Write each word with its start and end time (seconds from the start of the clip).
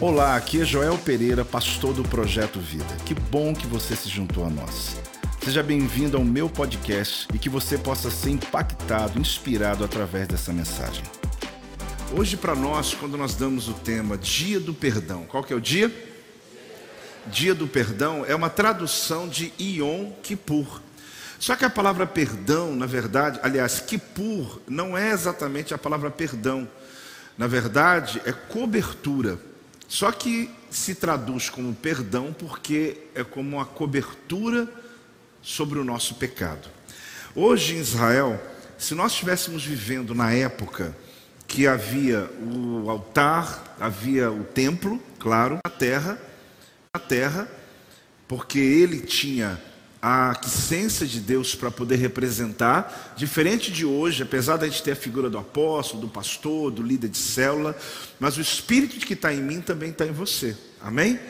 Olá, 0.00 0.34
aqui 0.34 0.62
é 0.62 0.64
Joel 0.64 0.96
Pereira, 0.96 1.44
pastor 1.44 1.92
do 1.92 2.02
Projeto 2.02 2.58
Vida. 2.58 2.86
Que 3.04 3.12
bom 3.12 3.52
que 3.52 3.66
você 3.66 3.94
se 3.94 4.08
juntou 4.08 4.46
a 4.46 4.48
nós. 4.48 4.96
Seja 5.44 5.62
bem-vindo 5.62 6.16
ao 6.16 6.24
meu 6.24 6.48
podcast 6.48 7.28
e 7.34 7.38
que 7.38 7.50
você 7.50 7.76
possa 7.76 8.10
ser 8.10 8.30
impactado, 8.30 9.20
inspirado 9.20 9.84
através 9.84 10.26
dessa 10.26 10.54
mensagem. 10.54 11.04
Hoje 12.16 12.34
para 12.38 12.54
nós, 12.54 12.94
quando 12.94 13.18
nós 13.18 13.34
damos 13.34 13.68
o 13.68 13.74
tema 13.74 14.16
Dia 14.16 14.58
do 14.58 14.72
Perdão, 14.72 15.26
qual 15.28 15.44
que 15.44 15.52
é 15.52 15.56
o 15.56 15.60
dia? 15.60 15.92
Dia 17.26 17.54
do 17.54 17.68
Perdão 17.68 18.24
é 18.26 18.34
uma 18.34 18.48
tradução 18.48 19.28
de 19.28 19.52
Yom 19.60 20.12
Kippur. 20.22 20.80
Só 21.38 21.54
que 21.54 21.64
a 21.66 21.70
palavra 21.70 22.06
perdão, 22.06 22.74
na 22.74 22.86
verdade, 22.86 23.38
aliás, 23.42 23.80
Kippur 23.80 24.62
não 24.66 24.96
é 24.96 25.10
exatamente 25.10 25.74
a 25.74 25.78
palavra 25.78 26.10
perdão. 26.10 26.66
Na 27.36 27.46
verdade, 27.46 28.22
é 28.24 28.32
cobertura. 28.32 29.49
Só 29.90 30.12
que 30.12 30.48
se 30.70 30.94
traduz 30.94 31.50
como 31.50 31.74
perdão 31.74 32.32
porque 32.32 33.08
é 33.12 33.24
como 33.24 33.56
uma 33.56 33.64
cobertura 33.64 34.68
sobre 35.42 35.80
o 35.80 35.84
nosso 35.84 36.14
pecado. 36.14 36.68
Hoje 37.34 37.74
em 37.74 37.80
Israel, 37.80 38.40
se 38.78 38.94
nós 38.94 39.10
estivéssemos 39.10 39.64
vivendo 39.64 40.14
na 40.14 40.32
época 40.32 40.96
que 41.44 41.66
havia 41.66 42.30
o 42.40 42.88
altar, 42.88 43.76
havia 43.80 44.30
o 44.30 44.44
templo, 44.44 45.02
claro, 45.18 45.58
na 45.64 45.70
terra, 45.70 46.16
na 46.94 47.00
terra, 47.00 47.48
porque 48.28 48.60
ele 48.60 49.00
tinha 49.00 49.60
a 50.02 50.38
essência 50.44 51.06
de 51.06 51.20
Deus 51.20 51.54
para 51.54 51.70
poder 51.70 51.96
representar, 51.96 53.14
diferente 53.16 53.70
de 53.70 53.84
hoje, 53.84 54.22
apesar 54.22 54.56
da 54.56 54.66
gente 54.66 54.82
ter 54.82 54.92
a 54.92 54.96
figura 54.96 55.28
do 55.28 55.36
apóstolo, 55.36 56.02
do 56.02 56.08
pastor, 56.08 56.70
do 56.70 56.82
líder 56.82 57.08
de 57.08 57.18
célula, 57.18 57.76
mas 58.18 58.38
o 58.38 58.40
Espírito 58.40 59.04
que 59.04 59.12
está 59.12 59.32
em 59.32 59.42
mim 59.42 59.60
também 59.60 59.90
está 59.90 60.06
em 60.06 60.12
você, 60.12 60.56
amém? 60.80 61.20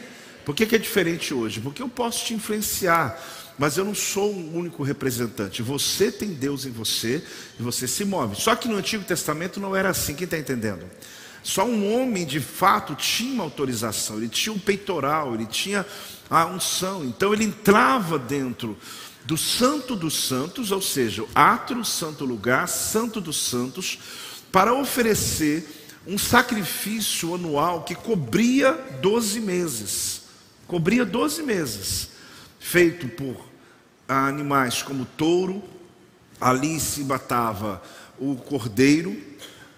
Por 0.45 0.55
que, 0.55 0.66
que 0.66 0.77
é 0.77 0.78
diferente 0.78 1.34
hoje? 1.34 1.61
Porque 1.61 1.83
eu 1.83 1.89
posso 1.89 2.25
te 2.25 2.34
influenciar, 2.34 3.20
mas 3.58 3.77
eu 3.77 3.84
não 3.84 3.95
sou 3.95 4.33
um 4.33 4.56
único 4.56 4.83
representante. 4.83 5.62
Você 5.62 6.11
tem 6.11 6.28
Deus 6.30 6.64
em 6.64 6.70
você 6.70 7.23
e 7.58 7.62
você 7.62 7.86
se 7.86 8.05
move. 8.05 8.41
Só 8.41 8.55
que 8.55 8.69
no 8.69 8.77
Antigo 8.77 9.05
Testamento 9.05 9.61
não 9.61 9.77
era 9.77 9.91
assim. 9.91 10.14
Quem 10.14 10.25
está 10.25 10.39
entendendo? 10.39 10.86
Só 11.42 11.64
um 11.64 11.94
homem 11.94 12.27
de 12.27 12.41
fato 12.41 12.94
tinha 12.94 13.33
uma 13.33 13.44
autorização, 13.44 14.19
ele 14.19 14.28
tinha 14.28 14.52
um 14.52 14.58
peitoral, 14.58 15.34
ele 15.34 15.46
tinha 15.46 15.86
a 16.28 16.46
unção. 16.46 17.05
Então 17.05 17.33
ele 17.33 17.44
entrava 17.44 18.19
dentro 18.19 18.77
do 19.24 19.36
Santo 19.36 19.96
dos 19.96 20.27
Santos, 20.27 20.70
ou 20.70 20.83
seja, 20.83 21.22
o 21.22 21.28
átrio, 21.34 21.84
santo 21.84 22.24
lugar, 22.24 22.68
santo 22.68 23.20
dos 23.20 23.36
santos, 23.36 23.98
para 24.52 24.74
oferecer 24.74 25.80
um 26.06 26.18
sacrifício 26.18 27.34
anual 27.34 27.83
que 27.84 27.94
cobria 27.94 28.72
12 29.00 29.41
meses. 29.41 30.22
Cobria 30.66 31.05
12 31.05 31.42
meses, 31.42 32.11
feito 32.58 33.08
por 33.08 33.36
animais 34.08 34.83
como 34.83 35.05
touro, 35.05 35.62
ali 36.41 36.80
se 36.80 37.02
matava 37.02 37.83
o 38.18 38.34
cordeiro, 38.36 39.16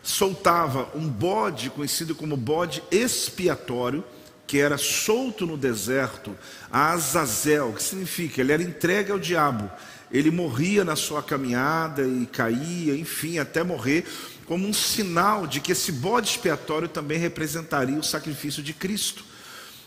soltava 0.02 0.88
um 0.94 1.08
bode, 1.08 1.70
conhecido 1.70 2.14
como 2.14 2.36
bode 2.36 2.82
expiatório, 2.90 4.04
que 4.46 4.58
era 4.58 4.76
solto 4.76 5.46
no 5.46 5.56
deserto, 5.56 6.36
a 6.70 6.90
Azazel, 6.90 7.72
que 7.72 7.82
significa, 7.82 8.40
ele 8.40 8.52
era 8.52 8.62
entregue 8.62 9.12
ao 9.12 9.18
diabo. 9.18 9.70
Ele 10.10 10.30
morria 10.30 10.84
na 10.84 10.94
sua 10.94 11.22
caminhada 11.22 12.06
e 12.06 12.26
caía, 12.26 12.94
enfim, 12.94 13.38
até 13.38 13.62
morrer, 13.62 14.04
como 14.44 14.68
um 14.68 14.72
sinal 14.72 15.46
de 15.46 15.58
que 15.60 15.72
esse 15.72 15.90
bode 15.90 16.28
expiatório 16.28 16.86
também 16.86 17.18
representaria 17.18 17.98
o 17.98 18.02
sacrifício 18.02 18.62
de 18.62 18.74
Cristo. 18.74 19.24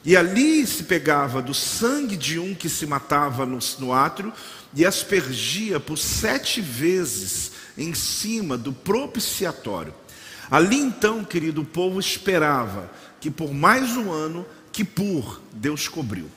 E 0.03 0.17
ali 0.17 0.65
se 0.65 0.83
pegava 0.83 1.41
do 1.41 1.53
sangue 1.53 2.17
de 2.17 2.39
um 2.39 2.55
que 2.55 2.69
se 2.69 2.87
matava 2.87 3.45
no, 3.45 3.59
no 3.77 3.93
átrio 3.93 4.33
e 4.73 4.85
aspergia 4.85 5.79
por 5.79 5.97
sete 5.97 6.59
vezes 6.61 7.51
em 7.77 7.93
cima 7.93 8.57
do 8.57 8.73
propiciatório. 8.73 9.93
Ali 10.49 10.77
então, 10.77 11.23
querido, 11.23 11.61
o 11.61 11.65
povo 11.65 11.99
esperava 11.99 12.91
que 13.19 13.31
por 13.31 13.53
mais 13.53 13.97
um 13.97 14.11
ano, 14.11 14.45
que 14.71 14.83
por 14.83 15.41
Deus 15.51 15.87
cobriu. 15.87 16.29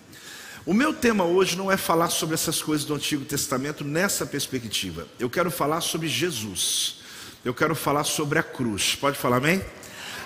O 0.65 0.75
meu 0.75 0.93
tema 0.93 1.25
hoje 1.25 1.57
não 1.57 1.73
é 1.73 1.77
falar 1.77 2.11
sobre 2.11 2.35
essas 2.35 2.63
coisas 2.63 2.87
do 2.87 2.95
Antigo 2.95 3.25
Testamento 3.25 3.85
nessa 3.85 4.27
perspectiva. 4.27 5.09
Eu 5.19 5.31
quero 5.31 5.51
falar 5.51 5.81
sobre 5.81 6.09
Jesus. 6.09 6.97
Eu 7.45 7.55
quero 7.55 7.75
falar 7.75 8.05
sobre 8.05 8.39
a 8.39 8.43
cruz. 8.43 8.95
Pode 8.95 9.17
falar 9.17 9.39
amém? 9.39 9.65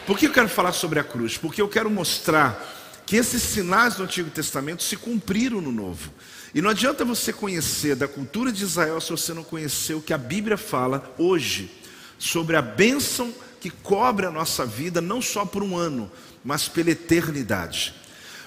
Por 0.06 0.18
que 0.18 0.26
eu 0.26 0.32
quero 0.32 0.48
falar 0.48 0.72
sobre 0.72 0.98
a 0.98 1.04
cruz? 1.04 1.36
Porque 1.36 1.62
eu 1.62 1.68
quero 1.68 1.88
mostrar 1.88 2.60
que 3.06 3.16
esses 3.16 3.42
sinais 3.42 3.94
do 3.94 4.02
Antigo 4.02 4.30
Testamento 4.30 4.82
se 4.82 4.96
cumpriram 4.96 5.60
no 5.60 5.70
Novo. 5.70 6.10
E 6.54 6.60
não 6.60 6.70
adianta 6.70 7.04
você 7.04 7.32
conhecer 7.32 7.94
da 7.94 8.08
cultura 8.08 8.50
de 8.50 8.62
Israel 8.62 9.00
se 9.00 9.10
você 9.10 9.32
não 9.32 9.44
conhecer 9.44 9.94
o 9.94 10.02
que 10.02 10.12
a 10.12 10.18
Bíblia 10.18 10.56
fala 10.56 11.14
hoje 11.18 11.70
sobre 12.18 12.56
a 12.56 12.62
bênção 12.62 13.32
que 13.62 13.70
cobre 13.70 14.26
a 14.26 14.30
nossa 14.32 14.66
vida, 14.66 15.00
não 15.00 15.22
só 15.22 15.44
por 15.44 15.62
um 15.62 15.76
ano, 15.76 16.10
mas 16.44 16.66
pela 16.66 16.90
eternidade. 16.90 17.94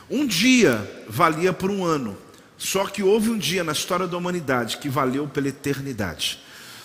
Um 0.09 0.27
dia 0.27 1.05
valia 1.07 1.53
por 1.53 1.71
um 1.71 1.85
ano, 1.85 2.17
só 2.57 2.85
que 2.85 3.01
houve 3.01 3.29
um 3.29 3.37
dia 3.37 3.63
na 3.63 3.71
história 3.71 4.07
da 4.07 4.17
humanidade 4.17 4.77
que 4.77 4.89
valeu 4.89 5.25
pela 5.25 5.47
eternidade. 5.47 6.41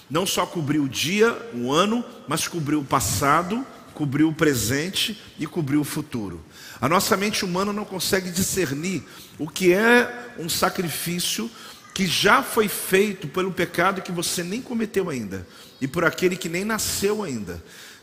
Não 0.09 0.25
só 0.25 0.47
cobriu 0.47 0.85
o 0.85 0.89
dia, 0.89 1.37
um 1.53 1.73
ano, 1.73 2.05
mas 2.29 2.47
cobriu 2.47 2.79
o 2.79 2.85
passado, 2.85 3.67
cobriu 3.95 4.29
o 4.29 4.35
presente 4.35 5.21
e 5.37 5.45
cobriu 5.45 5.81
o 5.81 5.85
futuro. 5.85 6.41
A 6.81 6.89
nossa 6.89 7.17
mente 7.17 7.45
humana 7.45 7.73
não 7.73 7.85
consegue 7.85 8.31
discernir 8.31 9.03
o 9.41 9.49
que 9.49 9.73
é 9.73 10.31
um 10.39 10.49
sacrifício 10.49 11.51
que 11.93 12.07
já 12.07 12.45
foi 12.45 12.69
feito 12.69 13.27
pelo 13.27 13.51
pecado 13.51 14.03
que 14.03 14.13
você 14.13 14.45
nem 14.45 14.63
cometeu 14.63 15.11
ainda 15.11 15.45
e 15.81 15.89
por 15.89 16.05
aquele 16.05 16.37
que 16.37 16.49
nem 16.49 16.65
nasceu 16.65 17.25
ainda. 17.25 17.61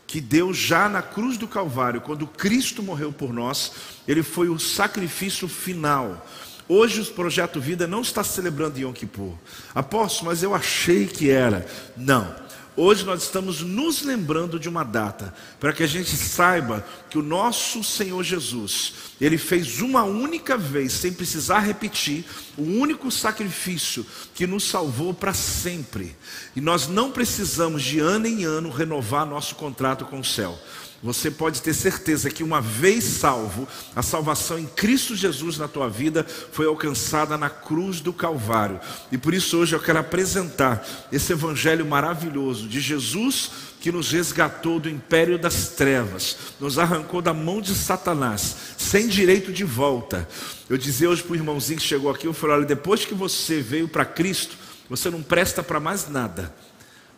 Que 0.08 0.20
Deus 0.20 0.56
já 0.56 0.88
na 0.88 1.02
cruz 1.02 1.36
do 1.36 1.46
Calvário, 1.46 2.00
quando 2.00 2.26
Cristo 2.26 2.82
morreu 2.82 3.12
por 3.12 3.32
nós, 3.32 3.72
ele 4.08 4.24
foi 4.24 4.48
o 4.48 4.58
sacrifício 4.58 5.46
final. 5.46 6.26
Hoje 6.66 7.02
o 7.02 7.06
Projeto 7.06 7.60
Vida 7.60 7.86
não 7.86 8.00
está 8.00 8.24
celebrando 8.24 8.78
Yom 8.78 8.92
Kippur. 8.92 9.34
Apóstolo, 9.74 10.30
mas 10.30 10.42
eu 10.42 10.54
achei 10.54 11.06
que 11.06 11.30
era. 11.30 11.66
Não. 11.96 12.34
Hoje 12.80 13.04
nós 13.04 13.24
estamos 13.24 13.60
nos 13.60 14.02
lembrando 14.02 14.56
de 14.56 14.68
uma 14.68 14.84
data, 14.84 15.34
para 15.58 15.72
que 15.72 15.82
a 15.82 15.86
gente 15.86 16.16
saiba 16.16 16.86
que 17.10 17.18
o 17.18 17.22
nosso 17.22 17.82
Senhor 17.82 18.22
Jesus, 18.22 18.92
ele 19.20 19.36
fez 19.36 19.80
uma 19.80 20.04
única 20.04 20.56
vez, 20.56 20.92
sem 20.92 21.12
precisar 21.12 21.58
repetir, 21.58 22.24
o 22.56 22.62
único 22.62 23.10
sacrifício 23.10 24.06
que 24.32 24.46
nos 24.46 24.62
salvou 24.62 25.12
para 25.12 25.34
sempre. 25.34 26.14
E 26.54 26.60
nós 26.60 26.86
não 26.86 27.10
precisamos 27.10 27.82
de 27.82 27.98
ano 27.98 28.28
em 28.28 28.44
ano 28.44 28.70
renovar 28.70 29.26
nosso 29.26 29.56
contrato 29.56 30.04
com 30.04 30.20
o 30.20 30.24
céu. 30.24 30.56
Você 31.00 31.30
pode 31.30 31.62
ter 31.62 31.74
certeza 31.74 32.28
que 32.28 32.42
uma 32.42 32.60
vez 32.60 33.04
salvo, 33.04 33.68
a 33.94 34.02
salvação 34.02 34.58
em 34.58 34.66
Cristo 34.66 35.14
Jesus 35.14 35.56
na 35.56 35.68
tua 35.68 35.88
vida 35.88 36.26
foi 36.50 36.66
alcançada 36.66 37.38
na 37.38 37.48
cruz 37.48 38.00
do 38.00 38.12
Calvário. 38.12 38.80
E 39.12 39.16
por 39.16 39.32
isso 39.32 39.58
hoje 39.58 39.76
eu 39.76 39.80
quero 39.80 40.00
apresentar 40.00 40.84
esse 41.12 41.32
evangelho 41.32 41.86
maravilhoso 41.86 42.66
de 42.66 42.80
Jesus 42.80 43.50
que 43.80 43.92
nos 43.92 44.10
resgatou 44.10 44.80
do 44.80 44.88
império 44.88 45.38
das 45.38 45.68
trevas, 45.68 46.36
nos 46.58 46.80
arrancou 46.80 47.22
da 47.22 47.32
mão 47.32 47.60
de 47.60 47.76
Satanás, 47.76 48.56
sem 48.76 49.06
direito 49.06 49.52
de 49.52 49.62
volta. 49.62 50.28
Eu 50.68 50.76
dizia 50.76 51.08
hoje 51.08 51.22
para 51.22 51.32
o 51.32 51.36
irmãozinho 51.36 51.78
que 51.78 51.86
chegou 51.86 52.10
aqui, 52.10 52.26
eu 52.26 52.34
falei, 52.34 52.56
olha, 52.56 52.66
depois 52.66 53.04
que 53.04 53.14
você 53.14 53.60
veio 53.60 53.86
para 53.86 54.04
Cristo, 54.04 54.56
você 54.90 55.10
não 55.10 55.22
presta 55.22 55.62
para 55.62 55.78
mais 55.78 56.08
nada. 56.08 56.52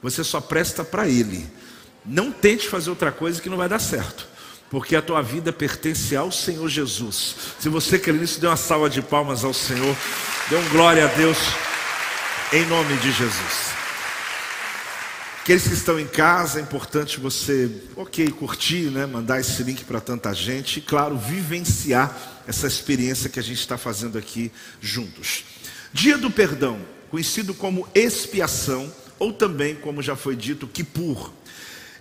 Você 0.03 0.23
só 0.23 0.39
presta 0.39 0.85
para 0.85 1.09
ele. 1.09 1.51
Não 2.05 2.33
tente 2.33 2.69
fazer 2.69 2.91
outra 2.91 3.13
coisa 3.13 3.41
que 3.41 3.49
não 3.49 3.57
vai 3.57 3.69
dar 3.69 3.79
certo. 3.79 4.29
Porque 4.71 4.95
a 4.95 5.03
tua 5.03 5.21
vida 5.21 5.53
pertence 5.53 6.15
ao 6.15 6.31
Senhor 6.31 6.69
Jesus. 6.69 7.35
Se 7.59 7.69
você 7.69 7.99
quer 7.99 8.15
nisso, 8.15 8.41
dê 8.41 8.47
uma 8.47 8.57
salva 8.57 8.89
de 8.89 9.03
palmas 9.03 9.45
ao 9.45 9.53
Senhor. 9.53 9.97
Dê 10.49 10.57
um 10.57 10.69
glória 10.69 11.05
a 11.05 11.09
Deus. 11.09 11.39
Em 12.53 12.65
nome 12.67 12.97
de 12.99 13.11
Jesus. 13.11 13.71
Aqueles 15.43 15.67
que 15.67 15.75
estão 15.75 15.99
em 15.99 16.07
casa, 16.07 16.61
é 16.61 16.63
importante 16.63 17.19
você, 17.19 17.69
ok, 17.97 18.31
curtir, 18.31 18.91
né? 18.91 19.07
mandar 19.07 19.41
esse 19.41 19.63
link 19.65 19.85
para 19.85 20.01
tanta 20.01 20.33
gente 20.33 20.79
e, 20.79 20.83
claro, 20.83 21.19
vivenciar 21.19 22.43
essa 22.47 22.69
experiência 22.69 23.29
que 23.29 23.41
a 23.41 23.43
gente 23.43 23.59
está 23.59 23.77
fazendo 23.77 24.17
aqui 24.17 24.53
juntos. 24.81 25.45
Dia 25.93 26.17
do 26.17 26.31
perdão, 26.31 26.79
conhecido 27.11 27.53
como 27.53 27.89
expiação, 27.95 28.93
ou 29.19 29.33
também, 29.33 29.75
como 29.75 30.01
já 30.01 30.15
foi 30.15 30.37
dito, 30.37 30.69
Kippur. 30.69 31.33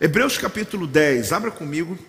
Hebreus 0.01 0.37
capítulo 0.37 0.87
10, 0.87 1.33
abra 1.33 1.51
comigo, 1.51 1.99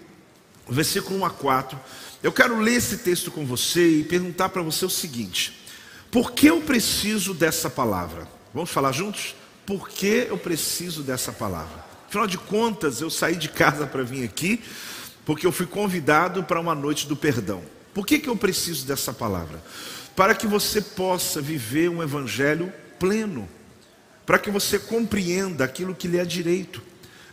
versículo 0.68 1.18
1 1.18 1.24
a 1.24 1.30
4. 1.30 1.80
Eu 2.22 2.30
quero 2.30 2.60
ler 2.60 2.74
esse 2.74 2.98
texto 2.98 3.32
com 3.32 3.44
você 3.44 3.84
e 3.98 4.04
perguntar 4.04 4.50
para 4.50 4.62
você 4.62 4.84
o 4.84 4.90
seguinte: 4.90 5.66
por 6.08 6.30
que 6.30 6.46
eu 6.46 6.60
preciso 6.60 7.34
dessa 7.34 7.68
palavra? 7.68 8.28
Vamos 8.54 8.70
falar 8.70 8.92
juntos? 8.92 9.34
Por 9.66 9.88
que 9.88 10.28
eu 10.30 10.38
preciso 10.38 11.02
dessa 11.02 11.32
palavra? 11.32 11.84
Afinal 12.06 12.28
de 12.28 12.38
contas, 12.38 13.00
eu 13.00 13.10
saí 13.10 13.34
de 13.34 13.48
casa 13.48 13.88
para 13.88 14.04
vir 14.04 14.24
aqui, 14.24 14.62
porque 15.24 15.44
eu 15.44 15.50
fui 15.50 15.66
convidado 15.66 16.44
para 16.44 16.60
uma 16.60 16.76
noite 16.76 17.08
do 17.08 17.16
perdão. 17.16 17.60
Por 17.92 18.06
que, 18.06 18.20
que 18.20 18.28
eu 18.28 18.36
preciso 18.36 18.86
dessa 18.86 19.12
palavra? 19.12 19.60
Para 20.14 20.36
que 20.36 20.46
você 20.46 20.80
possa 20.80 21.40
viver 21.40 21.90
um 21.90 22.04
evangelho 22.04 22.72
pleno, 23.00 23.48
para 24.24 24.38
que 24.38 24.48
você 24.48 24.78
compreenda 24.78 25.64
aquilo 25.64 25.92
que 25.92 26.06
lhe 26.06 26.18
é 26.18 26.24
direito, 26.24 26.89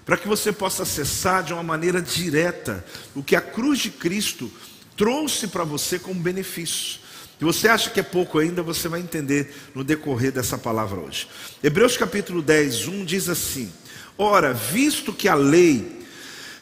para 0.08 0.16
que 0.16 0.26
você 0.26 0.54
possa 0.54 0.84
acessar 0.84 1.44
de 1.44 1.52
uma 1.52 1.62
maneira 1.62 2.02
direta 2.02 2.84
o 3.14 3.22
que 3.22 3.36
a 3.36 3.42
cruz 3.42 3.80
de 3.80 3.90
Cristo 3.90 4.50
trouxe 4.96 5.50
para 5.50 5.66
você 5.66 6.00
como 6.00 6.22
benefício. 6.22 7.02
Se 7.38 7.44
você 7.44 7.68
acha 7.68 7.90
que 7.90 8.00
é 8.00 8.04
pouco 8.04 8.40
ainda, 8.40 8.64
você 8.64 8.88
vai 8.88 9.02
entender 9.02 9.54
no 9.76 9.84
decorrer 9.84 10.32
dessa 10.32 10.58
palavra 10.58 11.02
hoje. 11.02 11.28
Hebreus 11.62 11.98
capítulo 11.98 12.42
10, 12.42 12.88
1 12.88 13.04
diz 13.04 13.28
assim: 13.28 13.70
Ora, 14.18 14.54
visto 14.54 15.12
que 15.12 15.28
a 15.28 15.36
lei 15.36 16.02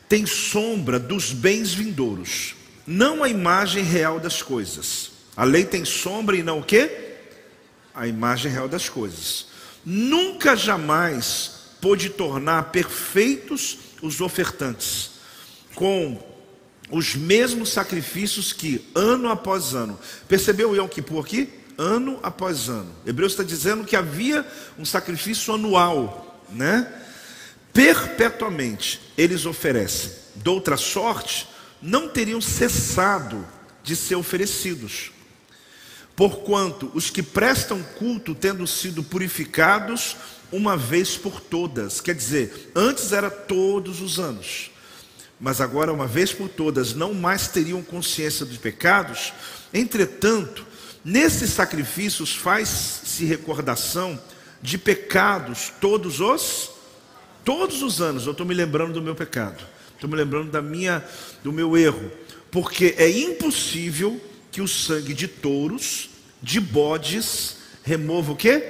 tem 0.10 0.26
sombra 0.26 0.98
dos 0.98 1.32
bens 1.32 1.72
vindouros, 1.72 2.56
não 2.86 3.24
a 3.24 3.30
imagem 3.30 3.84
real 3.84 4.20
das 4.20 4.42
coisas. 4.42 5.12
A 5.38 5.44
lei 5.44 5.66
tem 5.66 5.86
sombra 5.86 6.36
e 6.36 6.42
não 6.42 6.60
o 6.60 6.64
quê? 6.64 6.90
A 7.94 8.08
imagem 8.08 8.52
real 8.52 8.68
das 8.68 8.90
coisas. 8.90 9.50
Nunca 9.86 10.56
jamais 10.56 11.55
pôde 11.86 12.10
tornar 12.10 12.72
perfeitos 12.72 13.78
os 14.02 14.20
ofertantes, 14.20 15.12
com 15.76 16.20
os 16.90 17.16
mesmos 17.16 17.70
sacrifícios 17.70 18.52
que 18.52 18.84
ano 18.96 19.30
após 19.30 19.76
ano. 19.76 20.00
Percebeu 20.28 20.72
o 20.72 20.76
Yom 20.76 20.88
Kippur 20.88 21.24
aqui? 21.24 21.48
Ano 21.78 22.20
após 22.24 22.70
ano. 22.70 22.92
Hebreus 23.06 23.34
está 23.34 23.44
dizendo 23.44 23.84
que 23.84 23.96
havia 23.96 24.44
um 24.80 24.84
sacrifício 24.84 25.54
anual, 25.54 26.44
né? 26.50 26.92
Perpetuamente 27.72 29.00
eles 29.16 29.46
oferecem. 29.46 30.12
De 30.38 30.50
outra 30.50 30.78
sorte, 30.78 31.48
não 31.80 32.10
teriam 32.10 32.42
cessado 32.42 33.48
de 33.84 33.96
ser 33.96 34.16
oferecidos. 34.16 35.12
Porquanto 36.16 36.90
os 36.96 37.12
que 37.12 37.22
prestam 37.22 37.84
culto, 38.00 38.34
tendo 38.34 38.66
sido 38.66 39.04
purificados 39.04 40.18
uma 40.52 40.78
vez 40.78 41.18
por 41.18 41.40
todas, 41.40 42.00
quer 42.02 42.16
dizer, 42.16 42.72
antes 42.76 43.12
era 43.12 43.30
todos 43.30 44.02
os 44.02 44.20
anos, 44.20 44.72
mas 45.40 45.60
agora, 45.60 45.92
uma 45.92 46.08
vez 46.08 46.32
por 46.32 46.48
todas, 46.48 46.94
não 46.94 47.14
mais 47.14 47.48
teriam 47.48 47.84
consciência 47.84 48.46
dos 48.46 48.58
pecados. 48.58 49.34
Entretanto, 49.74 50.66
nesses 51.04 51.50
sacrifícios 51.52 52.34
faz-se 52.34 53.26
recordação 53.26 54.20
de 54.62 54.78
pecados 54.78 55.72
todos 55.82 56.22
os 56.22 56.72
todos 57.44 57.84
os 57.84 58.02
anos. 58.02 58.26
Eu 58.26 58.32
estou 58.32 58.46
me 58.46 58.56
lembrando 58.56 58.94
do 58.94 59.02
meu 59.02 59.14
pecado. 59.14 59.64
Estou 59.94 60.10
me 60.10 60.16
lembrando 60.16 60.52
da 60.52 60.62
minha, 60.62 61.04
do 61.44 61.54
meu 61.54 61.78
erro, 61.78 62.12
porque 62.52 62.96
é 62.98 63.10
impossível 63.10 64.20
que 64.52 64.62
o 64.62 64.68
sangue 64.68 65.14
de 65.14 65.28
touros, 65.28 66.10
de 66.42 66.60
bodes, 66.60 67.58
remova 67.84 68.32
o 68.32 68.36
quê? 68.36 68.62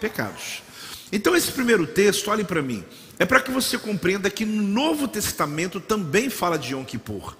Pecados. 0.00 0.62
Então 1.12 1.36
esse 1.36 1.52
primeiro 1.52 1.86
texto, 1.86 2.30
olhe 2.30 2.44
para 2.44 2.60
mim, 2.60 2.84
é 3.18 3.24
para 3.24 3.40
que 3.40 3.50
você 3.50 3.78
compreenda 3.78 4.28
que 4.28 4.44
no 4.44 4.62
Novo 4.62 5.06
Testamento 5.06 5.80
também 5.80 6.28
fala 6.28 6.58
de 6.58 6.72
Yom 6.74 6.84
Kippur. 6.84 7.36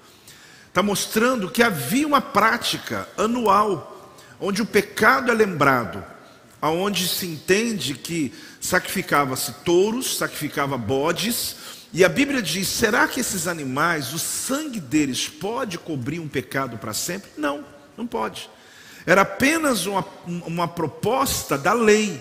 Está 0.68 0.82
mostrando 0.82 1.50
que 1.50 1.62
havia 1.62 2.06
uma 2.06 2.20
prática 2.20 3.08
anual, 3.16 4.14
onde 4.40 4.62
o 4.62 4.66
pecado 4.66 5.30
é 5.30 5.34
lembrado, 5.34 6.04
aonde 6.60 7.08
se 7.08 7.26
entende 7.26 7.94
que 7.94 8.32
sacrificava-se 8.60 9.52
touros, 9.64 10.16
sacrificava 10.16 10.76
bodes, 10.76 11.56
e 11.92 12.04
a 12.04 12.08
Bíblia 12.08 12.42
diz: 12.42 12.68
será 12.68 13.08
que 13.08 13.20
esses 13.20 13.46
animais, 13.46 14.12
o 14.12 14.18
sangue 14.18 14.80
deles 14.80 15.28
pode 15.28 15.78
cobrir 15.78 16.20
um 16.20 16.28
pecado 16.28 16.76
para 16.76 16.92
sempre? 16.92 17.30
Não, 17.36 17.64
não 17.96 18.06
pode. 18.06 18.50
Era 19.06 19.22
apenas 19.22 19.86
uma, 19.86 20.04
uma 20.26 20.68
proposta 20.68 21.56
da 21.56 21.72
lei, 21.72 22.20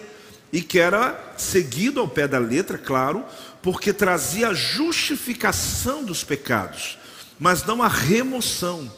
e 0.55 0.61
que 0.61 0.79
era 0.79 1.35
seguido 1.35 1.99
ao 1.99 2.07
pé 2.07 2.29
da 2.29 2.39
letra, 2.39 2.77
claro, 2.77 3.25
porque 3.61 3.91
trazia 3.91 4.47
a 4.47 4.53
justificação 4.53 6.01
dos 6.01 6.23
pecados, 6.23 6.97
mas 7.37 7.65
não 7.65 7.83
a 7.83 7.89
remoção. 7.89 8.89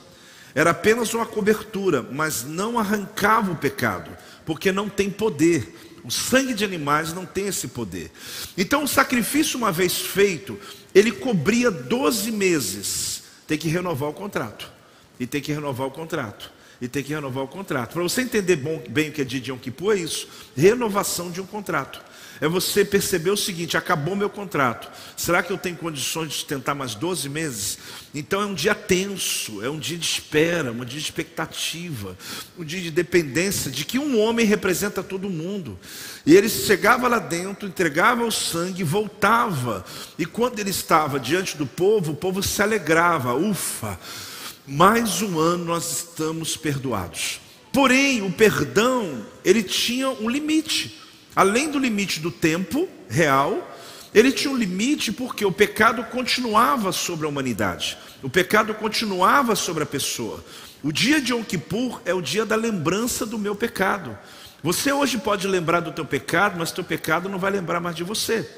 Era 0.54 0.70
apenas 0.70 1.16
uma 1.16 1.26
cobertura, 1.26 2.04
mas 2.04 2.44
não 2.44 2.78
arrancava 2.78 3.52
o 3.52 3.56
pecado, 3.56 4.16
porque 4.46 4.72
não 4.72 4.88
tem 4.88 5.10
poder. 5.10 5.98
O 6.04 6.12
sangue 6.12 6.54
de 6.54 6.64
animais 6.64 7.12
não 7.12 7.26
tem 7.26 7.48
esse 7.48 7.70
poder. 7.70 8.12
Então, 8.56 8.84
o 8.84 8.88
sacrifício, 8.88 9.58
uma 9.58 9.72
vez 9.72 9.98
feito, 9.98 10.60
ele 10.94 11.12
cobria 11.12 11.72
12 11.72 12.32
meses. 12.32 13.24
Tem 13.48 13.58
que 13.58 13.68
renovar 13.68 14.10
o 14.10 14.14
contrato. 14.14 14.72
E 15.20 15.26
tem 15.26 15.42
que 15.42 15.52
renovar 15.52 15.88
o 15.88 15.92
contrato. 15.92 16.52
E 16.82 16.88
tem 16.88 17.04
que 17.04 17.14
renovar 17.14 17.44
o 17.44 17.48
contrato. 17.48 17.94
Para 17.94 18.04
você 18.04 18.22
entender 18.22 18.56
bom, 18.56 18.82
bem 18.90 19.10
o 19.10 19.12
que 19.12 19.22
é 19.22 19.26
de 19.26 19.52
Yom 19.52 19.58
Kippur, 19.58 19.94
é 19.94 20.00
isso: 20.00 20.28
renovação 20.56 21.32
de 21.32 21.42
um 21.42 21.46
contrato 21.46 22.02
é 22.40 22.48
você 22.48 22.86
perceber 22.86 23.32
o 23.32 23.38
seguinte: 23.38 23.78
acabou 23.78 24.16
meu 24.16 24.30
contrato. 24.30 24.90
Será 25.16 25.42
que 25.42 25.52
eu 25.52 25.58
tenho 25.58 25.76
condições 25.76 26.30
de 26.30 26.34
sustentar 26.36 26.76
mais 26.76 26.96
12 26.96 27.30
meses? 27.30 27.78
Então 28.14 28.42
é 28.42 28.46
um 28.46 28.54
dia 28.54 28.76
tenso, 28.76 29.64
é 29.64 29.70
um 29.70 29.80
dia 29.80 29.98
de 29.98 30.06
espera, 30.06 30.72
um 30.72 30.78
dia 30.78 31.00
de 31.00 31.06
expectativa, 31.06 32.18
um 32.58 32.64
dia 32.64 32.82
de 32.82 32.92
dependência 32.92 33.72
de 33.72 33.86
que 33.86 34.00
um 34.00 34.20
homem 34.20 34.46
representa 34.46 35.04
todo 35.04 35.30
mundo. 35.30 35.78
E 36.26 36.36
ele 36.36 36.50
chegava 36.50 37.08
lá 37.08 37.20
dentro, 37.20 37.68
entregava 37.68 38.24
o 38.24 38.32
sangue, 38.32 38.84
voltava. 38.84 39.86
E 40.18 40.26
quando 40.26 40.60
ele 40.60 40.70
estava 40.70 41.20
diante 41.20 41.58
do 41.58 41.66
povo, 41.66 42.12
o 42.12 42.16
povo 42.16 42.44
se 42.44 42.62
alegrava: 42.62 43.34
ufa, 43.34 44.00
mais 44.68 45.22
um 45.22 45.40
ano 45.40 45.66
nós 45.66 46.00
estamos 46.00 46.58
perdoados. 46.58 47.40
Porém, 47.72 48.22
o 48.22 48.32
perdão, 48.32 49.26
ele 49.44 49.64
tinha 49.64 50.10
um 50.10 50.30
limite 50.30 51.08
além 51.38 51.70
do 51.70 51.78
limite 51.78 52.20
do 52.20 52.32
tempo 52.32 52.90
real, 53.08 53.72
ele 54.12 54.32
tinha 54.32 54.52
um 54.52 54.58
limite 54.58 55.12
porque 55.12 55.46
o 55.46 55.52
pecado 55.52 56.04
continuava 56.06 56.92
sobre 56.92 57.28
a 57.28 57.30
humanidade, 57.30 57.96
o 58.24 58.30
pecado 58.30 58.74
continuava 58.74 59.56
sobre 59.56 59.84
a 59.84 59.86
pessoa. 59.86 60.44
O 60.82 60.92
dia 60.92 61.22
de 61.22 61.34
Yom 61.34 61.44
Kippur 61.44 62.02
é 62.06 62.14
o 62.14 62.24
dia 62.24 62.44
da 62.44 62.56
lembrança 62.56 63.24
do 63.24 63.38
meu 63.38 63.56
pecado. 63.56 64.18
Você 64.64 64.92
hoje 64.92 65.20
pode 65.20 65.48
lembrar 65.48 65.82
do 65.82 65.92
teu 65.92 66.06
pecado, 66.06 66.58
mas 66.58 66.72
teu 66.72 66.84
pecado 66.84 67.30
não 67.30 67.38
vai 67.38 67.52
lembrar 67.52 67.80
mais 67.80 67.96
de 67.96 68.04
você. 68.04 68.50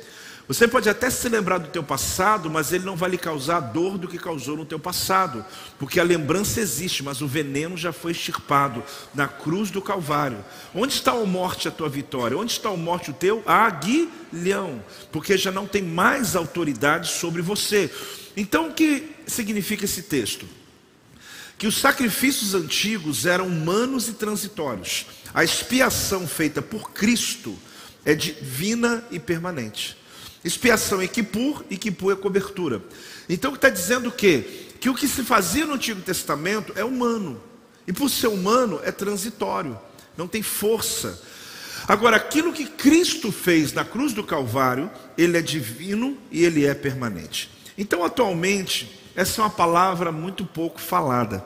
Você 0.50 0.68
pode 0.68 0.90
até 0.90 1.12
se 1.12 1.30
lembrar 1.30 1.60
do 1.60 1.68
teu 1.68 1.84
passado, 1.84 2.50
mas 2.50 2.74
ele 2.74 2.84
não 2.84 2.96
vai 2.96 3.12
lhe 3.12 3.20
causar 3.20 3.58
a 3.58 3.60
dor 3.60 4.00
do 4.00 4.08
que 4.08 4.18
causou 4.18 4.58
no 4.58 4.66
teu 4.66 4.80
passado, 4.80 5.46
porque 5.78 6.00
a 6.00 6.04
lembrança 6.04 6.60
existe, 6.60 7.04
mas 7.04 7.22
o 7.22 7.28
veneno 7.28 7.78
já 7.78 7.94
foi 7.94 8.14
extirpado 8.14 8.84
na 9.14 9.28
cruz 9.28 9.70
do 9.70 9.80
Calvário. 9.80 10.44
Onde 10.74 10.96
está 10.96 11.12
a 11.12 11.24
morte 11.24 11.68
a 11.68 11.72
tua 11.72 11.88
vitória? 11.88 12.36
Onde 12.36 12.54
está 12.54 12.70
a 12.70 12.76
morte 12.76 13.12
o 13.12 13.14
teu 13.14 13.44
aguilhão? 13.46 14.84
Porque 15.12 15.38
já 15.38 15.52
não 15.52 15.68
tem 15.68 15.84
mais 15.84 16.36
autoridade 16.36 17.12
sobre 17.12 17.44
você. 17.44 17.88
Então 18.36 18.70
o 18.70 18.74
que 18.74 19.08
significa 19.28 19.86
esse 19.86 20.02
texto? 20.02 20.48
Que 21.60 21.68
os 21.68 21.78
sacrifícios 21.78 22.56
antigos 22.56 23.28
eram 23.28 23.46
humanos 23.46 24.08
e 24.08 24.14
transitórios. 24.14 25.06
A 25.32 25.44
expiação 25.44 26.28
feita 26.28 26.60
por 26.60 26.90
Cristo 26.90 27.56
é 28.04 28.16
divina 28.16 29.04
e 29.12 29.20
permanente. 29.20 30.00
Expiação 30.44 31.02
é 31.02 31.08
Kippur 31.08 31.64
e 31.70 31.78
Kippur 31.78 32.14
é 32.14 32.16
cobertura. 32.16 32.82
Então 33.28 33.54
está 33.54 33.70
dizendo 33.70 34.12
que 34.12 34.68
que 34.80 34.90
o 34.90 34.96
que 34.96 35.08
se 35.08 35.24
fazia 35.24 35.66
no 35.66 35.74
Antigo 35.74 36.02
Testamento 36.02 36.74
é 36.76 36.84
humano. 36.84 37.42
E 37.86 37.94
por 37.94 38.10
ser 38.10 38.28
humano 38.28 38.80
é 38.84 38.92
transitório, 38.92 39.78
não 40.16 40.28
tem 40.28 40.42
força. 40.42 41.22
Agora, 41.88 42.18
aquilo 42.18 42.54
que 42.54 42.66
Cristo 42.66 43.32
fez 43.32 43.74
na 43.74 43.84
cruz 43.84 44.14
do 44.14 44.24
Calvário, 44.24 44.90
ele 45.18 45.38
é 45.38 45.42
divino 45.42 46.18
e 46.32 46.44
ele 46.44 46.66
é 46.66 46.74
permanente. 46.74 47.50
Então, 47.78 48.04
atualmente, 48.04 49.02
essa 49.16 49.42
é 49.42 49.44
uma 49.44 49.50
palavra 49.50 50.12
muito 50.12 50.46
pouco 50.46 50.80
falada. 50.80 51.44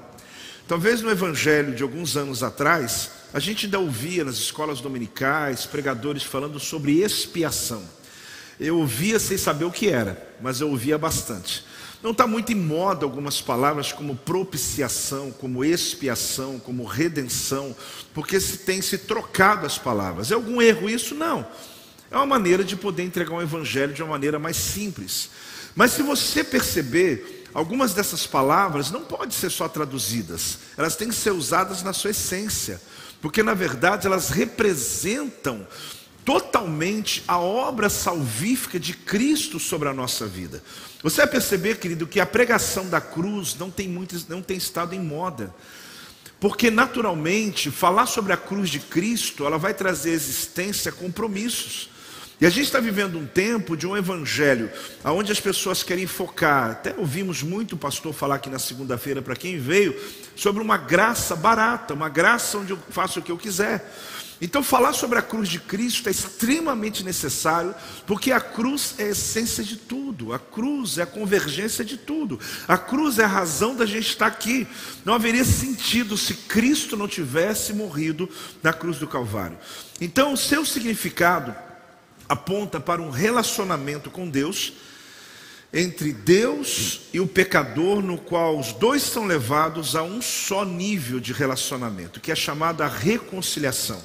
Talvez 0.67 1.01
no 1.01 1.09
evangelho 1.09 1.75
de 1.75 1.83
alguns 1.83 2.17
anos 2.17 2.43
atrás, 2.43 3.11
a 3.33 3.39
gente 3.39 3.65
ainda 3.65 3.79
ouvia 3.79 4.23
nas 4.23 4.35
escolas 4.35 4.81
dominicais 4.81 5.65
pregadores 5.65 6.23
falando 6.23 6.59
sobre 6.59 7.01
expiação. 7.01 7.83
Eu 8.59 8.79
ouvia 8.79 9.19
sem 9.19 9.37
saber 9.37 9.65
o 9.65 9.71
que 9.71 9.89
era, 9.89 10.35
mas 10.41 10.61
eu 10.61 10.69
ouvia 10.69 10.97
bastante. 10.97 11.65
Não 12.03 12.11
está 12.11 12.27
muito 12.27 12.51
em 12.51 12.55
moda 12.55 13.05
algumas 13.05 13.41
palavras 13.41 13.93
como 13.93 14.13
propiciação, 14.15 15.31
como 15.31 15.63
expiação, 15.63 16.59
como 16.59 16.83
redenção, 16.83 17.73
porque 18.13 18.39
se 18.41 18.57
tem 18.57 18.81
se 18.81 18.97
trocado 18.97 19.65
as 19.65 19.77
palavras. 19.77 20.29
É 20.29 20.35
algum 20.35 20.61
erro 20.61 20.89
isso? 20.89 21.15
Não. 21.15 21.47
É 22.11 22.17
uma 22.17 22.25
maneira 22.25 22.63
de 22.63 22.75
poder 22.75 23.03
entregar 23.03 23.33
um 23.33 23.41
evangelho 23.41 23.93
de 23.93 24.03
uma 24.03 24.11
maneira 24.11 24.37
mais 24.37 24.57
simples. 24.57 25.29
Mas 25.73 25.91
se 25.91 26.03
você 26.03 26.43
perceber, 26.43 27.45
algumas 27.53 27.93
dessas 27.93 28.27
palavras 28.27 28.91
não 28.91 29.03
podem 29.05 29.31
ser 29.31 29.49
só 29.49 29.69
traduzidas, 29.69 30.59
elas 30.77 30.97
têm 30.97 31.07
que 31.07 31.15
ser 31.15 31.31
usadas 31.31 31.83
na 31.83 31.93
sua 31.93 32.11
essência, 32.11 32.81
porque 33.21 33.41
na 33.41 33.53
verdade 33.53 34.05
elas 34.05 34.29
representam 34.29 35.65
totalmente 36.25 37.23
a 37.27 37.37
obra 37.37 37.89
salvífica 37.89 38.79
de 38.79 38.93
Cristo 38.93 39.59
sobre 39.59 39.89
a 39.89 39.93
nossa 39.93 40.25
vida. 40.25 40.63
Você 41.01 41.17
vai 41.17 41.27
perceber, 41.27 41.77
querido, 41.77 42.07
que 42.07 42.19
a 42.19 42.25
pregação 42.25 42.87
da 42.87 43.01
cruz 43.01 43.55
não 43.55 43.69
tem, 43.69 43.87
muito, 43.87 44.15
não 44.29 44.41
tem 44.41 44.57
estado 44.57 44.95
em 44.95 44.99
moda. 44.99 45.53
Porque 46.39 46.69
naturalmente, 46.69 47.71
falar 47.71 48.05
sobre 48.05 48.33
a 48.33 48.37
cruz 48.37 48.69
de 48.69 48.79
Cristo, 48.79 49.45
ela 49.45 49.57
vai 49.57 49.73
trazer 49.73 50.11
existência 50.11 50.91
compromissos. 50.91 51.89
E 52.41 52.45
a 52.45 52.49
gente 52.49 52.65
está 52.65 52.79
vivendo 52.79 53.17
um 53.17 53.25
tempo 53.25 53.77
de 53.77 53.87
um 53.87 53.95
evangelho 53.95 54.69
onde 55.05 55.31
as 55.31 55.39
pessoas 55.39 55.83
querem 55.83 56.05
focar. 56.05 56.71
Até 56.71 56.93
ouvimos 56.97 57.41
muito 57.41 57.75
o 57.75 57.77
pastor 57.77 58.13
falar 58.13 58.35
aqui 58.35 58.49
na 58.49 58.59
segunda-feira, 58.59 59.21
para 59.21 59.35
quem 59.35 59.57
veio, 59.57 59.97
sobre 60.35 60.61
uma 60.61 60.77
graça 60.77 61.35
barata, 61.35 61.93
uma 61.93 62.09
graça 62.09 62.57
onde 62.57 62.71
eu 62.71 62.79
faço 62.89 63.19
o 63.19 63.23
que 63.23 63.31
eu 63.31 63.37
quiser. 63.37 63.89
Então, 64.41 64.61
falar 64.61 64.93
sobre 64.93 65.17
a 65.17 65.21
cruz 65.21 65.47
de 65.47 65.59
Cristo 65.59 66.09
é 66.09 66.11
extremamente 66.11 67.03
necessário, 67.03 67.73
porque 68.05 68.31
a 68.31 68.39
cruz 68.39 68.95
é 68.97 69.03
a 69.03 69.09
essência 69.09 69.63
de 69.63 69.77
tudo, 69.77 70.33
a 70.33 70.39
cruz 70.39 70.97
é 70.97 71.03
a 71.03 71.05
convergência 71.05 71.85
de 71.85 71.97
tudo, 71.97 72.39
a 72.67 72.77
cruz 72.77 73.19
é 73.19 73.23
a 73.23 73.27
razão 73.27 73.75
da 73.75 73.85
gente 73.85 74.09
estar 74.09 74.27
aqui. 74.27 74.67
Não 75.05 75.13
haveria 75.13 75.45
sentido 75.45 76.17
se 76.17 76.33
Cristo 76.33 76.97
não 76.97 77.07
tivesse 77.07 77.73
morrido 77.73 78.29
na 78.61 78.73
cruz 78.73 78.97
do 78.97 79.07
Calvário. 79.07 79.57
Então, 80.01 80.33
o 80.33 80.37
seu 80.37 80.65
significado 80.65 81.55
aponta 82.27 82.79
para 82.79 83.01
um 83.01 83.09
relacionamento 83.09 84.09
com 84.09 84.29
Deus, 84.29 84.73
entre 85.73 86.13
Deus 86.13 87.01
e 87.11 87.19
o 87.19 87.27
pecador, 87.27 88.01
no 88.01 88.17
qual 88.17 88.59
os 88.59 88.73
dois 88.73 89.01
são 89.01 89.25
levados 89.25 89.95
a 89.95 90.03
um 90.03 90.21
só 90.21 90.63
nível 90.63 91.19
de 91.19 91.33
relacionamento, 91.33 92.19
que 92.19 92.31
é 92.31 92.35
chamado 92.35 92.81
a 92.81 92.87
reconciliação. 92.87 94.01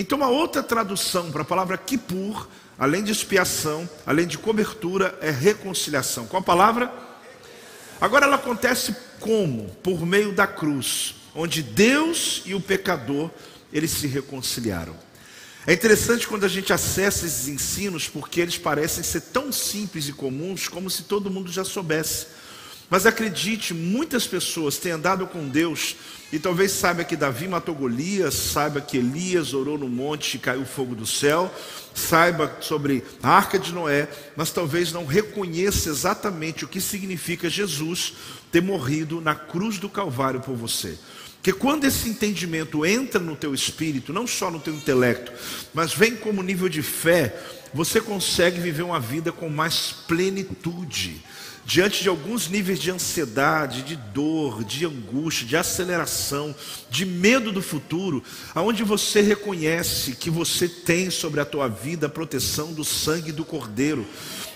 Então, 0.00 0.16
uma 0.16 0.28
outra 0.28 0.62
tradução 0.62 1.30
para 1.30 1.42
a 1.42 1.44
palavra 1.44 1.76
Kippur, 1.76 2.48
além 2.78 3.04
de 3.04 3.12
expiação, 3.12 3.86
além 4.06 4.26
de 4.26 4.38
cobertura, 4.38 5.14
é 5.20 5.30
reconciliação. 5.30 6.26
Qual 6.26 6.40
a 6.40 6.42
palavra? 6.42 6.90
Agora 8.00 8.24
ela 8.24 8.36
acontece 8.36 8.96
como? 9.20 9.68
Por 9.82 10.06
meio 10.06 10.32
da 10.32 10.46
cruz, 10.46 11.16
onde 11.34 11.62
Deus 11.62 12.40
e 12.46 12.54
o 12.54 12.62
pecador, 12.62 13.30
eles 13.70 13.90
se 13.90 14.06
reconciliaram. 14.06 14.96
É 15.66 15.74
interessante 15.74 16.26
quando 16.26 16.44
a 16.44 16.48
gente 16.48 16.72
acessa 16.72 17.26
esses 17.26 17.46
ensinos, 17.46 18.08
porque 18.08 18.40
eles 18.40 18.56
parecem 18.56 19.04
ser 19.04 19.20
tão 19.20 19.52
simples 19.52 20.08
e 20.08 20.14
comuns 20.14 20.66
como 20.66 20.88
se 20.88 21.02
todo 21.02 21.30
mundo 21.30 21.52
já 21.52 21.62
soubesse. 21.62 22.26
Mas 22.90 23.06
acredite, 23.06 23.72
muitas 23.72 24.26
pessoas 24.26 24.76
têm 24.76 24.90
andado 24.90 25.24
com 25.24 25.48
Deus 25.48 25.94
e 26.32 26.40
talvez 26.40 26.72
saiba 26.72 27.04
que 27.04 27.14
Davi 27.14 27.46
matou 27.46 27.72
Golias, 27.72 28.34
saiba 28.34 28.80
que 28.80 28.98
Elias 28.98 29.54
orou 29.54 29.78
no 29.78 29.88
monte 29.88 30.34
e 30.34 30.40
caiu 30.40 30.64
fogo 30.66 30.96
do 30.96 31.06
céu, 31.06 31.54
saiba 31.94 32.56
sobre 32.60 33.04
a 33.22 33.30
arca 33.30 33.60
de 33.60 33.72
Noé, 33.72 34.08
mas 34.36 34.50
talvez 34.50 34.92
não 34.92 35.06
reconheça 35.06 35.88
exatamente 35.88 36.64
o 36.64 36.68
que 36.68 36.80
significa 36.80 37.48
Jesus 37.48 38.14
ter 38.50 38.60
morrido 38.60 39.20
na 39.20 39.36
cruz 39.36 39.78
do 39.78 39.88
Calvário 39.88 40.40
por 40.40 40.56
você. 40.56 40.98
Que 41.44 41.52
quando 41.52 41.84
esse 41.84 42.08
entendimento 42.08 42.84
entra 42.84 43.20
no 43.20 43.36
teu 43.36 43.54
espírito, 43.54 44.12
não 44.12 44.26
só 44.26 44.50
no 44.50 44.58
teu 44.58 44.74
intelecto, 44.74 45.32
mas 45.72 45.94
vem 45.94 46.16
como 46.16 46.42
nível 46.42 46.68
de 46.68 46.82
fé, 46.82 47.40
você 47.72 48.00
consegue 48.00 48.60
viver 48.60 48.82
uma 48.82 48.98
vida 48.98 49.30
com 49.30 49.48
mais 49.48 49.92
plenitude 50.08 51.22
diante 51.70 52.02
de 52.02 52.08
alguns 52.08 52.48
níveis 52.48 52.80
de 52.80 52.90
ansiedade, 52.90 53.82
de 53.82 53.94
dor, 53.94 54.64
de 54.64 54.84
angústia, 54.84 55.46
de 55.46 55.56
aceleração, 55.56 56.52
de 56.90 57.06
medo 57.06 57.52
do 57.52 57.62
futuro, 57.62 58.24
aonde 58.52 58.82
você 58.82 59.20
reconhece 59.20 60.16
que 60.16 60.28
você 60.28 60.68
tem 60.68 61.10
sobre 61.10 61.38
a 61.38 61.44
tua 61.44 61.68
vida 61.68 62.06
a 62.06 62.10
proteção 62.10 62.72
do 62.72 62.84
sangue 62.84 63.30
do 63.30 63.44
Cordeiro. 63.44 64.04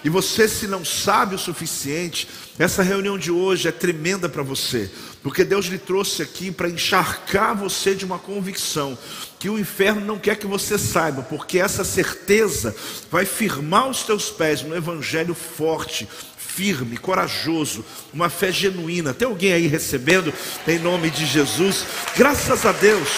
E 0.03 0.09
você, 0.09 0.49
se 0.49 0.67
não 0.67 0.85
sabe 0.85 1.37
o 1.37 1.39
suficiente, 1.39 2.27
essa 2.59 2.83
reunião 2.83 3.17
de 3.17 3.31
hoje 3.31 3.69
é 3.69 3.73
tremenda 3.73 4.29
para 4.29 4.43
você, 4.43 4.91
porque 5.23 5.45
Deus 5.45 5.67
lhe 5.67 5.79
trouxe 5.79 6.21
aqui 6.21 6.51
para 6.51 6.69
encharcar 6.69 7.57
você 7.57 7.95
de 7.95 8.05
uma 8.05 8.19
convicção 8.19 8.99
que 9.39 9.49
o 9.49 9.59
inferno 9.59 10.05
não 10.05 10.19
quer 10.19 10.37
que 10.37 10.47
você 10.47 10.77
saiba, 10.77 11.23
porque 11.23 11.59
essa 11.59 11.85
certeza 11.85 12.75
vai 13.11 13.25
firmar 13.25 13.89
os 13.89 14.03
teus 14.03 14.31
pés 14.31 14.63
no 14.63 14.75
evangelho 14.75 15.35
forte, 15.35 16.09
firme, 16.55 16.97
corajoso, 16.97 17.85
uma 18.13 18.29
fé 18.29 18.53
genuína. 18.53 19.13
Tem 19.13 19.27
alguém 19.27 19.53
aí 19.53 19.67
recebendo 19.67 20.33
em 20.67 20.79
nome 20.79 21.11
de 21.11 21.27
Jesus? 21.27 21.85
Graças 22.17 22.65
a 22.65 22.73
Deus, 22.73 23.09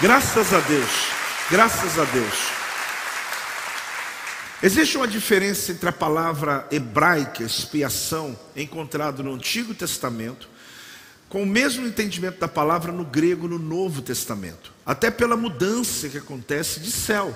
graças 0.00 0.52
a 0.52 0.58
Deus, 0.60 0.90
graças 1.50 1.98
a 1.98 2.04
Deus. 2.04 2.34
Existe 4.62 4.96
uma 4.96 5.08
diferença 5.08 5.72
entre 5.72 5.88
a 5.88 5.92
palavra 5.92 6.66
hebraica, 6.70 7.44
expiação, 7.44 8.38
encontrada 8.56 9.22
no 9.22 9.34
Antigo 9.34 9.72
Testamento, 9.72 10.48
com 11.28 11.44
o 11.44 11.46
mesmo 11.46 11.86
entendimento 11.86 12.40
da 12.40 12.48
palavra 12.48 12.90
no 12.90 13.04
grego 13.04 13.46
no 13.46 13.58
Novo 13.58 14.02
Testamento, 14.02 14.72
até 14.84 15.10
pela 15.10 15.36
mudança 15.36 16.08
que 16.08 16.18
acontece 16.18 16.80
de 16.80 16.90
céu. 16.90 17.34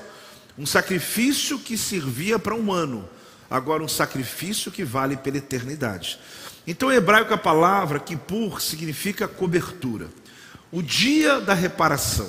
Um 0.58 0.66
sacrifício 0.66 1.58
que 1.58 1.78
servia 1.78 2.38
para 2.38 2.54
um 2.54 2.73
ano 2.73 3.08
agora 3.50 3.82
um 3.82 3.88
sacrifício 3.88 4.72
que 4.72 4.84
vale 4.84 5.16
pela 5.16 5.38
eternidade. 5.38 6.18
Então, 6.66 6.90
em 6.90 6.96
hebraico, 6.96 7.34
a 7.34 7.38
palavra 7.38 8.00
Kippur 8.00 8.60
significa 8.60 9.28
cobertura. 9.28 10.08
O 10.72 10.82
dia 10.82 11.40
da 11.40 11.54
reparação. 11.54 12.28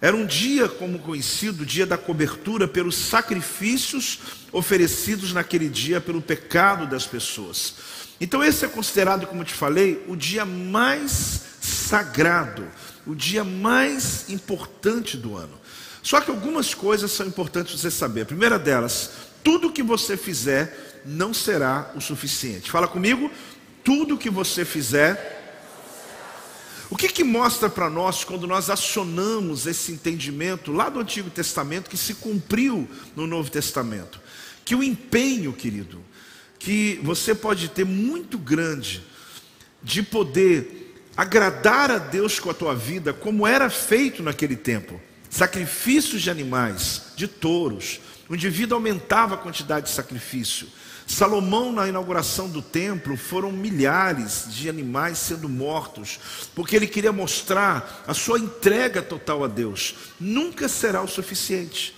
Era 0.00 0.16
um 0.16 0.26
dia, 0.26 0.68
como 0.68 0.98
conhecido, 0.98 1.62
o 1.62 1.66
dia 1.66 1.86
da 1.86 1.96
cobertura 1.96 2.66
pelos 2.66 2.96
sacrifícios 2.96 4.18
oferecidos 4.50 5.32
naquele 5.32 5.68
dia 5.68 6.00
pelo 6.00 6.20
pecado 6.20 6.88
das 6.88 7.06
pessoas. 7.06 7.74
Então, 8.20 8.42
esse 8.42 8.64
é 8.64 8.68
considerado, 8.68 9.26
como 9.26 9.42
eu 9.42 9.46
te 9.46 9.54
falei, 9.54 10.04
o 10.08 10.16
dia 10.16 10.44
mais 10.44 11.40
sagrado, 11.60 12.66
o 13.06 13.14
dia 13.14 13.44
mais 13.44 14.28
importante 14.28 15.16
do 15.16 15.36
ano. 15.36 15.60
Só 16.02 16.20
que 16.20 16.30
algumas 16.30 16.74
coisas 16.74 17.12
são 17.12 17.26
importantes 17.26 17.80
você 17.80 17.90
saber. 17.90 18.22
A 18.22 18.26
primeira 18.26 18.58
delas, 18.58 19.10
tudo 19.42 19.72
que 19.72 19.82
você 19.82 20.16
fizer 20.16 21.00
não 21.04 21.34
será 21.34 21.90
o 21.94 22.00
suficiente. 22.00 22.70
Fala 22.70 22.86
comigo, 22.86 23.30
tudo 23.84 24.18
que 24.18 24.30
você 24.30 24.64
fizer. 24.64 25.40
O 26.88 26.96
que, 26.96 27.08
que 27.08 27.24
mostra 27.24 27.70
para 27.70 27.88
nós 27.88 28.22
quando 28.22 28.46
nós 28.46 28.68
acionamos 28.68 29.66
esse 29.66 29.92
entendimento 29.92 30.72
lá 30.72 30.88
do 30.90 31.00
Antigo 31.00 31.30
Testamento 31.30 31.88
que 31.88 31.96
se 31.96 32.14
cumpriu 32.14 32.88
no 33.16 33.26
Novo 33.26 33.50
Testamento? 33.50 34.20
Que 34.64 34.74
o 34.74 34.82
empenho, 34.82 35.52
querido, 35.52 36.02
que 36.58 37.00
você 37.02 37.34
pode 37.34 37.68
ter 37.68 37.84
muito 37.84 38.38
grande 38.38 39.02
de 39.82 40.02
poder 40.02 41.02
agradar 41.16 41.90
a 41.90 41.98
Deus 41.98 42.38
com 42.38 42.50
a 42.50 42.54
tua 42.54 42.74
vida, 42.74 43.12
como 43.12 43.46
era 43.46 43.68
feito 43.68 44.22
naquele 44.22 44.56
tempo 44.56 45.00
sacrifícios 45.32 46.20
de 46.20 46.30
animais, 46.30 47.04
de 47.16 47.26
touros, 47.26 48.00
o 48.32 48.34
indivíduo 48.34 48.76
aumentava 48.76 49.34
a 49.34 49.38
quantidade 49.38 49.88
de 49.88 49.92
sacrifício. 49.92 50.66
Salomão, 51.06 51.70
na 51.70 51.86
inauguração 51.86 52.48
do 52.48 52.62
templo, 52.62 53.14
foram 53.14 53.52
milhares 53.52 54.46
de 54.48 54.70
animais 54.70 55.18
sendo 55.18 55.50
mortos, 55.50 56.18
porque 56.54 56.74
ele 56.74 56.86
queria 56.86 57.12
mostrar 57.12 58.02
a 58.06 58.14
sua 58.14 58.38
entrega 58.38 59.02
total 59.02 59.44
a 59.44 59.48
Deus. 59.48 59.94
Nunca 60.18 60.66
será 60.66 61.02
o 61.02 61.08
suficiente. 61.08 61.94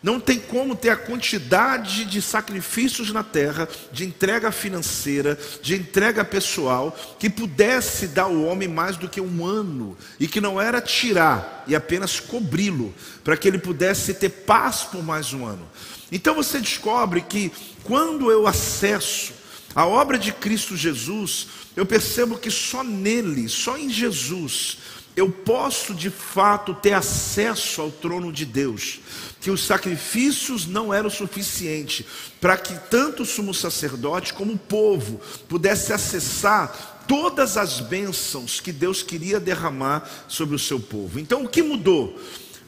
Não 0.00 0.20
tem 0.20 0.38
como 0.38 0.76
ter 0.76 0.90
a 0.90 0.96
quantidade 0.96 2.04
de 2.04 2.22
sacrifícios 2.22 3.12
na 3.12 3.24
terra, 3.24 3.68
de 3.90 4.04
entrega 4.04 4.52
financeira, 4.52 5.36
de 5.60 5.74
entrega 5.74 6.24
pessoal, 6.24 6.96
que 7.18 7.28
pudesse 7.28 8.06
dar 8.08 8.24
ao 8.24 8.42
homem 8.42 8.68
mais 8.68 8.96
do 8.96 9.08
que 9.08 9.20
um 9.20 9.44
ano, 9.44 9.96
e 10.20 10.28
que 10.28 10.40
não 10.40 10.60
era 10.60 10.80
tirar 10.80 11.64
e 11.66 11.74
apenas 11.74 12.20
cobri-lo, 12.20 12.94
para 13.24 13.36
que 13.36 13.48
ele 13.48 13.58
pudesse 13.58 14.14
ter 14.14 14.28
paz 14.28 14.82
por 14.84 15.02
mais 15.02 15.32
um 15.32 15.44
ano. 15.44 15.68
Então 16.12 16.34
você 16.34 16.60
descobre 16.60 17.20
que 17.20 17.52
quando 17.82 18.30
eu 18.30 18.46
acesso 18.46 19.32
a 19.74 19.86
obra 19.86 20.18
de 20.18 20.32
Cristo 20.32 20.76
Jesus, 20.76 21.48
eu 21.76 21.84
percebo 21.84 22.38
que 22.38 22.50
só 22.50 22.82
nele, 22.82 23.48
só 23.48 23.76
em 23.76 23.90
Jesus, 23.90 24.78
eu 25.18 25.30
posso 25.30 25.94
de 25.94 26.10
fato 26.10 26.74
ter 26.74 26.92
acesso 26.92 27.80
ao 27.80 27.90
trono 27.90 28.32
de 28.32 28.44
Deus, 28.44 29.00
que 29.40 29.50
os 29.50 29.64
sacrifícios 29.64 30.66
não 30.66 30.94
eram 30.94 31.10
suficientes 31.10 32.06
para 32.40 32.56
que 32.56 32.74
tanto 32.88 33.24
o 33.24 33.26
sumo 33.26 33.52
sacerdote 33.52 34.32
como 34.32 34.52
o 34.52 34.58
povo 34.58 35.20
pudesse 35.48 35.92
acessar 35.92 37.04
todas 37.08 37.56
as 37.56 37.80
bênçãos 37.80 38.60
que 38.60 38.70
Deus 38.70 39.02
queria 39.02 39.40
derramar 39.40 40.08
sobre 40.28 40.54
o 40.54 40.58
seu 40.58 40.78
povo. 40.78 41.18
Então 41.18 41.44
o 41.44 41.48
que 41.48 41.62
mudou? 41.62 42.16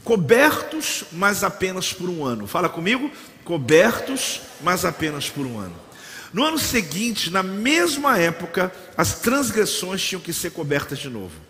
Cobertos, 0.03 1.05
mas 1.13 1.45
apenas 1.45 1.93
por 1.93 2.09
um 2.09 2.25
ano. 2.25 2.47
Fala 2.47 2.69
comigo, 2.69 3.11
cobertos, 3.45 4.41
mas 4.61 4.85
apenas 4.85 5.29
por 5.29 5.47
um 5.47 5.59
ano. 5.59 5.77
No 6.33 6.45
ano 6.45 6.59
seguinte, 6.59 7.31
na 7.31 7.43
mesma 7.43 8.19
época, 8.19 8.73
as 8.97 9.21
transgressões 9.21 10.03
tinham 10.03 10.21
que 10.21 10.33
ser 10.33 10.51
cobertas 10.51 10.99
de 10.99 11.09
novo. 11.09 11.50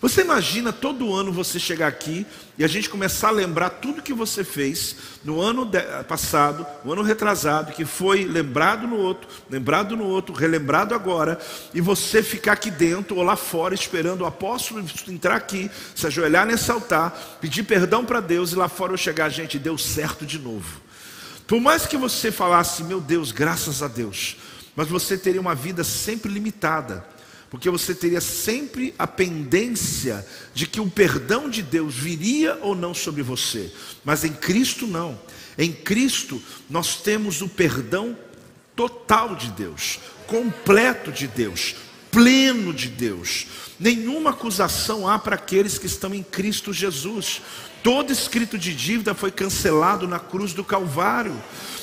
Você 0.00 0.22
imagina 0.22 0.72
todo 0.72 1.14
ano 1.14 1.30
você 1.30 1.58
chegar 1.58 1.86
aqui 1.86 2.26
e 2.56 2.64
a 2.64 2.66
gente 2.66 2.88
começar 2.88 3.28
a 3.28 3.32
lembrar 3.32 3.68
tudo 3.68 4.00
que 4.00 4.14
você 4.14 4.42
fez 4.42 4.96
no 5.22 5.42
ano 5.42 5.70
passado, 6.08 6.66
no 6.82 6.92
ano 6.92 7.02
retrasado, 7.02 7.72
que 7.72 7.84
foi 7.84 8.24
lembrado 8.24 8.86
no 8.86 8.96
outro, 8.96 9.28
lembrado 9.50 9.94
no 9.94 10.06
outro, 10.06 10.34
relembrado 10.34 10.94
agora, 10.94 11.38
e 11.74 11.82
você 11.82 12.22
ficar 12.22 12.52
aqui 12.52 12.70
dentro 12.70 13.16
ou 13.16 13.22
lá 13.22 13.36
fora 13.36 13.74
esperando 13.74 14.22
o 14.22 14.26
apóstolo 14.26 14.82
entrar 15.06 15.36
aqui, 15.36 15.70
se 15.94 16.06
ajoelhar 16.06 16.46
nesse 16.46 16.70
altar, 16.70 17.38
pedir 17.38 17.64
perdão 17.64 18.02
para 18.02 18.20
Deus 18.20 18.52
e 18.52 18.56
lá 18.56 18.70
fora 18.70 18.94
eu 18.94 18.96
chegar, 18.96 19.28
gente, 19.28 19.58
deu 19.58 19.76
certo 19.76 20.24
de 20.24 20.38
novo. 20.38 20.80
Por 21.46 21.60
mais 21.60 21.84
que 21.84 21.98
você 21.98 22.32
falasse, 22.32 22.84
meu 22.84 23.02
Deus, 23.02 23.32
graças 23.32 23.82
a 23.82 23.88
Deus, 23.88 24.38
mas 24.74 24.88
você 24.88 25.18
teria 25.18 25.40
uma 25.42 25.54
vida 25.54 25.84
sempre 25.84 26.32
limitada 26.32 27.04
porque 27.50 27.68
você 27.68 27.92
teria 27.92 28.20
sempre 28.20 28.94
a 28.96 29.08
pendência 29.08 30.24
de 30.54 30.66
que 30.66 30.80
o 30.80 30.88
perdão 30.88 31.50
de 31.50 31.62
Deus 31.62 31.96
viria 31.96 32.56
ou 32.62 32.76
não 32.76 32.94
sobre 32.94 33.22
você, 33.22 33.72
mas 34.04 34.24
em 34.24 34.32
Cristo 34.32 34.86
não. 34.86 35.20
Em 35.58 35.72
Cristo 35.72 36.40
nós 36.70 36.96
temos 36.96 37.42
o 37.42 37.48
perdão 37.48 38.16
total 38.76 39.34
de 39.34 39.50
Deus, 39.50 39.98
completo 40.28 41.10
de 41.10 41.26
Deus, 41.26 41.74
pleno 42.12 42.72
de 42.72 42.88
Deus. 42.88 43.46
Nenhuma 43.78 44.30
acusação 44.30 45.08
há 45.08 45.18
para 45.18 45.34
aqueles 45.34 45.76
que 45.76 45.86
estão 45.86 46.14
em 46.14 46.22
Cristo 46.22 46.72
Jesus. 46.72 47.42
Todo 47.82 48.12
escrito 48.12 48.56
de 48.56 48.74
dívida 48.74 49.12
foi 49.12 49.32
cancelado 49.32 50.06
na 50.06 50.20
cruz 50.20 50.52
do 50.52 50.62
Calvário. 50.62 51.34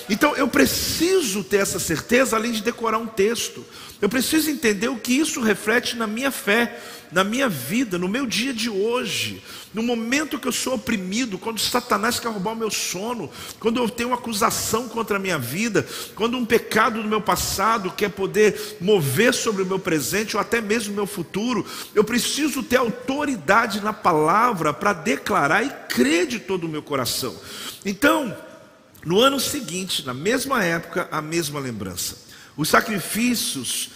Então 0.09 0.35
eu 0.35 0.47
preciso 0.47 1.43
ter 1.43 1.57
essa 1.57 1.79
certeza, 1.79 2.35
além 2.35 2.51
de 2.51 2.61
decorar 2.61 2.97
um 2.97 3.07
texto. 3.07 3.65
Eu 4.01 4.07
preciso 4.07 4.49
entender 4.49 4.87
o 4.87 4.97
que 4.97 5.13
isso 5.13 5.41
reflete 5.41 5.95
na 5.95 6.05
minha 6.05 6.29
fé, 6.29 6.79
na 7.11 7.23
minha 7.23 7.49
vida, 7.49 7.97
no 7.97 8.07
meu 8.07 8.25
dia 8.25 8.53
de 8.53 8.69
hoje, 8.69 9.41
no 9.73 9.81
momento 9.81 10.37
que 10.37 10.47
eu 10.47 10.51
sou 10.51 10.75
oprimido, 10.75 11.37
quando 11.37 11.59
Satanás 11.59 12.19
quer 12.19 12.29
roubar 12.29 12.51
o 12.51 12.55
meu 12.55 12.69
sono, 12.69 13.31
quando 13.59 13.81
eu 13.81 13.89
tenho 13.89 14.09
uma 14.09 14.17
acusação 14.17 14.87
contra 14.87 15.17
a 15.17 15.19
minha 15.19 15.39
vida, 15.39 15.87
quando 16.15 16.37
um 16.37 16.45
pecado 16.45 17.01
do 17.01 17.07
meu 17.07 17.21
passado 17.21 17.91
quer 17.91 18.09
poder 18.09 18.77
mover 18.81 19.33
sobre 19.33 19.63
o 19.63 19.65
meu 19.65 19.79
presente 19.79 20.35
ou 20.35 20.41
até 20.41 20.61
mesmo 20.61 20.93
o 20.93 20.95
meu 20.95 21.07
futuro, 21.07 21.65
eu 21.95 22.03
preciso 22.03 22.61
ter 22.61 22.77
autoridade 22.77 23.81
na 23.81 23.93
palavra 23.93 24.73
para 24.73 24.93
declarar 24.93 25.63
e 25.63 25.69
crer 25.87 26.27
de 26.27 26.39
todo 26.39 26.65
o 26.65 26.69
meu 26.69 26.83
coração. 26.83 27.35
Então, 27.85 28.35
no 29.07 29.21
ano 29.21 29.39
seguinte, 29.39 30.05
na 30.05 30.13
mesma 30.13 30.65
época, 30.65 31.07
a 31.09 31.21
mesma 31.21 31.61
lembrança. 31.61 32.17
Os 32.57 32.67
sacrifícios 32.67 33.91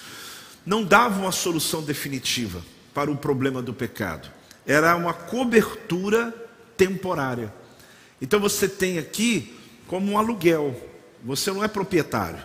não 0.66 0.86
davam 0.86 1.28
a 1.28 1.34
solução 1.34 1.84
definitiva 1.84 2.64
para 2.94 3.12
o 3.12 3.18
problema 3.18 3.62
do 3.62 3.74
pecado. 3.74 4.32
Era 4.66 4.96
uma 4.96 5.14
cobertura 5.14 6.34
temporária. 6.78 7.54
Então 8.22 8.40
você 8.40 8.70
tem 8.70 9.00
aqui 9.00 9.54
como 9.86 10.14
um 10.14 10.18
aluguel. 10.18 10.82
Você 11.26 11.52
não 11.52 11.62
é 11.62 11.68
proprietário. 11.68 12.40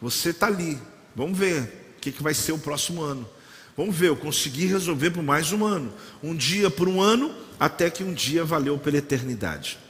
Você 0.00 0.30
está 0.30 0.46
ali. 0.46 0.78
Vamos 1.16 1.36
ver 1.36 1.62
o 1.96 2.00
que, 2.00 2.12
que 2.12 2.22
vai 2.22 2.32
ser 2.32 2.52
o 2.52 2.58
próximo 2.60 3.02
ano. 3.02 3.28
Vamos 3.76 3.96
ver, 3.96 4.10
eu 4.10 4.16
consegui 4.16 4.66
resolver 4.66 5.10
por 5.10 5.22
mais 5.24 5.50
um 5.50 5.64
ano. 5.64 5.92
Um 6.22 6.32
dia 6.32 6.70
por 6.70 6.86
um 6.86 7.00
ano, 7.00 7.34
até 7.58 7.90
que 7.90 8.04
um 8.04 8.14
dia 8.14 8.44
valeu 8.44 8.78
pela 8.78 8.98
eternidade. 8.98 9.80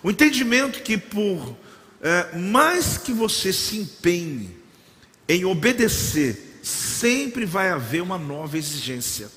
O 0.00 0.12
entendimento 0.12 0.80
que 0.80 0.96
por 0.96 1.56
é, 2.02 2.36
mais 2.36 2.98
que 2.98 3.12
você 3.12 3.52
se 3.52 3.78
empenhe 3.78 4.50
em 5.28 5.44
obedecer, 5.44 6.58
sempre 6.62 7.46
vai 7.46 7.70
haver 7.70 8.02
uma 8.02 8.18
nova 8.18 8.58
exigência. 8.58 9.30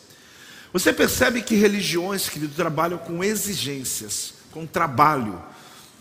Você 0.73 0.91
percebe 0.91 1.41
que 1.41 1.55
religiões, 1.55 2.27
querido, 2.27 2.53
trabalham 2.53 2.97
com 2.97 3.23
exigências, 3.23 4.33
com 4.51 4.65
trabalho. 4.65 5.41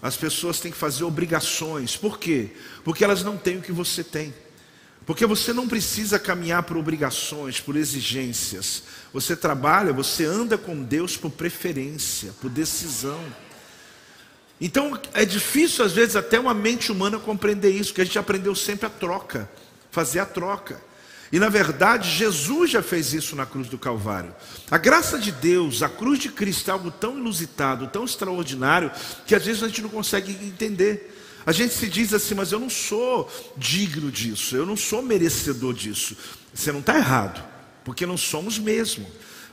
As 0.03 0.17
pessoas 0.17 0.59
têm 0.59 0.73
que 0.73 0.77
fazer 0.77 1.05
obrigações. 1.05 1.97
Por 1.97 2.19
quê? 2.19 2.51
Porque 2.83 3.05
elas 3.05 3.23
não 3.23 3.37
têm 3.37 3.59
o 3.59 3.63
que 3.63 3.71
você 3.71 4.03
tem. 4.03 4.35
Porque 5.07 5.27
você 5.27 5.53
não 5.53 5.69
precisa 5.69 6.19
caminhar 6.19 6.63
por 6.63 6.77
obrigações, 6.77 7.61
por 7.61 7.77
exigências. 7.77 8.83
Você 9.13 9.37
trabalha, 9.37 9.93
você 9.93 10.25
anda 10.25 10.57
com 10.57 10.83
Deus 10.83 11.17
por 11.17 11.31
preferência, 11.31 12.33
por 12.41 12.51
decisão. 12.51 13.21
Então 14.61 14.99
é 15.13 15.25
difícil 15.25 15.85
às 15.85 15.93
vezes 15.93 16.17
até 16.17 16.39
uma 16.39 16.55
mente 16.55 16.93
humana 16.93 17.19
compreender 17.19 17.71
isso, 17.71 17.93
que 17.93 18.01
a 18.01 18.05
gente 18.05 18.19
aprendeu 18.19 18.55
sempre 18.55 18.87
a 18.87 18.91
troca, 18.91 19.51
fazer 19.91 20.21
a 20.21 20.27
troca. 20.27 20.81
E 21.33 21.39
na 21.39 21.49
verdade, 21.49 22.11
Jesus 22.11 22.71
já 22.71 22.83
fez 22.83 23.13
isso 23.13 23.35
na 23.35 23.45
cruz 23.45 23.69
do 23.69 23.77
Calvário. 23.77 24.33
A 24.71 24.79
graça 24.79 25.19
de 25.19 25.33
Deus, 25.33 25.83
a 25.83 25.89
cruz 25.89 26.19
de 26.19 26.29
Cristo 26.29 26.69
é 26.69 26.73
algo 26.73 26.91
tão 26.93 27.19
inusitado, 27.19 27.89
tão 27.89 28.05
extraordinário, 28.05 28.91
que 29.27 29.35
às 29.35 29.45
vezes 29.45 29.63
a 29.63 29.67
gente 29.67 29.83
não 29.83 29.89
consegue 29.89 30.31
entender. 30.31 31.13
A 31.45 31.53
gente 31.53 31.75
se 31.75 31.89
diz 31.89 32.15
assim, 32.15 32.35
mas 32.35 32.53
eu 32.53 32.61
não 32.61 32.71
sou 32.71 33.31
digno 33.57 34.11
disso, 34.11 34.57
eu 34.57 34.65
não 34.65 34.77
sou 34.77 35.03
merecedor 35.03 35.75
disso. 35.75 36.17
Você 36.55 36.71
não 36.71 36.81
está 36.81 36.97
errado, 36.97 37.45
porque 37.85 38.07
não 38.07 38.17
somos 38.17 38.59
mesmo. 38.59 39.07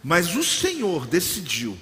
Mas 0.03 0.35
o 0.35 0.43
Senhor 0.43 1.05
decidiu 1.07 1.77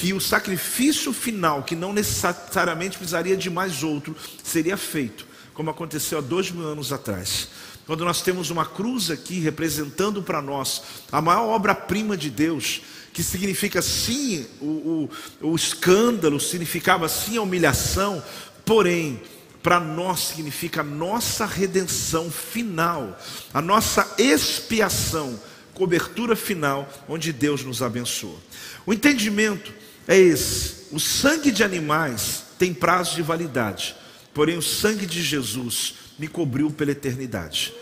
que 0.00 0.14
o 0.14 0.20
sacrifício 0.20 1.12
final, 1.12 1.62
que 1.62 1.76
não 1.76 1.92
necessariamente 1.92 2.96
precisaria 2.96 3.36
de 3.36 3.50
mais 3.50 3.82
outro, 3.82 4.16
seria 4.42 4.78
feito, 4.78 5.26
como 5.52 5.68
aconteceu 5.68 6.16
há 6.16 6.20
dois 6.22 6.50
mil 6.50 6.66
anos 6.66 6.90
atrás. 6.90 7.50
Quando 7.86 8.02
nós 8.02 8.22
temos 8.22 8.48
uma 8.48 8.64
cruz 8.64 9.10
aqui 9.10 9.40
representando 9.40 10.22
para 10.22 10.40
nós 10.40 10.82
a 11.12 11.20
maior 11.20 11.48
obra-prima 11.48 12.16
de 12.16 12.30
Deus, 12.30 12.80
que 13.12 13.22
significa 13.22 13.82
sim 13.82 14.46
o, 14.58 15.10
o, 15.42 15.48
o 15.50 15.54
escândalo, 15.54 16.40
significava 16.40 17.06
sim 17.06 17.36
a 17.36 17.42
humilhação, 17.42 18.24
porém, 18.64 19.20
para 19.62 19.78
nós 19.78 20.20
significa 20.20 20.80
a 20.80 20.84
nossa 20.84 21.44
redenção 21.44 22.30
final, 22.30 23.20
a 23.52 23.60
nossa 23.60 24.14
expiação, 24.16 25.38
cobertura 25.74 26.34
final, 26.34 26.88
onde 27.06 27.34
Deus 27.34 27.62
nos 27.62 27.82
abençoa. 27.82 28.38
O 28.86 28.94
entendimento 28.94 29.70
é 30.10 30.18
esse: 30.18 30.88
o 30.90 30.98
sangue 30.98 31.52
de 31.52 31.62
animais 31.62 32.42
tem 32.58 32.74
prazo 32.74 33.14
de 33.14 33.22
validade, 33.22 33.94
porém 34.34 34.58
o 34.58 34.62
sangue 34.62 35.06
de 35.06 35.22
Jesus 35.22 35.94
me 36.18 36.26
cobriu 36.26 36.70
pela 36.70 36.90
eternidade. 36.90 37.72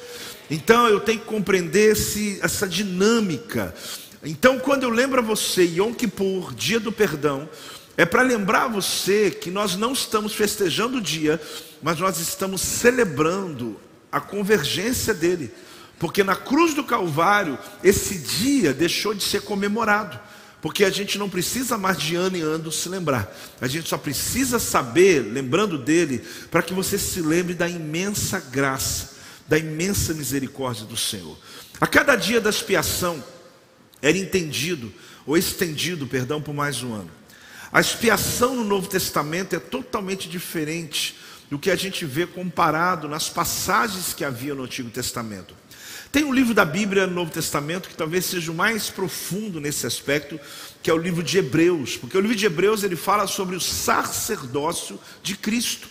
Então 0.50 0.86
eu 0.86 1.00
tenho 1.00 1.18
que 1.18 1.26
compreender 1.26 1.92
esse, 1.92 2.38
essa 2.42 2.68
dinâmica. 2.68 3.74
Então, 4.22 4.58
quando 4.58 4.82
eu 4.82 4.90
lembro 4.90 5.20
a 5.20 5.22
você, 5.22 5.64
Yom 5.64 5.94
Kippur, 5.94 6.54
dia 6.54 6.80
do 6.80 6.90
perdão, 6.90 7.48
é 7.96 8.04
para 8.04 8.22
lembrar 8.22 8.68
você 8.68 9.30
que 9.30 9.50
nós 9.50 9.76
não 9.76 9.92
estamos 9.92 10.34
festejando 10.34 10.98
o 10.98 11.00
dia, 11.00 11.40
mas 11.82 11.98
nós 11.98 12.18
estamos 12.18 12.60
celebrando 12.60 13.80
a 14.10 14.20
convergência 14.20 15.14
dele. 15.14 15.50
Porque 15.98 16.22
na 16.22 16.36
cruz 16.36 16.74
do 16.74 16.84
Calvário, 16.84 17.58
esse 17.82 18.18
dia 18.18 18.72
deixou 18.72 19.14
de 19.14 19.22
ser 19.22 19.42
comemorado. 19.42 20.18
Porque 20.60 20.84
a 20.84 20.90
gente 20.90 21.18
não 21.18 21.30
precisa 21.30 21.78
mais 21.78 21.98
de 21.98 22.16
ano 22.16 22.36
em 22.36 22.42
ano 22.42 22.72
se 22.72 22.88
lembrar. 22.88 23.32
A 23.60 23.68
gente 23.68 23.88
só 23.88 23.96
precisa 23.96 24.58
saber, 24.58 25.20
lembrando 25.20 25.78
dele, 25.78 26.24
para 26.50 26.62
que 26.62 26.74
você 26.74 26.98
se 26.98 27.20
lembre 27.20 27.54
da 27.54 27.68
imensa 27.68 28.40
graça, 28.40 29.16
da 29.46 29.56
imensa 29.56 30.12
misericórdia 30.14 30.84
do 30.84 30.96
Senhor. 30.96 31.38
A 31.80 31.86
cada 31.86 32.16
dia 32.16 32.40
da 32.40 32.50
expiação 32.50 33.22
era 34.02 34.18
entendido 34.18 34.92
ou 35.24 35.36
estendido, 35.36 36.06
perdão, 36.06 36.42
por 36.42 36.54
mais 36.54 36.82
um 36.82 36.92
ano. 36.92 37.10
A 37.70 37.80
expiação 37.80 38.56
no 38.56 38.64
Novo 38.64 38.88
Testamento 38.88 39.54
é 39.54 39.60
totalmente 39.60 40.28
diferente 40.28 41.16
do 41.50 41.58
que 41.58 41.70
a 41.70 41.76
gente 41.76 42.04
vê 42.04 42.26
comparado 42.26 43.08
nas 43.08 43.28
passagens 43.28 44.12
que 44.12 44.24
havia 44.24 44.54
no 44.54 44.64
Antigo 44.64 44.90
Testamento. 44.90 45.54
Tem 46.10 46.24
um 46.24 46.32
livro 46.32 46.54
da 46.54 46.64
Bíblia 46.64 47.06
no 47.06 47.14
Novo 47.14 47.30
Testamento 47.30 47.88
que 47.88 47.94
talvez 47.94 48.24
seja 48.24 48.50
o 48.50 48.54
mais 48.54 48.88
profundo 48.88 49.60
nesse 49.60 49.86
aspecto, 49.86 50.40
que 50.82 50.90
é 50.90 50.94
o 50.94 50.96
livro 50.96 51.22
de 51.22 51.36
Hebreus, 51.36 51.96
porque 51.98 52.16
o 52.16 52.20
livro 52.20 52.36
de 52.36 52.46
Hebreus 52.46 52.82
ele 52.82 52.96
fala 52.96 53.26
sobre 53.26 53.54
o 53.54 53.60
sacerdócio 53.60 54.98
de 55.22 55.36
Cristo. 55.36 55.86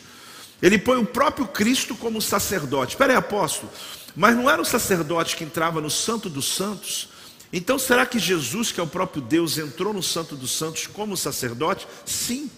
Ele 0.59 0.79
põe 0.79 0.97
o 0.97 1.05
próprio 1.05 1.47
Cristo 1.47 1.95
como 1.95 2.19
sacerdote. 2.19 2.93
Espera 2.93 3.13
aí, 3.13 3.17
apóstolo, 3.17 3.71
mas 4.15 4.35
não 4.35 4.49
era 4.49 4.59
o 4.59 4.65
sacerdote 4.65 5.35
que 5.35 5.43
entrava 5.43 5.79
no 5.79 5.89
Santo 5.89 6.29
dos 6.29 6.51
Santos? 6.55 7.09
Então 7.53 7.77
será 7.77 8.05
que 8.05 8.17
Jesus, 8.17 8.71
que 8.71 8.79
é 8.79 8.83
o 8.83 8.87
próprio 8.87 9.21
Deus, 9.21 9.59
entrou 9.59 9.93
no 9.93 10.01
Santo 10.01 10.35
dos 10.35 10.51
Santos 10.51 10.87
como 10.87 11.15
sacerdote? 11.15 11.87
Sim. 12.05 12.49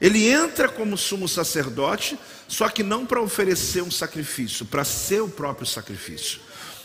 Ele 0.00 0.26
entra 0.28 0.68
como 0.68 0.96
sumo 0.96 1.28
sacerdote, 1.28 2.18
só 2.48 2.68
que 2.68 2.82
não 2.82 3.06
para 3.06 3.20
oferecer 3.20 3.82
um 3.82 3.90
sacrifício, 3.90 4.64
para 4.66 4.84
ser 4.84 5.20
o 5.22 5.28
próprio 5.28 5.66
sacrifício. 5.66 6.40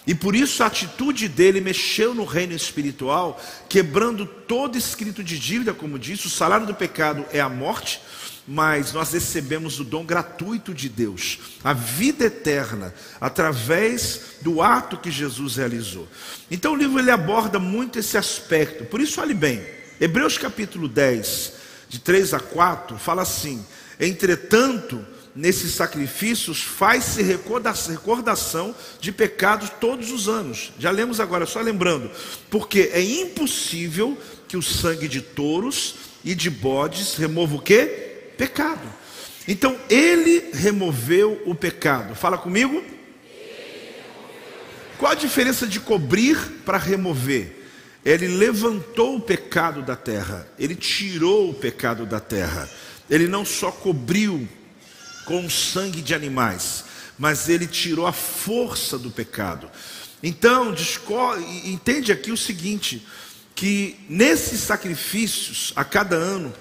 E 0.10 0.16
por 0.16 0.36
isso 0.36 0.64
a 0.64 0.66
atitude 0.66 1.28
dele 1.28 1.62
mexeu 1.62 2.16
no 2.16 2.26
reino 2.26 2.56
espiritual, 2.56 3.40
quebrando 3.70 4.26
todo 4.26 4.76
escrito 4.76 5.24
de 5.24 5.38
dívida, 5.38 5.72
como 5.72 6.00
disse, 6.00 6.26
o 6.26 6.32
salário 6.32 6.66
do 6.66 6.74
pecado 6.74 7.24
é 7.32 7.40
a 7.40 7.48
morte, 7.48 8.02
mas 8.48 8.92
nós 8.92 9.14
recebemos 9.14 9.80
o 9.80 9.84
dom 9.84 10.04
gratuito 10.04 10.74
de 10.74 10.90
Deus, 10.90 11.38
a 11.64 11.74
vida 11.74 12.26
eterna, 12.26 12.92
através 13.22 14.38
do 14.42 14.64
ato 14.64 14.98
que 14.98 15.12
Jesus 15.12 15.58
realizou. 15.58 16.08
Então 16.50 16.74
o 16.74 16.76
livro 16.76 16.98
ele 16.98 17.12
aborda 17.12 17.60
muito 17.60 18.00
esse 18.00 18.18
aspecto. 18.18 18.86
Por 18.86 19.02
isso 19.02 19.22
olhe 19.22 19.36
bem, 19.36 19.64
Hebreus 20.02 20.40
capítulo 20.40 20.88
10, 20.88 21.54
de 21.88 22.00
3 22.00 22.34
a 22.34 22.40
4, 22.40 22.98
fala 22.98 23.22
assim: 23.22 23.64
Entretanto, 24.00 25.06
nesses 25.36 25.74
sacrifícios 25.74 26.62
faz-se 26.62 27.22
recordação 27.22 28.76
de 29.00 29.12
pecados 29.12 29.70
todos 29.80 30.12
os 30.12 30.28
anos. 30.28 30.72
Já 30.80 30.92
lemos 30.92 31.20
agora, 31.20 31.46
só 31.46 31.62
lembrando, 31.62 32.10
porque 32.50 32.90
é 32.94 33.02
impossível 33.02 34.18
que 34.48 34.58
o 34.58 34.62
sangue 34.62 35.08
de 35.08 35.22
touros 35.22 35.96
e 36.24 36.36
de 36.36 36.50
bodes 36.50 37.16
remova 37.16 37.56
o 37.56 37.62
que? 37.62 37.86
Pecado. 38.38 38.88
Então 39.48 39.78
ele 39.90 40.52
removeu 40.54 41.42
o 41.46 41.56
pecado. 41.56 42.16
Fala 42.16 42.38
comigo. 42.38 42.84
Qual 44.98 45.12
a 45.12 45.16
diferença 45.16 45.66
de 45.66 45.80
cobrir 45.80 46.38
para 46.66 46.78
remover? 46.78 47.56
Ele 48.04 48.28
levantou 48.28 49.16
o 49.16 49.22
pecado 49.22 49.82
da 49.82 49.96
terra, 49.96 50.48
ele 50.58 50.76
tirou 50.76 51.50
o 51.50 51.54
pecado 51.54 52.06
da 52.06 52.20
terra. 52.20 52.70
Ele 53.10 53.28
não 53.28 53.44
só 53.44 53.72
cobriu 53.72 54.48
com 55.30 55.48
sangue 55.48 56.02
de 56.02 56.16
animais, 56.16 56.86
mas 57.16 57.48
ele 57.48 57.68
tirou 57.68 58.08
a 58.08 58.12
força 58.12 58.98
do 58.98 59.12
pecado. 59.12 59.70
Então, 60.24 60.74
entende 61.64 62.12
aqui 62.12 62.32
o 62.32 62.38
seguinte: 62.38 63.06
que 63.54 64.00
nesses 64.10 64.60
sacrifícios, 64.62 65.72
a 65.76 65.84
cada 65.84 66.16
ano, 66.16 66.52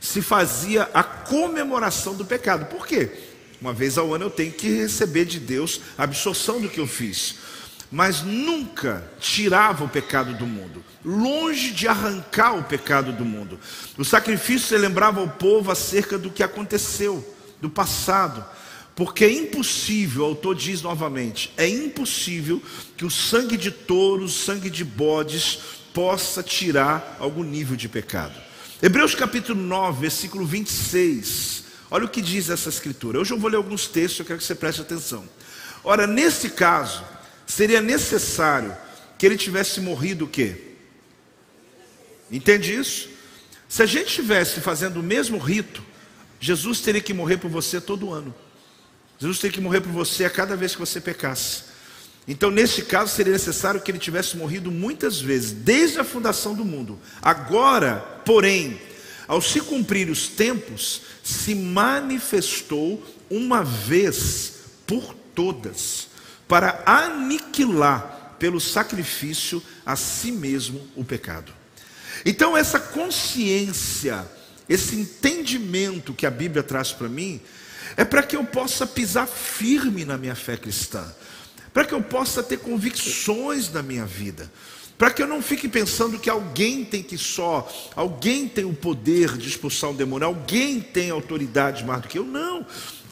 se 0.00 0.22
fazia 0.22 0.88
a 0.94 1.02
comemoração 1.02 2.14
do 2.14 2.24
pecado. 2.24 2.64
Por 2.64 2.86
quê? 2.86 3.10
Uma 3.60 3.74
vez 3.74 3.98
ao 3.98 4.14
ano 4.14 4.24
eu 4.24 4.30
tenho 4.30 4.52
que 4.52 4.68
receber 4.68 5.26
de 5.26 5.38
Deus 5.38 5.82
a 5.98 6.04
absorção 6.04 6.62
do 6.62 6.68
que 6.70 6.80
eu 6.80 6.86
fiz. 6.86 7.34
Mas 7.92 8.22
nunca 8.22 9.04
tirava 9.20 9.84
o 9.84 9.88
pecado 9.88 10.32
do 10.32 10.46
mundo, 10.46 10.82
longe 11.04 11.72
de 11.72 11.86
arrancar 11.86 12.56
o 12.56 12.64
pecado 12.64 13.12
do 13.12 13.24
mundo. 13.24 13.60
O 13.98 14.04
sacrifício 14.04 14.76
lembrava 14.78 15.22
o 15.22 15.28
povo 15.28 15.70
acerca 15.70 16.16
do 16.16 16.30
que 16.30 16.42
aconteceu 16.42 17.33
do 17.64 17.70
passado. 17.70 18.44
Porque 18.94 19.24
é 19.24 19.32
impossível, 19.32 20.22
o 20.22 20.26
autor 20.26 20.54
diz 20.54 20.80
novamente, 20.82 21.52
é 21.56 21.66
impossível 21.66 22.62
que 22.96 23.04
o 23.04 23.10
sangue 23.10 23.56
de 23.56 23.72
touros, 23.72 24.44
sangue 24.44 24.70
de 24.70 24.84
bodes, 24.84 25.58
possa 25.92 26.42
tirar 26.42 27.16
algum 27.18 27.42
nível 27.42 27.76
de 27.76 27.88
pecado. 27.88 28.34
Hebreus 28.80 29.14
capítulo 29.14 29.60
9, 29.60 30.02
versículo 30.02 30.46
26. 30.46 31.64
Olha 31.90 32.04
o 32.04 32.08
que 32.08 32.22
diz 32.22 32.50
essa 32.50 32.68
escritura. 32.68 33.18
Hoje 33.18 33.32
eu 33.32 33.38
vou 33.38 33.50
ler 33.50 33.56
alguns 33.56 33.88
textos, 33.88 34.20
eu 34.20 34.26
quero 34.26 34.38
que 34.38 34.44
você 34.44 34.54
preste 34.54 34.82
atenção. 34.82 35.24
Ora, 35.82 36.06
nesse 36.06 36.50
caso, 36.50 37.04
seria 37.46 37.80
necessário 37.80 38.76
que 39.18 39.26
ele 39.26 39.36
tivesse 39.36 39.80
morrido 39.80 40.26
o 40.26 40.28
quê? 40.28 40.74
Entende 42.30 42.74
isso? 42.74 43.08
Se 43.68 43.82
a 43.82 43.86
gente 43.86 44.08
estivesse 44.08 44.60
fazendo 44.60 45.00
o 45.00 45.02
mesmo 45.02 45.38
rito, 45.38 45.82
Jesus 46.44 46.82
teria 46.82 47.00
que 47.00 47.14
morrer 47.14 47.38
por 47.38 47.50
você 47.50 47.80
todo 47.80 48.12
ano. 48.12 48.34
Jesus 49.18 49.38
teria 49.38 49.54
que 49.54 49.62
morrer 49.62 49.80
por 49.80 49.90
você 49.90 50.26
a 50.26 50.30
cada 50.30 50.54
vez 50.54 50.74
que 50.74 50.78
você 50.78 51.00
pecasse. 51.00 51.62
Então, 52.28 52.50
nesse 52.50 52.82
caso, 52.82 53.14
seria 53.14 53.32
necessário 53.32 53.80
que 53.80 53.90
ele 53.90 53.98
tivesse 53.98 54.36
morrido 54.36 54.70
muitas 54.70 55.18
vezes, 55.18 55.52
desde 55.52 56.00
a 56.00 56.04
fundação 56.04 56.54
do 56.54 56.62
mundo. 56.62 57.00
Agora, 57.22 57.96
porém, 58.26 58.78
ao 59.26 59.40
se 59.40 59.58
cumprir 59.58 60.10
os 60.10 60.28
tempos, 60.28 61.00
se 61.22 61.54
manifestou 61.54 63.02
uma 63.30 63.64
vez 63.64 64.52
por 64.86 65.14
todas, 65.34 66.08
para 66.46 66.82
aniquilar 66.84 68.36
pelo 68.38 68.60
sacrifício 68.60 69.62
a 69.86 69.96
si 69.96 70.30
mesmo 70.30 70.86
o 70.94 71.02
pecado. 71.02 71.50
Então, 72.22 72.54
essa 72.54 72.78
consciência 72.78 74.28
esse 74.68 74.96
entendimento 74.96 76.14
que 76.14 76.26
a 76.26 76.30
Bíblia 76.30 76.62
traz 76.62 76.92
para 76.92 77.08
mim, 77.08 77.40
é 77.96 78.04
para 78.04 78.22
que 78.22 78.36
eu 78.36 78.44
possa 78.44 78.86
pisar 78.86 79.26
firme 79.26 80.04
na 80.04 80.16
minha 80.16 80.34
fé 80.34 80.56
cristã, 80.56 81.04
para 81.72 81.84
que 81.84 81.94
eu 81.94 82.02
possa 82.02 82.42
ter 82.42 82.58
convicções 82.58 83.70
na 83.70 83.82
minha 83.82 84.06
vida, 84.06 84.50
para 84.96 85.10
que 85.10 85.22
eu 85.22 85.26
não 85.26 85.42
fique 85.42 85.68
pensando 85.68 86.18
que 86.18 86.30
alguém 86.30 86.84
tem 86.84 87.02
que 87.02 87.18
só, 87.18 87.68
alguém 87.94 88.48
tem 88.48 88.64
o 88.64 88.72
poder 88.72 89.36
de 89.36 89.48
expulsar 89.48 89.90
um 89.90 89.94
demônio, 89.94 90.26
alguém 90.26 90.80
tem 90.80 91.10
autoridade 91.10 91.84
mais 91.84 92.02
do 92.02 92.08
que 92.08 92.18
eu, 92.18 92.24
não. 92.24 92.64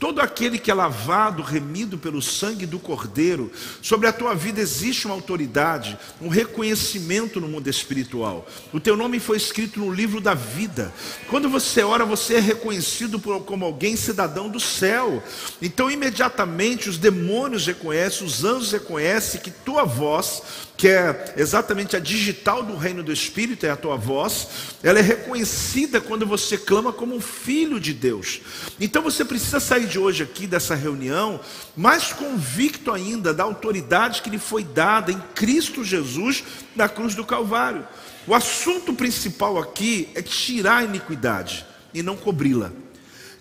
Todo 0.02 0.20
aquele 0.20 0.58
que 0.58 0.68
é 0.68 0.74
lavado, 0.74 1.44
remido 1.44 1.96
pelo 1.96 2.20
sangue 2.20 2.66
do 2.66 2.80
Cordeiro, 2.80 3.52
sobre 3.80 4.08
a 4.08 4.12
tua 4.12 4.34
vida 4.34 4.60
existe 4.60 5.06
uma 5.06 5.14
autoridade, 5.14 5.96
um 6.20 6.26
reconhecimento 6.26 7.40
no 7.40 7.46
mundo 7.46 7.68
espiritual. 7.70 8.44
O 8.72 8.80
teu 8.80 8.96
nome 8.96 9.20
foi 9.20 9.36
escrito 9.36 9.78
no 9.78 9.94
livro 9.94 10.20
da 10.20 10.34
vida. 10.34 10.92
Quando 11.28 11.48
você 11.48 11.84
ora, 11.84 12.04
você 12.04 12.34
é 12.34 12.40
reconhecido 12.40 13.20
como 13.20 13.64
alguém 13.64 13.94
cidadão 13.94 14.48
do 14.48 14.58
céu. 14.58 15.22
Então, 15.62 15.88
imediatamente, 15.88 16.88
os 16.88 16.98
demônios 16.98 17.64
reconhecem, 17.64 18.26
os 18.26 18.42
anjos 18.42 18.72
reconhecem 18.72 19.40
que 19.40 19.52
tua 19.52 19.84
voz 19.84 20.42
que 20.82 20.88
é 20.88 21.34
exatamente 21.36 21.94
a 21.94 22.00
digital 22.00 22.60
do 22.64 22.74
reino 22.76 23.04
do 23.04 23.12
Espírito, 23.12 23.64
é 23.64 23.70
a 23.70 23.76
tua 23.76 23.94
voz, 23.94 24.48
ela 24.82 24.98
é 24.98 25.02
reconhecida 25.02 26.00
quando 26.00 26.26
você 26.26 26.58
clama 26.58 26.92
como 26.92 27.14
um 27.14 27.20
filho 27.20 27.78
de 27.78 27.94
Deus. 27.94 28.40
Então 28.80 29.00
você 29.00 29.24
precisa 29.24 29.60
sair 29.60 29.86
de 29.86 29.96
hoje 29.96 30.24
aqui 30.24 30.44
dessa 30.44 30.74
reunião 30.74 31.38
mais 31.76 32.12
convicto 32.12 32.90
ainda 32.90 33.32
da 33.32 33.44
autoridade 33.44 34.22
que 34.22 34.28
lhe 34.28 34.40
foi 34.40 34.64
dada 34.64 35.12
em 35.12 35.20
Cristo 35.36 35.84
Jesus 35.84 36.42
na 36.74 36.88
cruz 36.88 37.14
do 37.14 37.24
Calvário. 37.24 37.86
O 38.26 38.34
assunto 38.34 38.92
principal 38.92 39.60
aqui 39.60 40.08
é 40.16 40.20
tirar 40.20 40.78
a 40.78 40.84
iniquidade 40.84 41.64
e 41.94 42.02
não 42.02 42.16
cobri-la. 42.16 42.72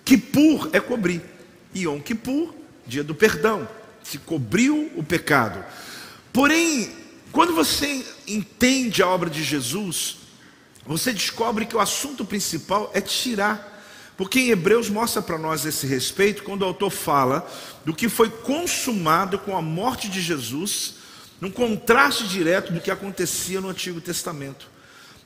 Kippur 0.06 0.70
é 0.74 0.80
cobrir. 0.80 1.24
Yom 1.76 2.02
Kippur, 2.02 2.54
dia 2.86 3.04
do 3.04 3.16
perdão, 3.16 3.68
se 4.04 4.20
cobriu 4.20 4.92
o 4.96 5.04
pecado. 5.04 5.66
Porém, 6.32 7.01
quando 7.32 7.54
você 7.54 8.06
entende 8.28 9.02
a 9.02 9.08
obra 9.08 9.30
de 9.30 9.44
Jesus, 9.44 10.18
você 10.86 11.14
descobre 11.14 11.66
que 11.66 11.76
o 11.76 11.80
assunto 11.80 12.26
principal 12.26 12.92
é 12.94 13.02
tirar. 13.02 13.70
Porque 14.18 14.40
em 14.40 14.50
Hebreus 14.50 14.90
mostra 14.90 15.22
para 15.22 15.38
nós 15.38 15.66
esse 15.66 15.88
respeito 15.88 16.44
quando 16.44 16.62
o 16.62 16.66
autor 16.66 16.92
fala 16.92 17.50
do 17.86 17.94
que 17.94 18.10
foi 18.10 18.30
consumado 18.30 19.40
com 19.40 19.56
a 19.56 19.62
morte 19.62 20.10
de 20.10 20.22
Jesus, 20.22 20.96
num 21.40 21.50
contraste 21.50 22.28
direto 22.28 22.72
do 22.72 22.82
que 22.82 22.92
acontecia 22.92 23.62
no 23.62 23.70
Antigo 23.70 24.00
Testamento. 24.00 24.68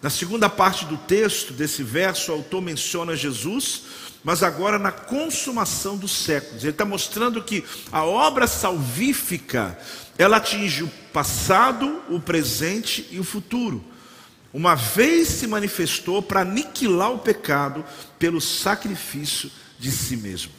Na 0.06 0.12
segunda 0.12 0.48
parte 0.48 0.86
do 0.86 0.98
texto 0.98 1.52
desse 1.52 1.82
verso, 1.82 2.32
o 2.32 2.36
autor 2.36 2.62
menciona 2.62 3.16
Jesus, 3.16 3.86
mas 4.24 4.44
agora 4.44 4.78
na 4.78 4.92
consumação 4.92 5.98
dos 5.98 6.12
séculos. 6.12 6.62
Ele 6.62 6.74
está 6.74 6.86
mostrando 6.86 7.42
que 7.42 7.64
a 7.92 8.06
obra 8.06 8.46
salvífica 8.46 9.76
ela 10.16 10.38
atinge 10.38 10.84
o 10.84 10.92
passado, 11.12 12.04
o 12.08 12.20
presente 12.20 13.08
e 13.10 13.20
o 13.20 13.24
futuro. 13.24 13.84
Uma 14.54 14.76
vez 14.76 15.28
se 15.28 15.48
manifestou 15.48 16.22
para 16.22 16.42
aniquilar 16.42 17.12
o 17.12 17.18
pecado 17.18 17.84
pelo 18.20 18.40
sacrifício 18.40 19.52
de 19.80 19.92
si 19.92 20.18
mesmo. 20.18 20.52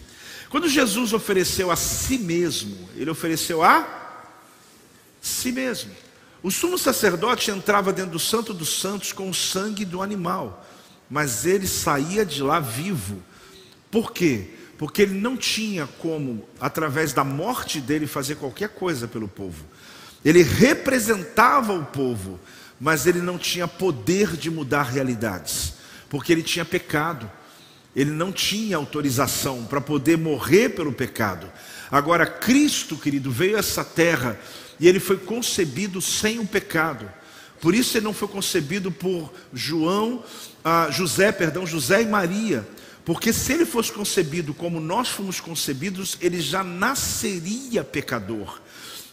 Quando 0.51 0.69
Jesus 0.69 1.13
ofereceu 1.13 1.71
a 1.71 1.77
si 1.77 2.19
mesmo, 2.19 2.89
ele 2.97 3.11
ofereceu 3.11 3.63
a 3.63 4.27
si 5.21 5.53
mesmo. 5.53 5.93
O 6.43 6.51
sumo 6.51 6.79
sacerdote 6.79 7.51
entrava 7.51 7.93
dentro 7.93 8.13
do 8.13 8.19
Santo 8.19 8.55
dos 8.55 8.81
Santos 8.81 9.13
com 9.13 9.29
o 9.29 9.35
sangue 9.35 9.85
do 9.85 10.03
animal, 10.03 10.67
mas 11.11 11.45
ele 11.47 11.67
saía 11.67 12.25
de 12.25 12.43
lá 12.43 12.61
vivo. 12.61 13.23
Por 13.91 14.13
quê? 14.13 14.51
porque 14.79 15.03
ele 15.03 15.15
não 15.15 15.37
tinha 15.37 15.87
como, 15.87 16.47
através 16.61 17.13
da 17.13 17.25
morte 17.25 17.81
dele, 17.81 18.07
fazer 18.07 18.37
qualquer 18.37 18.71
coisa 18.71 19.09
pelo 19.09 19.29
povo. 19.29 19.65
Ele 20.25 20.43
representava 20.43 21.73
o 21.73 21.85
povo, 21.85 22.39
mas 22.79 23.07
ele 23.07 23.21
não 23.21 23.39
tinha 23.39 23.67
poder 23.67 24.37
de 24.37 24.51
mudar 24.51 24.83
realidades, 24.83 25.75
porque 26.11 26.33
ele 26.33 26.43
tinha 26.43 26.65
pecado. 26.65 27.31
Ele 27.95 28.11
não 28.11 28.31
tinha 28.31 28.77
autorização 28.77 29.65
para 29.65 29.81
poder 29.81 30.19
morrer 30.19 30.71
pelo 30.71 30.93
pecado. 30.93 31.51
Agora, 31.91 32.27
Cristo, 32.27 32.95
querido, 32.95 33.31
veio 33.31 33.57
a 33.57 33.61
essa 33.61 33.83
terra 33.83 34.39
e 34.79 34.89
ele 34.89 35.01
foi 35.01 35.17
concebido 35.17 36.01
sem 36.01 36.39
o 36.39 36.47
pecado. 36.47 37.11
Por 37.61 37.75
isso 37.75 37.97
ele 37.97 38.05
não 38.05 38.13
foi 38.13 38.29
concebido 38.29 38.93
por 38.93 39.33
João, 39.53 40.23
ah, 40.65 40.89
José, 40.91 41.33
perdão, 41.33 41.67
José 41.67 42.03
e 42.03 42.07
Maria. 42.07 42.67
Porque 43.05 43.33
se 43.33 43.53
ele 43.53 43.65
fosse 43.65 43.93
concebido 43.93 44.53
como 44.53 44.81
nós 44.81 45.09
fomos 45.09 45.41
concebidos, 45.41 46.19
ele 46.21 46.41
já 46.41 46.65
nasceria 46.65 47.85
pecador. 47.85 48.61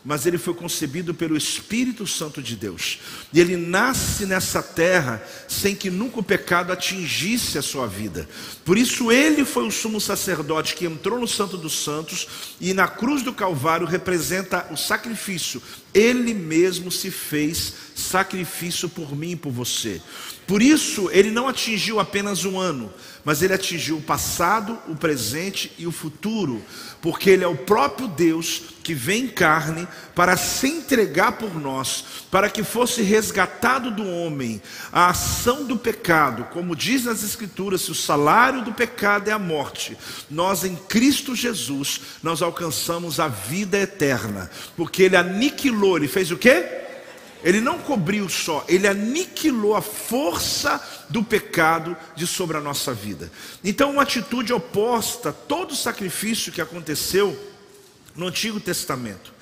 Mas 0.05 0.25
ele 0.25 0.37
foi 0.37 0.53
concebido 0.53 1.13
pelo 1.13 1.37
Espírito 1.37 2.05
Santo 2.05 2.41
de 2.41 2.55
Deus. 2.57 2.99
E 3.31 3.39
ele 3.39 3.55
nasce 3.55 4.25
nessa 4.25 4.61
terra 4.61 5.23
sem 5.47 5.75
que 5.75 5.89
nunca 5.89 6.19
o 6.19 6.23
pecado 6.23 6.73
atingisse 6.73 7.57
a 7.57 7.61
sua 7.61 7.87
vida. 7.87 8.27
Por 8.65 8.77
isso 8.77 9.11
ele 9.11 9.45
foi 9.45 9.65
o 9.65 9.71
sumo 9.71 10.01
sacerdote 10.01 10.75
que 10.75 10.85
entrou 10.85 11.17
no 11.17 11.27
Santo 11.27 11.57
dos 11.57 11.83
Santos 11.83 12.27
e 12.59 12.73
na 12.73 12.87
cruz 12.87 13.23
do 13.23 13.31
Calvário 13.31 13.87
representa 13.87 14.67
o 14.71 14.77
sacrifício 14.77 15.61
Ele 15.93 16.33
mesmo 16.33 16.91
se 16.91 17.09
fez 17.09 17.73
sacrifício 17.95 18.89
por 18.89 19.15
mim 19.15 19.31
e 19.31 19.35
por 19.35 19.51
você. 19.51 20.01
Por 20.47 20.61
isso, 20.61 21.09
ele 21.11 21.31
não 21.31 21.47
atingiu 21.47 21.99
apenas 21.99 22.43
um 22.43 22.59
ano, 22.59 22.93
mas 23.23 23.41
ele 23.41 23.53
atingiu 23.53 23.97
o 23.97 24.01
passado, 24.01 24.77
o 24.87 24.95
presente 24.95 25.71
e 25.77 25.87
o 25.87 25.91
futuro, 25.91 26.61
porque 27.01 27.29
ele 27.29 27.43
é 27.43 27.47
o 27.47 27.55
próprio 27.55 28.07
Deus 28.07 28.63
que 28.83 28.93
vem 28.93 29.23
em 29.23 29.27
carne 29.29 29.87
para 30.13 30.35
se 30.35 30.67
entregar 30.67 31.33
por 31.33 31.59
nós, 31.59 32.03
para 32.29 32.49
que 32.49 32.63
fosse 32.63 33.01
resgatado 33.01 33.89
do 33.91 34.05
homem 34.05 34.61
a 34.91 35.09
ação 35.09 35.63
do 35.65 35.77
pecado, 35.77 36.45
como 36.51 36.75
diz 36.75 37.05
nas 37.05 37.23
Escrituras: 37.23 37.81
se 37.81 37.91
o 37.91 37.95
salário 37.95 38.63
do 38.63 38.73
pecado 38.73 39.29
é 39.29 39.31
a 39.31 39.39
morte, 39.39 39.97
nós 40.29 40.63
em 40.65 40.75
Cristo 40.75 41.35
Jesus 41.35 42.01
nós 42.21 42.41
alcançamos 42.41 43.19
a 43.19 43.27
vida 43.27 43.77
eterna, 43.77 44.49
porque 44.75 45.03
ele 45.03 45.15
aniquilou, 45.15 45.97
ele 45.97 46.07
fez 46.07 46.29
o 46.29 46.37
quê? 46.37 46.82
Ele 47.43 47.59
não 47.59 47.77
cobriu 47.77 48.29
só, 48.29 48.63
ele 48.69 48.87
aniquilou 48.87 49.75
a 49.75 49.81
força 49.81 50.81
do 51.09 51.21
pecado 51.21 51.95
de 52.15 52.25
sobre 52.25 52.55
a 52.55 52.61
nossa 52.61 52.93
vida. 52.93 53.29
Então, 53.61 53.91
uma 53.91 54.03
atitude 54.03 54.53
oposta 54.53 55.29
a 55.29 55.33
todo 55.33 55.75
sacrifício 55.75 56.53
que 56.53 56.61
aconteceu 56.61 57.37
no 58.15 58.27
Antigo 58.27 58.61
Testamento, 58.61 59.33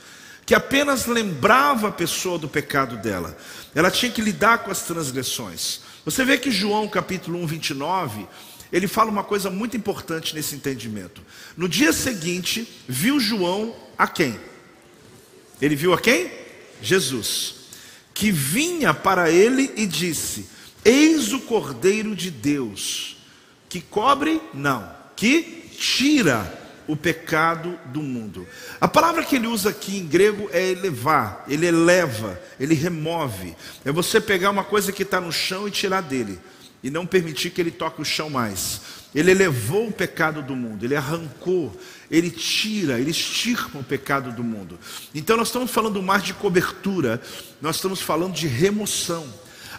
que 0.47 0.55
apenas 0.55 1.05
lembrava 1.05 1.89
a 1.89 1.91
pessoa 1.91 2.39
do 2.39 2.49
pecado 2.49 2.97
dela. 2.97 3.37
Ela 3.75 3.91
tinha 3.91 4.11
que 4.11 4.21
lidar 4.21 4.59
com 4.59 4.71
as 4.71 4.81
transgressões. 4.81 5.81
Você 6.03 6.25
vê 6.25 6.39
que 6.39 6.49
João 6.49 6.87
capítulo 6.87 7.39
1, 7.43 7.45
29, 7.45 8.27
ele 8.73 8.87
fala 8.87 9.11
uma 9.11 9.23
coisa 9.23 9.51
muito 9.51 9.77
importante 9.77 10.33
nesse 10.33 10.55
entendimento. 10.55 11.21
No 11.55 11.69
dia 11.69 11.93
seguinte, 11.93 12.67
viu 12.87 13.19
João 13.19 13.75
a 13.95 14.07
quem? 14.07 14.39
Ele 15.61 15.75
viu 15.75 15.93
a 15.93 16.01
quem? 16.01 16.31
Jesus 16.81 17.60
que 18.21 18.31
vinha 18.31 18.93
para 18.93 19.31
ele 19.31 19.73
e 19.75 19.87
disse: 19.87 20.47
Eis 20.85 21.33
o 21.33 21.39
Cordeiro 21.39 22.15
de 22.15 22.29
Deus, 22.29 23.17
que 23.67 23.81
cobre, 23.81 24.39
não, 24.53 24.87
que 25.15 25.71
tira 25.75 26.59
o 26.87 26.95
pecado 26.95 27.79
do 27.85 27.99
mundo. 27.99 28.47
A 28.79 28.87
palavra 28.87 29.25
que 29.25 29.37
ele 29.37 29.47
usa 29.47 29.71
aqui 29.71 29.97
em 29.97 30.05
grego 30.05 30.47
é 30.53 30.69
elevar, 30.69 31.43
ele 31.47 31.65
eleva, 31.65 32.39
ele 32.59 32.75
remove. 32.75 33.55
É 33.83 33.91
você 33.91 34.21
pegar 34.21 34.51
uma 34.51 34.63
coisa 34.63 34.91
que 34.91 35.01
está 35.01 35.19
no 35.19 35.31
chão 35.31 35.67
e 35.67 35.71
tirar 35.71 36.01
dele, 36.01 36.39
e 36.83 36.91
não 36.91 37.07
permitir 37.07 37.49
que 37.49 37.59
ele 37.59 37.71
toque 37.71 38.03
o 38.03 38.05
chão 38.05 38.29
mais. 38.29 38.81
Ele 39.15 39.31
elevou 39.31 39.87
o 39.87 39.91
pecado 39.91 40.43
do 40.43 40.55
mundo, 40.55 40.85
ele 40.85 40.95
arrancou, 40.95 41.75
ele 42.11 42.29
tira, 42.29 42.99
ele 42.99 43.09
extirpa 43.09 43.79
o 43.79 43.83
pecado 43.83 44.33
do 44.33 44.43
mundo. 44.43 44.77
Então 45.15 45.37
nós 45.37 45.47
estamos 45.47 45.71
falando 45.71 46.03
mais 46.03 46.23
de 46.23 46.33
cobertura, 46.33 47.21
nós 47.61 47.77
estamos 47.77 48.01
falando 48.01 48.33
de 48.33 48.47
remoção. 48.47 49.25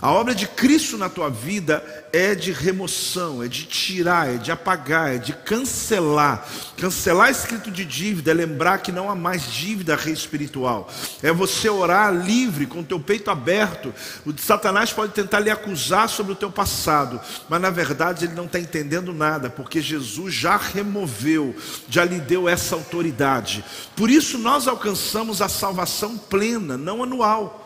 A 0.03 0.11
obra 0.11 0.35
de 0.35 0.49
Cristo 0.49 0.99
na 0.99 1.09
tua 1.09 1.31
vida 1.31 1.81
é 2.12 2.35
de 2.35 2.51
remoção, 2.51 3.41
é 3.41 3.47
de 3.47 3.67
tirar, 3.67 4.35
é 4.35 4.37
de 4.37 4.51
apagar, 4.51 5.15
é 5.15 5.19
de 5.19 5.33
cancelar. 5.33 6.45
Cancelar 6.77 7.31
escrito 7.31 7.71
de 7.71 7.85
dívida 7.85 8.33
é 8.33 8.35
lembrar 8.35 8.79
que 8.79 8.91
não 8.91 9.09
há 9.09 9.15
mais 9.15 9.47
dívida 9.47 9.95
espiritual. 10.11 10.91
É 11.23 11.33
você 11.33 11.69
orar 11.69 12.12
livre, 12.12 12.67
com 12.67 12.81
o 12.81 12.85
teu 12.85 12.99
peito 12.99 13.31
aberto. 13.31 13.95
O 14.27 14.37
Satanás 14.37 14.93
pode 14.93 15.12
tentar 15.12 15.38
lhe 15.38 15.51
acusar 15.51 16.09
sobre 16.09 16.33
o 16.33 16.37
teu 16.37 16.51
passado, 16.51 17.21
mas 17.49 17.61
na 17.61 17.71
verdade 17.71 18.25
ele 18.25 18.35
não 18.35 18.47
está 18.47 18.59
entendendo 18.59 19.15
nada, 19.15 19.51
porque 19.51 19.81
Jesus 19.81 20.35
já 20.35 20.57
removeu, 20.57 21.55
já 21.88 22.05
lhe 22.05 22.19
deu 22.19 22.49
essa 22.49 22.75
autoridade. 22.75 23.65
Por 23.95 24.11
isso 24.11 24.37
nós 24.37 24.67
alcançamos 24.67 25.41
a 25.41 25.49
salvação 25.49 26.19
plena, 26.19 26.77
não 26.77 27.05
anual. 27.05 27.62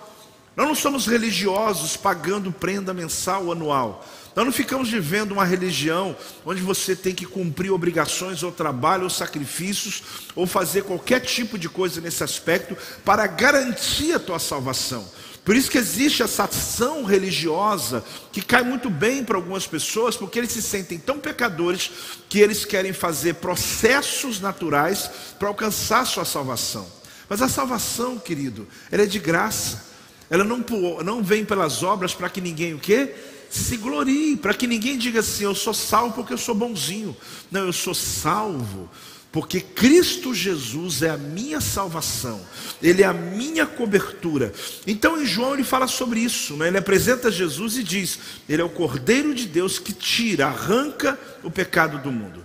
Nós 0.57 0.67
não 0.67 0.75
somos 0.75 1.07
religiosos 1.07 1.99
pagando 1.99 2.51
prenda 2.51 2.95
mensal 2.95 3.45
ou 3.45 3.53
anual. 3.53 4.05
Nós 4.35 4.45
não 4.45 4.53
ficamos 4.53 4.89
vivendo 4.89 5.33
uma 5.33 5.45
religião 5.45 6.17
onde 6.47 6.63
você 6.63 6.97
tem 6.97 7.15
que 7.15 7.27
cumprir 7.27 7.71
obrigações 7.71 8.43
ou 8.43 8.51
trabalho 8.51 9.05
ou 9.05 9.11
sacrifícios 9.11 10.03
ou 10.35 10.47
fazer 10.47 10.85
qualquer 10.85 11.21
tipo 11.21 11.59
de 11.59 11.69
coisa 11.69 12.01
nesse 12.01 12.25
aspecto 12.25 12.77
para 13.05 13.27
garantir 13.27 14.15
a 14.15 14.19
tua 14.19 14.39
salvação. 14.39 15.07
Por 15.45 15.55
isso 15.55 15.71
que 15.71 15.79
existe 15.79 16.23
essa 16.23 16.45
ação 16.45 17.05
religiosa 17.05 18.03
que 18.33 18.43
cai 18.43 18.63
muito 18.63 18.91
bem 18.91 19.23
para 19.23 19.37
algumas 19.37 19.67
pessoas, 19.67 20.17
porque 20.17 20.41
eles 20.41 20.51
se 20.51 20.61
sentem 20.61 20.99
tão 20.99 21.21
pecadores 21.21 21.91
que 22.29 22.41
eles 22.41 22.65
querem 22.65 22.93
fazer 22.93 23.35
processos 23.35 24.41
naturais 24.41 25.09
para 25.39 25.49
alcançar 25.49 26.01
a 26.01 26.05
sua 26.05 26.25
salvação. 26.25 26.87
Mas 27.29 27.41
a 27.43 27.49
salvação, 27.49 28.19
querido, 28.19 28.67
ela 28.91 29.05
é 29.05 29.07
de 29.07 29.19
graça. 29.19 29.86
Ela 30.29 30.45
não, 30.45 30.65
não 31.05 31.23
vem 31.23 31.45
pelas 31.45 31.83
obras 31.83 32.15
para 32.15 32.29
que 32.29 32.41
ninguém 32.41 32.75
o 32.75 32.79
quê? 32.79 33.15
Se 33.49 33.77
glorie, 33.77 34.37
para 34.37 34.55
que 34.55 34.67
ninguém 34.67 34.99
diga 34.99 35.21
assim, 35.21 35.45
eu 35.45 35.55
sou 35.55 35.73
salvo 35.73 36.15
porque 36.15 36.33
eu 36.33 36.39
sou 36.39 36.55
bonzinho. 36.55 37.17
Não, 37.51 37.67
eu 37.67 37.73
sou 37.73 37.95
salvo 37.95 38.91
porque 39.37 39.61
Cristo 39.61 40.33
Jesus 40.33 41.03
é 41.03 41.11
a 41.11 41.17
minha 41.19 41.61
salvação, 41.61 42.41
Ele 42.83 43.03
é 43.03 43.05
a 43.05 43.13
minha 43.13 43.67
cobertura. 43.67 44.51
Então 44.87 45.21
em 45.21 45.27
João 45.27 45.53
ele 45.53 45.63
fala 45.63 45.87
sobre 45.87 46.21
isso, 46.21 46.57
né? 46.57 46.69
ele 46.69 46.79
apresenta 46.79 47.31
Jesus 47.31 47.77
e 47.77 47.83
diz: 47.83 48.19
Ele 48.49 48.63
é 48.63 48.65
o 48.65 48.71
Cordeiro 48.71 49.35
de 49.35 49.47
Deus 49.47 49.79
que 49.79 49.93
tira, 49.93 50.47
arranca 50.47 51.19
o 51.43 51.51
pecado 51.51 51.99
do 51.99 52.11
mundo. 52.11 52.43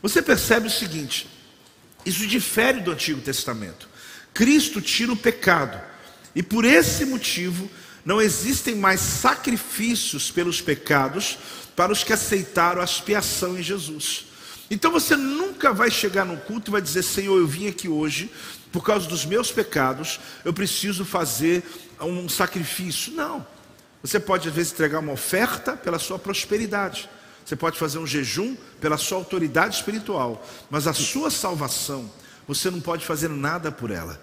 Você 0.00 0.22
percebe 0.22 0.68
o 0.68 0.70
seguinte: 0.70 1.26
isso 2.06 2.24
difere 2.24 2.82
do 2.82 2.92
Antigo 2.92 3.20
Testamento. 3.20 3.88
Cristo 4.32 4.80
tira 4.80 5.10
o 5.10 5.16
pecado, 5.16 5.76
e 6.38 6.42
por 6.42 6.64
esse 6.64 7.04
motivo, 7.04 7.68
não 8.04 8.22
existem 8.22 8.76
mais 8.76 9.00
sacrifícios 9.00 10.30
pelos 10.30 10.60
pecados 10.60 11.36
para 11.74 11.90
os 11.90 12.04
que 12.04 12.12
aceitaram 12.12 12.80
a 12.80 12.84
expiação 12.84 13.58
em 13.58 13.62
Jesus. 13.62 14.26
Então 14.70 14.92
você 14.92 15.16
nunca 15.16 15.72
vai 15.72 15.90
chegar 15.90 16.24
no 16.24 16.36
culto 16.36 16.70
e 16.70 16.72
vai 16.72 16.80
dizer: 16.80 17.02
Senhor, 17.02 17.36
eu 17.36 17.46
vim 17.48 17.66
aqui 17.66 17.88
hoje 17.88 18.30
por 18.70 18.84
causa 18.84 19.08
dos 19.08 19.26
meus 19.26 19.50
pecados, 19.50 20.20
eu 20.44 20.52
preciso 20.52 21.04
fazer 21.04 21.64
um 22.00 22.28
sacrifício. 22.28 23.12
Não. 23.14 23.44
Você 24.00 24.20
pode 24.20 24.48
às 24.48 24.54
vezes 24.54 24.72
entregar 24.72 25.00
uma 25.00 25.14
oferta 25.14 25.76
pela 25.76 25.98
sua 25.98 26.20
prosperidade. 26.20 27.10
Você 27.44 27.56
pode 27.56 27.76
fazer 27.76 27.98
um 27.98 28.06
jejum 28.06 28.56
pela 28.80 28.96
sua 28.96 29.18
autoridade 29.18 29.74
espiritual, 29.74 30.46
mas 30.70 30.86
a 30.86 30.92
sua 30.92 31.32
salvação, 31.32 32.08
você 32.46 32.70
não 32.70 32.80
pode 32.80 33.04
fazer 33.04 33.28
nada 33.28 33.72
por 33.72 33.90
ela 33.90 34.20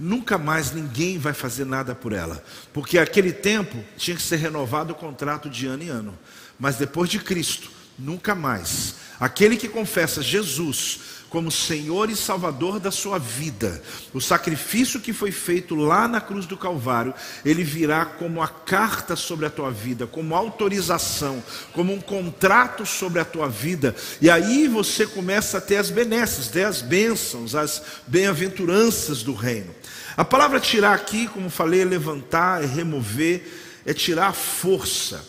nunca 0.00 0.38
mais 0.38 0.72
ninguém 0.72 1.18
vai 1.18 1.34
fazer 1.34 1.66
nada 1.66 1.94
por 1.94 2.14
ela, 2.14 2.42
porque 2.72 2.98
aquele 2.98 3.32
tempo 3.32 3.84
tinha 3.98 4.16
que 4.16 4.22
ser 4.22 4.36
renovado 4.36 4.92
o 4.92 4.96
contrato 4.96 5.50
de 5.50 5.66
ano 5.66 5.82
em 5.82 5.88
ano, 5.90 6.18
mas 6.58 6.76
depois 6.76 7.10
de 7.10 7.18
Cristo, 7.18 7.70
nunca 7.98 8.34
mais. 8.34 8.94
Aquele 9.20 9.58
que 9.58 9.68
confessa 9.68 10.22
Jesus 10.22 11.19
como 11.30 11.48
Senhor 11.48 12.10
e 12.10 12.16
Salvador 12.16 12.80
da 12.80 12.90
sua 12.90 13.16
vida, 13.16 13.80
o 14.12 14.20
sacrifício 14.20 15.00
que 15.00 15.12
foi 15.12 15.30
feito 15.30 15.76
lá 15.76 16.08
na 16.08 16.20
cruz 16.20 16.44
do 16.44 16.56
Calvário, 16.56 17.14
ele 17.44 17.62
virá 17.62 18.04
como 18.04 18.42
a 18.42 18.48
carta 18.48 19.14
sobre 19.14 19.46
a 19.46 19.50
tua 19.50 19.70
vida, 19.70 20.08
como 20.08 20.34
autorização, 20.34 21.42
como 21.72 21.94
um 21.94 22.00
contrato 22.00 22.84
sobre 22.84 23.20
a 23.20 23.24
tua 23.24 23.48
vida, 23.48 23.94
e 24.20 24.28
aí 24.28 24.66
você 24.66 25.06
começa 25.06 25.58
a 25.58 25.60
ter 25.60 25.76
as 25.76 25.88
benesses, 25.88 26.54
as 26.56 26.82
bênçãos, 26.82 27.54
as 27.54 27.80
bem-aventuranças 28.08 29.22
do 29.22 29.32
reino. 29.32 29.72
A 30.16 30.24
palavra 30.24 30.58
tirar 30.58 30.94
aqui, 30.94 31.28
como 31.28 31.48
falei, 31.48 31.82
é 31.82 31.84
levantar, 31.84 32.64
é 32.64 32.66
remover, 32.66 33.46
é 33.86 33.94
tirar 33.94 34.26
a 34.26 34.32
força. 34.32 35.24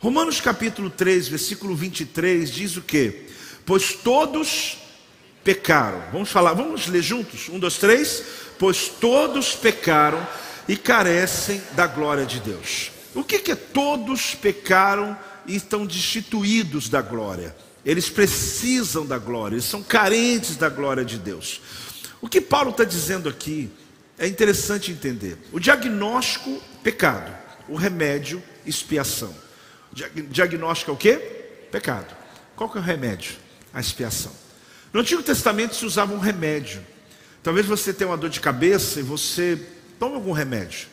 Romanos 0.00 0.40
capítulo 0.40 0.88
3, 0.88 1.28
versículo 1.28 1.76
23 1.76 2.50
diz 2.50 2.76
o 2.78 2.82
que? 2.82 3.26
Pois 3.64 3.92
todos 3.92 4.81
pecaram. 5.44 6.02
Vamos 6.12 6.30
falar, 6.30 6.52
vamos 6.54 6.86
ler 6.86 7.02
juntos? 7.02 7.48
Um, 7.48 7.58
dois, 7.58 7.76
três. 7.76 8.22
Pois 8.58 8.88
todos 8.88 9.54
pecaram 9.54 10.24
e 10.68 10.76
carecem 10.76 11.60
da 11.72 11.86
glória 11.86 12.24
de 12.24 12.40
Deus. 12.40 12.92
O 13.14 13.24
que, 13.24 13.38
que 13.38 13.52
é 13.52 13.56
todos 13.56 14.34
pecaram 14.34 15.16
e 15.46 15.56
estão 15.56 15.84
destituídos 15.84 16.88
da 16.88 17.02
glória? 17.02 17.54
Eles 17.84 18.08
precisam 18.08 19.04
da 19.04 19.18
glória, 19.18 19.56
eles 19.56 19.64
são 19.64 19.82
carentes 19.82 20.56
da 20.56 20.68
glória 20.68 21.04
de 21.04 21.18
Deus. 21.18 21.60
O 22.20 22.28
que 22.28 22.40
Paulo 22.40 22.70
está 22.70 22.84
dizendo 22.84 23.28
aqui 23.28 23.68
é 24.16 24.26
interessante 24.28 24.92
entender. 24.92 25.36
O 25.52 25.58
diagnóstico, 25.58 26.62
pecado. 26.82 27.36
O 27.68 27.74
remédio, 27.74 28.42
expiação. 28.64 29.34
Diagnóstico 30.30 30.92
é 30.92 30.94
o 30.94 30.96
que? 30.96 31.14
Pecado. 31.72 32.14
Qual 32.54 32.70
que 32.70 32.78
é 32.78 32.80
o 32.80 32.84
remédio? 32.84 33.34
A 33.74 33.80
expiação. 33.80 34.41
No 34.92 35.00
Antigo 35.00 35.22
Testamento 35.22 35.74
se 35.74 35.86
usava 35.86 36.12
um 36.12 36.18
remédio. 36.18 36.84
Talvez 37.42 37.66
você 37.66 37.92
tenha 37.92 38.10
uma 38.10 38.16
dor 38.16 38.30
de 38.30 38.40
cabeça 38.40 39.00
e 39.00 39.02
você 39.02 39.58
toma 39.98 40.16
algum 40.16 40.32
remédio. 40.32 40.88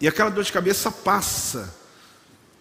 E 0.00 0.08
aquela 0.08 0.30
dor 0.30 0.42
de 0.42 0.52
cabeça 0.52 0.90
passa. 0.90 1.74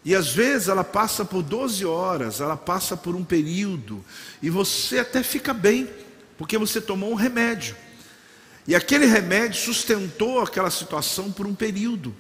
E 0.04 0.14
às 0.14 0.34
vezes 0.34 0.68
ela 0.68 0.84
passa 0.84 1.24
por 1.24 1.42
12 1.42 1.86
horas, 1.86 2.42
ela 2.42 2.58
passa 2.58 2.98
por 2.98 3.16
um 3.16 3.24
período. 3.24 4.04
E 4.42 4.50
você 4.50 5.00
até 5.00 5.24
fica 5.24 5.54
bem, 5.54 5.90
porque 6.38 6.58
você 6.58 6.82
tomou 6.82 7.12
um 7.12 7.16
remédio. 7.16 7.76
E 8.68 8.76
aquele 8.76 9.06
remédio 9.06 9.60
sustentou 9.62 10.42
aquela 10.42 10.70
situação 10.70 11.32
por 11.32 11.48
um 11.48 11.56
período. 11.56 12.14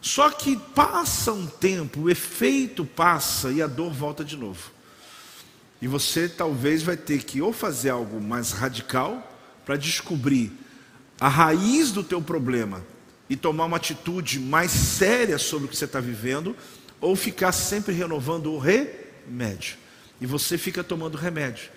Só 0.00 0.30
que 0.30 0.56
passa 0.74 1.32
um 1.32 1.46
tempo, 1.46 2.02
o 2.02 2.10
efeito 2.10 2.84
passa 2.84 3.50
e 3.50 3.62
a 3.62 3.66
dor 3.66 3.92
volta 3.92 4.24
de 4.24 4.36
novo. 4.36 4.77
E 5.80 5.86
você 5.86 6.28
talvez 6.28 6.82
vai 6.82 6.96
ter 6.96 7.22
que 7.22 7.40
ou 7.40 7.52
fazer 7.52 7.90
algo 7.90 8.20
mais 8.20 8.52
radical 8.52 9.36
para 9.64 9.76
descobrir 9.76 10.52
a 11.20 11.28
raiz 11.28 11.92
do 11.92 12.02
teu 12.02 12.22
problema 12.22 12.84
e 13.28 13.36
tomar 13.36 13.66
uma 13.66 13.76
atitude 13.76 14.40
mais 14.40 14.70
séria 14.70 15.38
sobre 15.38 15.66
o 15.66 15.68
que 15.68 15.76
você 15.76 15.84
está 15.84 16.00
vivendo, 16.00 16.56
ou 17.00 17.14
ficar 17.14 17.52
sempre 17.52 17.92
renovando 17.94 18.52
o 18.52 18.58
remédio. 18.58 19.76
E 20.20 20.26
você 20.26 20.56
fica 20.56 20.82
tomando 20.82 21.16
remédio. 21.16 21.70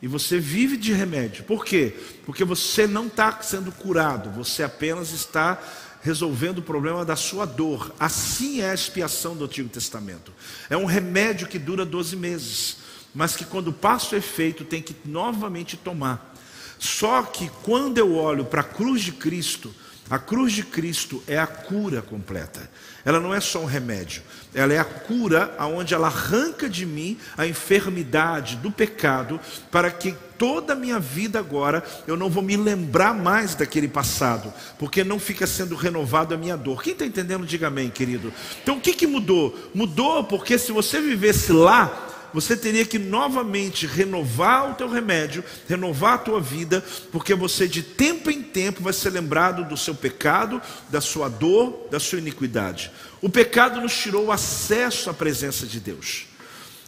E 0.00 0.06
você 0.06 0.38
vive 0.38 0.76
de 0.76 0.92
remédio. 0.92 1.44
Por 1.44 1.64
quê? 1.64 1.94
Porque 2.24 2.44
você 2.44 2.86
não 2.86 3.06
está 3.06 3.40
sendo 3.42 3.72
curado, 3.72 4.30
você 4.30 4.62
apenas 4.62 5.12
está 5.12 5.60
resolvendo 6.02 6.58
o 6.58 6.62
problema 6.62 7.04
da 7.04 7.16
sua 7.16 7.44
dor. 7.44 7.92
Assim 7.98 8.60
é 8.60 8.70
a 8.70 8.74
expiação 8.74 9.36
do 9.36 9.44
Antigo 9.44 9.68
Testamento. 9.68 10.32
É 10.70 10.76
um 10.76 10.84
remédio 10.84 11.48
que 11.48 11.58
dura 11.58 11.84
12 11.84 12.14
meses, 12.14 12.76
mas 13.18 13.34
que 13.34 13.44
quando 13.44 13.74
o 13.74 14.16
efeito 14.16 14.64
tem 14.64 14.80
que 14.80 14.94
novamente 15.04 15.76
tomar. 15.76 16.32
Só 16.78 17.24
que 17.24 17.50
quando 17.64 17.98
eu 17.98 18.14
olho 18.14 18.44
para 18.44 18.60
a 18.60 18.64
cruz 18.64 19.02
de 19.02 19.10
Cristo, 19.10 19.74
a 20.08 20.20
cruz 20.20 20.52
de 20.52 20.62
Cristo 20.62 21.20
é 21.26 21.36
a 21.36 21.44
cura 21.44 22.00
completa. 22.00 22.70
Ela 23.04 23.18
não 23.18 23.34
é 23.34 23.40
só 23.40 23.58
um 23.58 23.64
remédio, 23.64 24.22
ela 24.54 24.72
é 24.72 24.78
a 24.78 24.84
cura 24.84 25.52
aonde 25.58 25.94
ela 25.94 26.06
arranca 26.06 26.68
de 26.68 26.86
mim 26.86 27.18
a 27.36 27.44
enfermidade 27.44 28.54
do 28.54 28.70
pecado, 28.70 29.40
para 29.68 29.90
que 29.90 30.14
toda 30.38 30.74
a 30.74 30.76
minha 30.76 31.00
vida 31.00 31.40
agora 31.40 31.82
eu 32.06 32.16
não 32.16 32.30
vou 32.30 32.42
me 32.42 32.56
lembrar 32.56 33.12
mais 33.12 33.56
daquele 33.56 33.88
passado, 33.88 34.54
porque 34.78 35.02
não 35.02 35.18
fica 35.18 35.44
sendo 35.44 35.74
renovado 35.74 36.34
a 36.34 36.38
minha 36.38 36.56
dor. 36.56 36.84
Quem 36.84 36.92
está 36.92 37.04
entendendo, 37.04 37.44
diga 37.44 37.66
amém, 37.66 37.90
querido. 37.90 38.32
Então 38.62 38.76
o 38.76 38.80
que, 38.80 38.92
que 38.92 39.08
mudou? 39.08 39.58
Mudou 39.74 40.22
porque 40.22 40.56
se 40.56 40.70
você 40.70 41.00
vivesse 41.00 41.50
lá, 41.52 42.07
você 42.32 42.56
teria 42.56 42.84
que 42.84 42.98
novamente 42.98 43.86
renovar 43.86 44.70
o 44.70 44.74
teu 44.74 44.88
remédio, 44.88 45.44
renovar 45.68 46.14
a 46.14 46.18
tua 46.18 46.40
vida, 46.40 46.84
porque 47.10 47.34
você 47.34 47.66
de 47.66 47.82
tempo 47.82 48.30
em 48.30 48.42
tempo 48.42 48.82
vai 48.82 48.92
ser 48.92 49.10
lembrado 49.10 49.64
do 49.64 49.76
seu 49.76 49.94
pecado, 49.94 50.60
da 50.88 51.00
sua 51.00 51.28
dor, 51.28 51.88
da 51.90 51.98
sua 51.98 52.18
iniquidade. 52.18 52.90
O 53.20 53.28
pecado 53.28 53.80
nos 53.80 53.96
tirou 53.96 54.26
o 54.26 54.32
acesso 54.32 55.10
à 55.10 55.14
presença 55.14 55.66
de 55.66 55.80
Deus. 55.80 56.26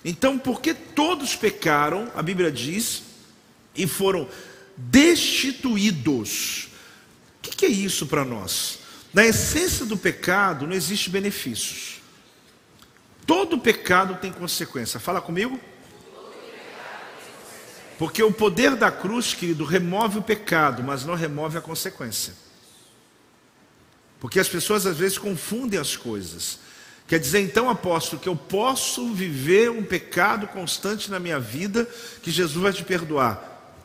Então, 0.04 0.38
porque 0.38 0.72
todos 0.72 1.36
pecaram, 1.36 2.10
a 2.14 2.22
Bíblia 2.22 2.50
diz, 2.50 3.02
e 3.74 3.86
foram 3.86 4.28
destituídos. 4.76 6.68
O 7.38 7.48
que 7.50 7.66
é 7.66 7.68
isso 7.68 8.06
para 8.06 8.24
nós? 8.24 8.78
Na 9.12 9.26
essência 9.26 9.84
do 9.84 9.96
pecado 9.96 10.66
não 10.66 10.74
existe 10.74 11.10
benefícios. 11.10 11.99
Todo 13.26 13.58
pecado 13.58 14.16
tem 14.16 14.32
consequência. 14.32 14.98
Fala 14.98 15.20
comigo. 15.20 15.60
Porque 17.98 18.22
o 18.22 18.32
poder 18.32 18.76
da 18.76 18.90
cruz, 18.90 19.34
querido, 19.34 19.64
remove 19.64 20.18
o 20.18 20.22
pecado, 20.22 20.82
mas 20.82 21.04
não 21.04 21.14
remove 21.14 21.58
a 21.58 21.60
consequência. 21.60 22.32
Porque 24.18 24.40
as 24.40 24.48
pessoas 24.48 24.86
às 24.86 24.96
vezes 24.96 25.18
confundem 25.18 25.78
as 25.78 25.96
coisas. 25.96 26.60
Quer 27.06 27.18
dizer, 27.18 27.40
então, 27.40 27.68
apóstolo, 27.68 28.22
que 28.22 28.28
eu 28.28 28.36
posso 28.36 29.12
viver 29.12 29.70
um 29.70 29.82
pecado 29.82 30.46
constante 30.46 31.10
na 31.10 31.18
minha 31.18 31.40
vida, 31.40 31.84
que 32.22 32.30
Jesus 32.30 32.62
vai 32.62 32.72
te 32.72 32.84
perdoar? 32.84 33.76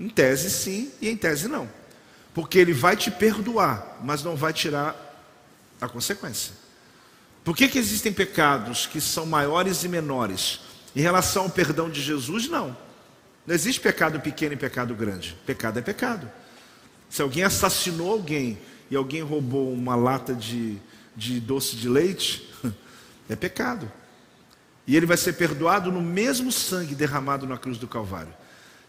Em 0.00 0.08
tese, 0.08 0.50
sim, 0.50 0.90
e 1.00 1.08
em 1.08 1.16
tese, 1.16 1.46
não. 1.46 1.70
Porque 2.34 2.58
Ele 2.58 2.72
vai 2.72 2.96
te 2.96 3.10
perdoar, 3.10 3.98
mas 4.02 4.24
não 4.24 4.34
vai 4.34 4.52
tirar 4.52 4.96
a 5.80 5.88
consequência. 5.88 6.52
Por 7.44 7.56
que, 7.56 7.68
que 7.68 7.78
existem 7.78 8.12
pecados 8.12 8.86
que 8.86 9.00
são 9.00 9.26
maiores 9.26 9.82
e 9.82 9.88
menores? 9.88 10.60
Em 10.94 11.00
relação 11.00 11.44
ao 11.44 11.50
perdão 11.50 11.90
de 11.90 12.00
Jesus, 12.00 12.48
não. 12.48 12.76
Não 13.46 13.54
existe 13.54 13.80
pecado 13.80 14.20
pequeno 14.20 14.54
e 14.54 14.56
pecado 14.56 14.94
grande. 14.94 15.36
Pecado 15.44 15.78
é 15.78 15.82
pecado. 15.82 16.30
Se 17.10 17.20
alguém 17.20 17.42
assassinou 17.42 18.12
alguém 18.12 18.58
e 18.90 18.96
alguém 18.96 19.22
roubou 19.22 19.72
uma 19.72 19.96
lata 19.96 20.34
de, 20.34 20.78
de 21.16 21.40
doce 21.40 21.76
de 21.76 21.88
leite, 21.88 22.48
é 23.28 23.34
pecado. 23.34 23.90
E 24.86 24.96
ele 24.96 25.06
vai 25.06 25.16
ser 25.16 25.32
perdoado 25.34 25.90
no 25.90 26.00
mesmo 26.00 26.52
sangue 26.52 26.94
derramado 26.94 27.46
na 27.46 27.56
cruz 27.56 27.78
do 27.78 27.88
Calvário. 27.88 28.32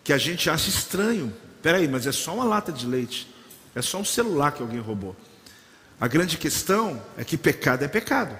Que 0.03 0.13
a 0.13 0.17
gente 0.17 0.49
acha 0.49 0.69
estranho. 0.69 1.33
Peraí, 1.61 1.87
mas 1.87 2.05
é 2.05 2.11
só 2.11 2.35
uma 2.35 2.43
lata 2.43 2.71
de 2.71 2.85
leite. 2.85 3.27
É 3.73 3.81
só 3.81 3.99
um 3.99 4.05
celular 4.05 4.51
que 4.51 4.61
alguém 4.61 4.79
roubou. 4.79 5.15
A 6.03 6.07
grande 6.09 6.37
questão 6.37 7.01
é 7.17 7.23
que 7.23 7.37
pecado 7.37 7.85
é 7.85 7.87
pecado. 7.87 8.37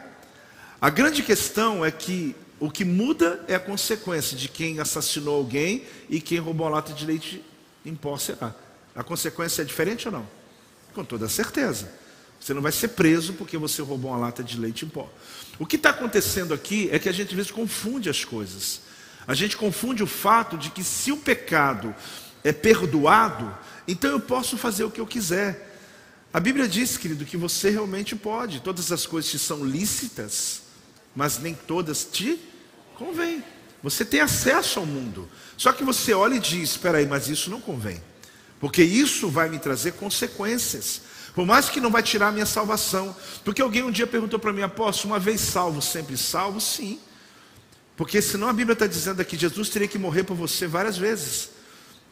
A 0.81 0.89
grande 0.89 1.23
questão 1.23 1.85
é 1.85 1.89
que 1.89 2.35
o 2.59 2.69
que 2.69 2.83
muda 2.83 3.41
é 3.47 3.55
a 3.55 3.59
consequência 3.59 4.35
de 4.35 4.49
quem 4.49 4.81
assassinou 4.81 5.37
alguém 5.37 5.85
e 6.09 6.19
quem 6.19 6.39
roubou 6.39 6.67
a 6.67 6.71
lata 6.71 6.91
de 6.91 7.05
leite 7.05 7.41
em 7.85 7.95
pó 7.95 8.17
será. 8.17 8.53
A 8.93 9.01
consequência 9.01 9.61
é 9.61 9.65
diferente 9.65 10.09
ou 10.09 10.11
não? 10.11 10.27
Com 10.93 11.05
toda 11.05 11.29
certeza. 11.29 11.89
Você 12.37 12.53
não 12.53 12.61
vai 12.61 12.73
ser 12.73 12.89
preso 12.89 13.31
porque 13.31 13.57
você 13.57 13.81
roubou 13.81 14.11
uma 14.11 14.19
lata 14.19 14.43
de 14.43 14.59
leite 14.59 14.83
em 14.83 14.89
pó. 14.89 15.09
O 15.57 15.65
que 15.65 15.77
está 15.77 15.91
acontecendo 15.91 16.53
aqui 16.53 16.89
é 16.91 16.99
que 16.99 17.07
a 17.07 17.13
gente 17.13 17.29
às 17.29 17.33
vezes 17.33 17.51
confunde 17.51 18.09
as 18.09 18.25
coisas. 18.25 18.81
A 19.25 19.33
gente 19.33 19.55
confunde 19.55 20.03
o 20.03 20.07
fato 20.07 20.57
de 20.57 20.69
que 20.69 20.83
se 20.83 21.13
o 21.13 21.17
pecado 21.17 21.95
é 22.43 22.51
perdoado, 22.51 23.57
então 23.87 24.11
eu 24.11 24.19
posso 24.19 24.57
fazer 24.57 24.83
o 24.83 24.91
que 24.91 24.99
eu 24.99 25.07
quiser. 25.07 25.69
A 26.33 26.39
Bíblia 26.39 26.67
diz, 26.67 26.97
querido, 26.97 27.25
que 27.25 27.37
você 27.37 27.69
realmente 27.69 28.15
pode. 28.15 28.59
Todas 28.59 28.91
as 28.91 29.05
coisas 29.05 29.29
que 29.29 29.37
são 29.37 29.63
lícitas, 29.63 30.63
mas 31.15 31.37
nem 31.37 31.53
todas 31.53 32.03
te 32.03 32.39
convêm. 32.95 33.43
Você 33.83 34.03
tem 34.03 34.19
acesso 34.19 34.79
ao 34.79 34.85
mundo. 34.85 35.29
Só 35.55 35.71
que 35.71 35.83
você 35.83 36.11
olha 36.11 36.35
e 36.35 36.39
diz: 36.39 36.71
espera 36.71 36.97
aí, 36.97 37.05
mas 37.05 37.27
isso 37.27 37.51
não 37.51 37.61
convém. 37.61 38.01
Porque 38.59 38.81
isso 38.81 39.29
vai 39.29 39.47
me 39.47 39.59
trazer 39.59 39.93
consequências. 39.93 41.01
Por 41.35 41.45
mais 41.45 41.69
que 41.69 41.79
não 41.79 41.91
vai 41.91 42.01
tirar 42.01 42.29
a 42.29 42.31
minha 42.31 42.45
salvação. 42.45 43.15
Porque 43.43 43.61
alguém 43.61 43.83
um 43.83 43.91
dia 43.91 44.07
perguntou 44.07 44.39
para 44.39 44.53
mim, 44.53 44.61
apóstolo, 44.61 45.13
uma 45.13 45.19
vez 45.19 45.39
salvo, 45.39 45.81
sempre 45.81 46.17
salvo? 46.17 46.59
Sim. 46.59 46.99
Porque 47.95 48.21
senão 48.21 48.47
a 48.47 48.53
Bíblia 48.53 48.73
está 48.73 48.87
dizendo 48.87 49.21
aqui, 49.21 49.37
Jesus 49.37 49.69
teria 49.69 49.87
que 49.87 49.99
morrer 49.99 50.23
por 50.23 50.35
você 50.35 50.65
várias 50.65 50.97
vezes. 50.97 51.49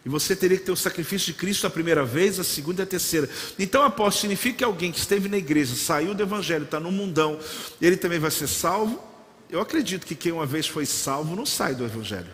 E 0.03 0.09
você 0.09 0.35
teria 0.35 0.57
que 0.57 0.65
ter 0.65 0.71
o 0.71 0.75
sacrifício 0.75 1.27
de 1.27 1.33
Cristo 1.33 1.67
a 1.67 1.69
primeira 1.69 2.03
vez, 2.03 2.39
a 2.39 2.43
segunda 2.43 2.81
e 2.81 2.83
a 2.83 2.87
terceira. 2.87 3.29
Então, 3.59 3.83
apóstolo, 3.83 4.21
significa 4.21 4.59
que 4.59 4.63
alguém 4.63 4.91
que 4.91 4.97
esteve 4.97 5.29
na 5.29 5.37
igreja, 5.37 5.75
saiu 5.75 6.15
do 6.15 6.23
evangelho, 6.23 6.63
está 6.63 6.79
no 6.79 6.91
mundão, 6.91 7.39
ele 7.79 7.95
também 7.95 8.17
vai 8.17 8.31
ser 8.31 8.47
salvo? 8.47 8.99
Eu 9.49 9.61
acredito 9.61 10.05
que 10.05 10.15
quem 10.15 10.31
uma 10.31 10.45
vez 10.45 10.65
foi 10.65 10.85
salvo 10.85 11.35
não 11.35 11.45
sai 11.45 11.75
do 11.75 11.85
evangelho. 11.85 12.33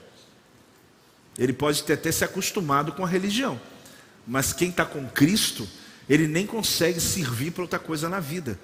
Ele 1.38 1.52
pode 1.52 1.84
ter 1.84 1.94
até 1.94 2.12
se 2.12 2.24
acostumado 2.24 2.94
com 2.94 3.04
a 3.04 3.08
religião. 3.08 3.60
Mas 4.26 4.54
quem 4.54 4.70
está 4.70 4.86
com 4.86 5.06
Cristo, 5.10 5.68
ele 6.10 6.28
nem 6.28 6.48
consegue 6.48 7.02
servir 7.02 7.52
para 7.52 7.64
outra 7.64 7.80
coisa 7.80 8.08
na 8.08 8.20
vida. 8.20 8.58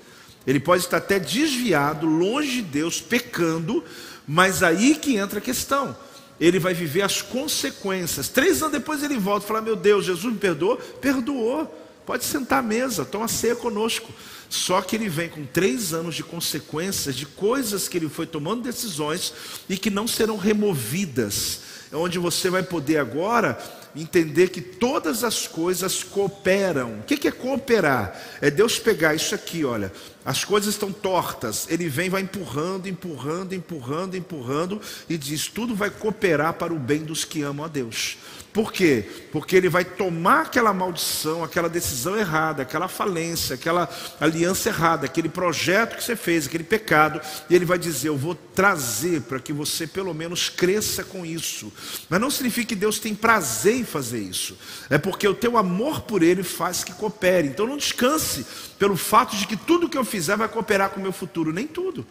Ele 0.48 0.60
pode 0.60 0.84
estar 0.84 0.98
até 0.98 1.20
desviado, 1.20 2.06
longe 2.06 2.58
de 2.58 2.62
Deus, 2.64 3.02
pecando, 3.02 3.84
mas 4.28 4.64
aí 4.64 4.96
que 4.96 5.18
entra 5.18 5.40
a 5.40 5.42
questão 5.42 5.96
ele 6.40 6.60
vai 6.60 6.74
viver 6.74 7.02
as 7.02 7.22
consequências. 7.22 8.30
Três 8.30 8.62
anos 8.62 8.74
depois 8.74 9.04
ele 9.04 9.18
volta 9.18 9.46
e 9.46 9.48
fala: 9.48 9.62
Meu 9.62 9.76
Deus, 9.76 10.06
Jesus 10.06 10.34
me 10.34 10.40
perdoou? 10.40 10.78
Perdoou. 10.78 11.80
Pode 12.06 12.26
sentar 12.26 12.60
à 12.60 12.62
mesa, 12.62 13.06
toma 13.06 13.28
ceia 13.28 13.56
conosco. 13.56 14.12
Só 14.50 14.82
que 14.82 14.96
ele 14.96 15.10
vem 15.10 15.30
com 15.30 15.46
três 15.46 15.94
anos 15.94 16.16
de 16.16 16.24
consequências, 16.24 17.16
de 17.16 17.26
coisas 17.26 17.88
que 17.88 17.98
ele 17.98 18.10
foi 18.10 18.28
tomando 18.28 18.62
decisões 18.62 19.34
e 19.70 19.78
que 19.78 19.90
não 19.90 20.08
serão 20.08 20.38
removidas. 20.38 21.62
É 21.92 21.96
onde 21.96 22.20
você 22.20 22.50
vai 22.50 22.62
poder 22.62 22.98
agora 22.98 23.58
entender 23.96 24.50
que 24.50 24.62
todas 24.62 25.24
as 25.24 25.48
coisas 25.48 26.04
cooperam. 26.04 27.00
O 27.00 27.04
que 27.04 27.28
é 27.28 27.32
cooperar? 27.32 28.20
É 28.42 28.50
Deus 28.50 28.80
pegar 28.80 29.16
isso 29.16 29.34
aqui, 29.34 29.64
olha, 29.64 29.92
as 30.26 30.44
coisas 30.46 30.74
estão 30.74 30.92
tortas, 30.92 31.68
ele 31.70 31.90
vem, 31.90 32.10
vai 32.10 32.22
empurrando, 32.22 32.88
empurrando, 32.88 33.54
empurrando, 33.54 34.16
empurrando 34.16 34.82
e 35.10 35.18
diz: 35.18 35.48
tudo 35.48 35.76
vai 35.76 35.90
cooperar 35.90 36.54
para 36.54 36.74
o 36.74 36.80
bem 36.80 37.04
dos 37.04 37.26
que 37.26 37.42
amam 37.42 37.66
a 37.66 37.68
Deus. 37.68 38.18
Por 38.54 38.72
quê? 38.72 39.04
Porque 39.32 39.56
ele 39.56 39.68
vai 39.68 39.84
tomar 39.84 40.42
aquela 40.42 40.72
maldição, 40.72 41.44
aquela 41.44 41.68
decisão 41.68 42.16
errada, 42.16 42.62
aquela 42.62 42.88
falência, 42.88 43.56
aquela 43.56 43.90
aliança 44.20 44.70
errada, 44.70 45.08
aquele 45.08 45.28
projeto 45.28 45.96
que 45.96 46.04
você 46.04 46.16
fez, 46.16 46.46
aquele 46.46 46.64
pecado, 46.64 47.20
e 47.50 47.56
ele 47.56 47.66
vai 47.66 47.80
dizer: 47.80 48.10
Eu 48.10 48.18
vou 48.18 48.36
trazer 48.36 49.22
para 49.22 49.40
que 49.40 49.52
você 49.52 49.88
pelo 49.88 50.14
menos 50.14 50.50
cresça 50.50 51.04
com 51.04 51.26
isso. 51.26 51.74
Mas 52.08 52.22
não 52.22 52.30
significa 52.30 52.68
que 52.68 52.76
Deus 52.76 53.00
tem 53.00 53.16
prazer 53.16 53.78
em 53.78 53.84
fazer 53.84 54.20
isso, 54.20 54.56
é 54.88 55.00
porque 55.00 55.28
o 55.28 55.34
teu 55.34 55.58
amor 55.58 56.02
por 56.02 56.22
Ele 56.22 56.44
faz 56.44 56.84
que 56.84 56.94
coopere. 56.94 57.48
Então 57.48 57.66
não 57.66 57.78
descanse 57.78 58.46
pelo 58.78 58.96
fato 58.96 59.36
de 59.36 59.48
que 59.48 59.58
tudo 59.58 59.90
que 59.90 59.98
eu 59.98 60.06
fizer 60.14 60.38
vai 60.38 60.48
cooperar 60.48 60.92
com 60.92 61.00
o 61.00 61.04
meu 61.04 61.12
futuro, 61.12 61.52
nem 61.52 61.66
tudo. 61.66 62.06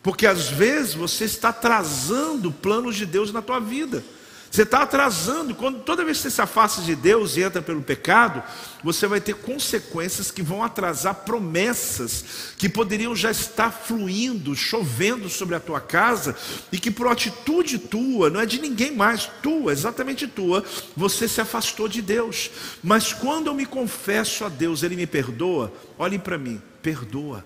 Porque 0.00 0.26
às 0.28 0.48
vezes 0.48 0.94
você 0.94 1.24
está 1.24 1.48
atrasando 1.48 2.52
planos 2.52 2.94
de 2.94 3.04
Deus 3.04 3.32
na 3.32 3.42
tua 3.42 3.58
vida. 3.58 4.04
Você 4.52 4.62
está 4.62 4.82
atrasando. 4.82 5.54
Quando 5.54 5.80
toda 5.80 6.04
vez 6.04 6.18
que 6.18 6.24
você 6.24 6.30
se 6.30 6.42
afasta 6.42 6.82
de 6.82 6.94
Deus 6.94 7.36
e 7.36 7.42
entra 7.42 7.62
pelo 7.62 7.80
pecado, 7.80 8.42
você 8.84 9.06
vai 9.06 9.18
ter 9.18 9.34
consequências 9.34 10.30
que 10.30 10.42
vão 10.42 10.62
atrasar 10.62 11.14
promessas 11.24 12.52
que 12.58 12.68
poderiam 12.68 13.16
já 13.16 13.30
estar 13.30 13.70
fluindo, 13.70 14.54
chovendo 14.54 15.28
sobre 15.30 15.54
a 15.54 15.60
tua 15.60 15.80
casa 15.80 16.36
e 16.70 16.78
que 16.78 16.90
por 16.90 17.08
atitude 17.08 17.78
tua, 17.78 18.28
não 18.28 18.40
é 18.40 18.46
de 18.46 18.60
ninguém 18.60 18.94
mais, 18.94 19.24
tua, 19.42 19.72
exatamente 19.72 20.26
tua, 20.26 20.62
você 20.94 21.26
se 21.26 21.40
afastou 21.40 21.88
de 21.88 22.02
Deus. 22.02 22.50
Mas 22.84 23.12
quando 23.12 23.46
eu 23.46 23.54
me 23.54 23.64
confesso 23.64 24.44
a 24.44 24.50
Deus, 24.50 24.82
Ele 24.82 24.96
me 24.96 25.06
perdoa. 25.06 25.72
Olhe 25.98 26.18
para 26.18 26.36
mim, 26.36 26.60
perdoa. 26.82 27.44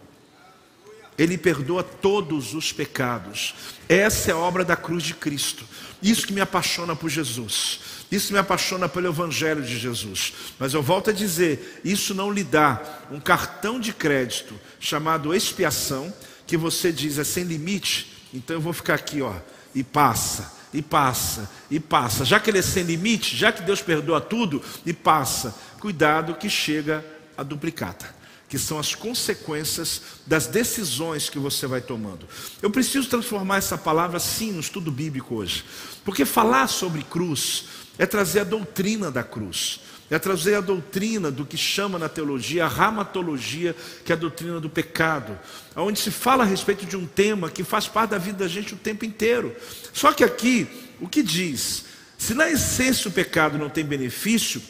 Ele 1.19 1.39
perdoa 1.39 1.83
todos 1.83 2.55
os 2.55 2.73
pecados. 2.73 3.55
Essa 3.89 4.31
é 4.31 4.35
a 4.35 4.39
obra 4.39 4.65
da 4.65 4.77
cruz 4.77 5.03
de 5.03 5.15
Cristo. 5.15 5.65
Isso 6.03 6.27
que 6.27 6.33
me 6.33 6.41
apaixona 6.41 6.95
por 6.95 7.09
Jesus. 7.09 7.81
Isso 8.11 8.33
me 8.33 8.39
apaixona 8.39 8.89
pelo 8.89 9.09
Evangelho 9.09 9.63
de 9.63 9.79
Jesus. 9.79 10.33
Mas 10.59 10.75
eu 10.75 10.83
volto 10.83 11.11
a 11.11 11.13
dizer: 11.13 11.81
isso 11.85 12.15
não 12.15 12.31
lhe 12.31 12.45
dá 12.45 12.83
um 13.11 13.19
cartão 13.19 13.81
de 13.81 13.93
crédito 13.93 14.55
chamado 14.79 15.35
expiação, 15.35 16.13
que 16.47 16.57
você 16.57 16.93
diz 16.93 17.19
é 17.19 17.25
sem 17.25 17.45
limite, 17.45 18.13
então 18.33 18.57
eu 18.57 18.61
vou 18.61 18.73
ficar 18.73 18.95
aqui, 18.95 19.23
ó, 19.23 19.35
e 19.75 19.83
passa, 19.83 20.53
e 20.73 20.83
passa, 20.83 21.51
e 21.71 21.81
passa. 21.81 22.25
Já 22.25 22.39
que 22.39 22.51
ele 22.51 22.59
é 22.59 22.63
sem 22.63 22.85
limite, 22.85 23.35
já 23.35 23.51
que 23.51 23.63
Deus 23.63 23.81
perdoa 23.81 24.21
tudo, 24.21 24.63
e 24.85 24.93
passa. 24.93 25.55
Cuidado 25.81 26.35
que 26.35 26.49
chega 26.49 27.05
a 27.37 27.43
duplicata 27.43 28.16
que 28.49 28.59
são 28.59 28.79
as 28.79 28.95
consequências 28.95 30.03
das 30.27 30.47
decisões 30.47 31.29
que 31.29 31.39
você 31.39 31.67
vai 31.67 31.81
tomando. 31.81 32.27
Eu 32.63 32.71
preciso 32.71 33.09
transformar 33.09 33.59
essa 33.59 33.77
palavra 33.77 34.19
sim 34.19 34.53
no 34.53 34.61
estudo 34.61 34.91
bíblico 34.91 35.35
hoje, 35.35 35.65
porque 36.05 36.25
falar 36.25 36.69
sobre 36.69 37.03
cruz 37.03 37.65
é 37.99 38.07
trazer 38.07 38.41
a 38.41 38.45
doutrina 38.45 39.11
da 39.11 39.25
cruz, 39.25 39.81
é 40.09 40.19
trazer 40.19 40.55
a 40.55 40.61
doutrina 40.61 41.31
do 41.31 41.45
que 41.45 41.57
chama 41.57 41.99
na 41.99 42.09
teologia 42.09 42.67
a 42.67 42.69
ramatologia, 42.69 43.75
que 44.05 44.13
é 44.13 44.15
a 44.15 44.19
doutrina 44.19 44.61
do 44.61 44.71
pecado, 44.71 45.37
onde 45.75 45.99
se 45.99 46.13
fala 46.13 46.45
a 46.45 46.47
respeito 46.47 46.87
de 46.87 46.97
um 46.97 47.07
tema 47.07 47.51
que 47.51 47.65
faz 47.65 47.89
parte 47.89 48.11
da 48.11 48.19
vida 48.19 48.39
da 48.39 48.49
gente 48.49 48.75
o 48.75 48.77
tempo 48.77 49.05
inteiro. 49.05 49.55
Só 49.93 50.13
que 50.13 50.23
aqui, 50.23 50.69
o 51.01 51.09
que 51.09 51.23
diz? 51.23 51.85
Se 52.17 52.33
na 52.33 52.49
essência 52.49 53.09
o 53.09 53.13
pecado 53.13 53.59
não 53.59 53.69
tem 53.69 53.85
benefício, 53.85 54.63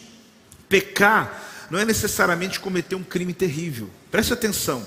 pecar 0.68 1.45
não 1.70 1.78
é 1.78 1.84
necessariamente 1.84 2.60
cometer 2.60 2.94
um 2.94 3.02
crime 3.02 3.32
terrível. 3.32 3.90
Preste 4.10 4.32
atenção. 4.32 4.86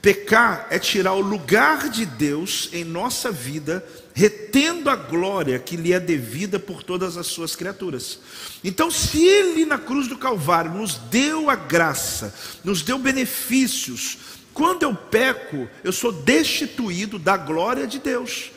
Pecar 0.00 0.66
é 0.68 0.80
tirar 0.80 1.12
o 1.12 1.20
lugar 1.20 1.88
de 1.88 2.04
Deus 2.04 2.68
em 2.72 2.82
nossa 2.82 3.30
vida, 3.30 3.86
retendo 4.12 4.90
a 4.90 4.96
glória 4.96 5.60
que 5.60 5.76
lhe 5.76 5.92
é 5.92 6.00
devida 6.00 6.58
por 6.58 6.82
todas 6.82 7.16
as 7.16 7.28
suas 7.28 7.54
criaturas. 7.54 8.18
Então, 8.64 8.90
se 8.90 9.24
Ele 9.24 9.64
na 9.64 9.78
cruz 9.78 10.08
do 10.08 10.18
Calvário 10.18 10.72
nos 10.72 10.96
deu 10.96 11.48
a 11.48 11.54
graça, 11.54 12.34
nos 12.64 12.82
deu 12.82 12.98
benefícios, 12.98 14.18
quando 14.52 14.82
eu 14.82 14.94
peco, 14.94 15.68
eu 15.84 15.92
sou 15.92 16.12
destituído 16.12 17.18
da 17.18 17.36
glória 17.36 17.86
de 17.86 18.00
Deus. 18.00 18.50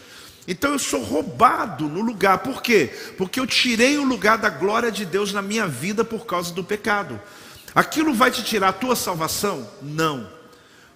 Então 0.48 0.74
eu 0.74 0.80
sou 0.80 1.02
roubado 1.02 1.88
no 1.88 2.02
lugar, 2.02 2.40
por 2.40 2.62
quê? 2.62 2.92
Porque 3.18 3.40
eu 3.40 3.48
tirei 3.48 3.98
o 3.98 4.04
lugar 4.04 4.38
da 4.38 4.50
glória 4.50 4.92
de 4.92 5.06
Deus 5.06 5.34
na 5.34 5.42
minha 5.42 5.68
vida 5.68 6.04
por 6.04 6.26
causa 6.26 6.54
do 6.54 6.64
pecado. 6.64 7.20
Aquilo 7.76 8.14
vai 8.14 8.32
te 8.32 8.42
tirar 8.42 8.70
a 8.70 8.74
tua 8.74 8.96
salvação? 8.96 9.70
Não, 9.82 10.30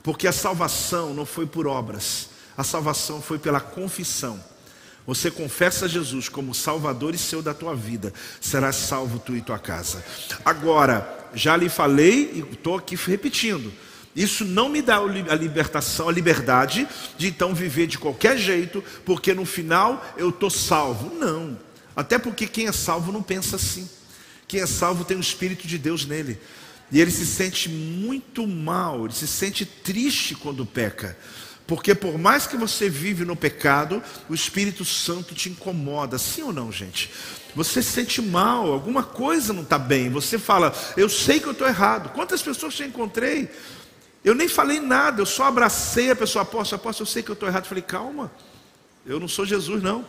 porque 0.01 0.25
a 0.25 0.31
salvação 0.31 1.13
não 1.13 1.25
foi 1.25 1.45
por 1.45 1.67
obras, 1.67 2.29
a 2.57 2.63
salvação 2.63 3.21
foi 3.21 3.37
pela 3.37 3.59
confissão. 3.59 4.41
Você 5.05 5.29
confessa 5.29 5.89
Jesus 5.89 6.29
como 6.29 6.53
Salvador 6.53 7.13
e 7.13 7.17
seu 7.17 7.41
da 7.41 7.53
tua 7.53 7.75
vida, 7.75 8.13
serás 8.39 8.77
salvo 8.77 9.19
tu 9.19 9.35
e 9.35 9.41
tua 9.41 9.59
casa. 9.59 10.05
Agora, 10.45 11.27
já 11.33 11.57
lhe 11.57 11.67
falei 11.67 12.31
e 12.33 12.53
estou 12.53 12.77
aqui 12.77 12.95
repetindo. 12.95 13.73
Isso 14.15 14.45
não 14.45 14.69
me 14.69 14.81
dá 14.81 14.97
a 14.97 15.35
libertação, 15.35 16.09
a 16.09 16.11
liberdade 16.11 16.87
de 17.17 17.27
então 17.27 17.53
viver 17.53 17.87
de 17.87 17.97
qualquer 17.97 18.37
jeito, 18.37 18.83
porque 19.05 19.33
no 19.33 19.45
final 19.45 20.05
eu 20.17 20.29
estou 20.29 20.49
salvo. 20.49 21.13
Não. 21.15 21.57
Até 21.95 22.17
porque 22.17 22.47
quem 22.47 22.67
é 22.67 22.71
salvo 22.71 23.11
não 23.11 23.21
pensa 23.21 23.55
assim. 23.55 23.89
Quem 24.47 24.61
é 24.61 24.65
salvo 24.65 25.05
tem 25.05 25.15
o 25.15 25.21
Espírito 25.21 25.67
de 25.67 25.77
Deus 25.77 26.05
nele. 26.05 26.39
E 26.91 26.99
ele 26.99 27.11
se 27.11 27.25
sente 27.25 27.69
muito 27.69 28.47
mal, 28.47 29.05
ele 29.05 29.13
se 29.13 29.27
sente 29.27 29.65
triste 29.65 30.35
quando 30.35 30.65
peca. 30.65 31.17
Porque 31.67 31.93
por 31.93 32.17
mais 32.17 32.47
que 32.47 32.57
você 32.57 32.89
vive 32.89 33.23
no 33.23 33.35
pecado, 33.35 34.01
o 34.27 34.33
Espírito 34.33 34.83
Santo 34.83 35.35
te 35.35 35.49
incomoda, 35.49 36.17
sim 36.17 36.41
ou 36.41 36.51
não, 36.51 36.71
gente? 36.71 37.11
Você 37.55 37.83
se 37.83 37.91
sente 37.91 38.21
mal, 38.23 38.71
alguma 38.71 39.03
coisa 39.03 39.53
não 39.53 39.61
está 39.61 39.77
bem. 39.77 40.09
Você 40.09 40.39
fala, 40.39 40.73
eu 40.97 41.07
sei 41.07 41.39
que 41.39 41.45
eu 41.45 41.51
estou 41.51 41.67
errado. 41.67 42.09
Quantas 42.09 42.41
pessoas 42.41 42.73
te 42.73 42.83
encontrei? 42.83 43.51
Eu 44.23 44.33
nem 44.33 44.47
falei 44.47 44.79
nada, 44.79 45.21
eu 45.21 45.27
só 45.27 45.43
abracei 45.43 46.09
a 46.09 46.15
pessoa, 46.15 46.41
apóstolo, 46.41 46.81
apóstolo, 46.81 47.07
eu 47.07 47.11
sei 47.11 47.21
que 47.21 47.29
eu 47.29 47.33
estou 47.33 47.47
errado. 47.47 47.65
Eu 47.65 47.69
falei, 47.69 47.83
calma, 47.83 48.31
eu 49.05 49.19
não 49.19 49.27
sou 49.27 49.45
Jesus, 49.45 49.83
não. 49.83 50.03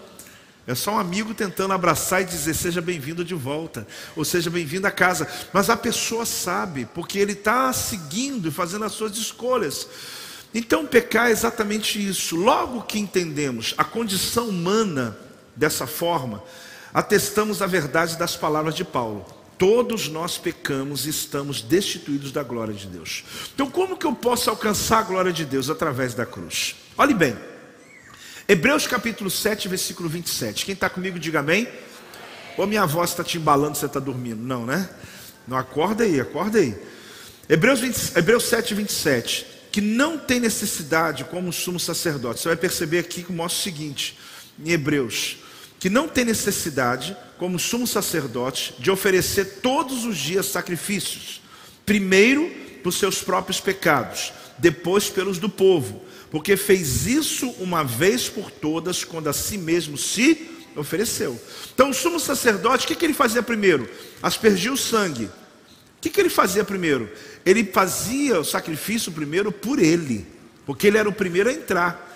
É 0.67 0.75
só 0.75 0.93
um 0.93 0.99
amigo 0.99 1.35
tentando 1.35 1.73
abraçar 1.73 2.23
e 2.23 2.27
dizer: 2.27 2.55
seja 2.55 2.81
bem-vindo 2.81 3.25
de 3.25 3.35
volta, 3.35 3.87
ou 4.15 4.25
seja 4.25 4.51
bem-vindo 4.51 4.87
a 4.87 4.91
casa. 4.91 5.27
Mas 5.53 5.71
a 5.71 5.77
pessoa 5.77 6.27
sabe, 6.27 6.87
porque 6.95 7.19
ele 7.19 7.33
está 7.33 7.73
seguindo 7.73 8.49
e 8.49 8.53
fazendo 8.53 8.85
as 8.85 8.93
suas 8.93 9.17
escolhas. 9.17 9.89
Então, 10.55 10.87
pecar 10.87 11.29
é 11.29 11.33
exatamente 11.33 12.05
isso. 12.05 12.37
Logo 12.37 12.83
que 12.83 12.99
entendemos 12.99 13.75
a 13.79 13.85
condição 13.85 14.49
humana 14.49 15.17
dessa 15.55 15.87
forma, 15.87 16.43
atestamos 16.93 17.63
a 17.63 17.67
verdade 17.67 18.17
das 18.17 18.37
palavras 18.37 18.75
de 18.75 18.85
Paulo. 18.85 19.25
Todos 19.57 20.09
nós 20.09 20.39
pecamos 20.39 21.07
e 21.07 21.11
estamos 21.11 21.61
destituídos 21.61 22.33
da 22.33 22.43
glória 22.43 22.73
de 22.73 22.87
Deus. 22.87 23.25
Então, 23.55 23.71
como 23.71 23.97
que 23.97 24.07
eu 24.07 24.15
posso 24.15 24.49
alcançar 24.49 25.01
a 25.01 25.03
glória 25.03 25.33
de 25.33 25.45
Deus 25.45 25.69
através 25.69 26.15
da 26.15 26.25
cruz? 26.25 26.77
Olhe 26.97 27.13
bem. 27.13 27.37
Hebreus 28.51 28.85
capítulo 28.85 29.31
7, 29.31 29.69
versículo 29.69 30.09
27. 30.09 30.65
Quem 30.65 30.73
está 30.73 30.91
comigo, 30.91 31.21
diga 31.21 31.39
amém. 31.39 31.69
Ou 32.59 32.67
minha 32.67 32.85
voz 32.85 33.11
está 33.11 33.23
te 33.23 33.39
embalando, 33.39 33.79
você 33.79 33.87
está 33.87 34.01
dormindo? 34.01 34.43
Não, 34.43 34.67
né? 34.67 34.91
Não, 35.47 35.57
acorda 35.57 36.03
aí, 36.03 36.19
acorda 36.19 36.59
aí. 36.59 36.77
Hebreus, 37.49 37.79
20, 37.79 38.19
Hebreus 38.19 38.43
7, 38.47 38.75
27. 38.75 39.47
Que 39.71 39.81
não 39.81 40.19
tem 40.19 40.41
necessidade 40.41 41.23
como 41.23 41.53
sumo 41.53 41.79
sacerdote. 41.79 42.41
Você 42.41 42.49
vai 42.49 42.57
perceber 42.57 42.99
aqui 42.99 43.23
que 43.23 43.33
mostra 43.33 43.61
o 43.61 43.63
seguinte, 43.63 44.19
em 44.59 44.73
Hebreus. 44.73 45.37
Que 45.79 45.89
não 45.89 46.09
tem 46.09 46.25
necessidade, 46.25 47.17
como 47.39 47.57
sumo 47.57 47.87
sacerdote, 47.87 48.75
de 48.81 48.91
oferecer 48.91 49.61
todos 49.63 50.05
os 50.05 50.19
dias 50.19 50.47
sacrifícios. 50.47 51.41
Primeiro, 51.87 52.51
por 52.83 52.93
seus 52.93 53.23
próprios 53.23 53.61
pecados, 53.61 54.33
depois 54.59 55.09
pelos 55.09 55.39
do 55.39 55.49
povo 55.49 56.10
porque 56.31 56.57
fez 56.57 57.07
isso 57.07 57.51
uma 57.59 57.83
vez 57.83 58.29
por 58.29 58.51
todas, 58.51 59.05
quando 59.05 59.29
a 59.29 59.33
si 59.33 59.59
mesmo 59.59 59.99
se 59.99 60.49
ofereceu. 60.77 61.41
Então, 61.75 61.91
o 61.91 61.95
sumo 61.95 62.21
sacerdote, 62.21 62.85
o 62.85 62.89
que, 62.89 62.95
que 62.95 63.05
ele 63.05 63.15
fazia 63.15 63.43
primeiro? 63.43 63.89
Aspergia 64.23 64.73
o 64.73 64.77
sangue. 64.77 65.25
O 65.25 66.01
que, 66.01 66.09
que 66.09 66.21
ele 66.21 66.31
fazia 66.31 66.65
primeiro? 66.65 67.11
Ele 67.45 67.65
fazia 67.65 68.41
o 68.41 68.45
sacrifício 68.45 69.13
primeiro 69.13 69.51
por 69.51 69.79
ele, 69.79 70.27
porque 70.65 70.87
ele 70.87 70.99
era 70.99 71.09
o 71.09 71.13
primeiro 71.13 71.51
a 71.51 71.53
entrar. 71.53 72.09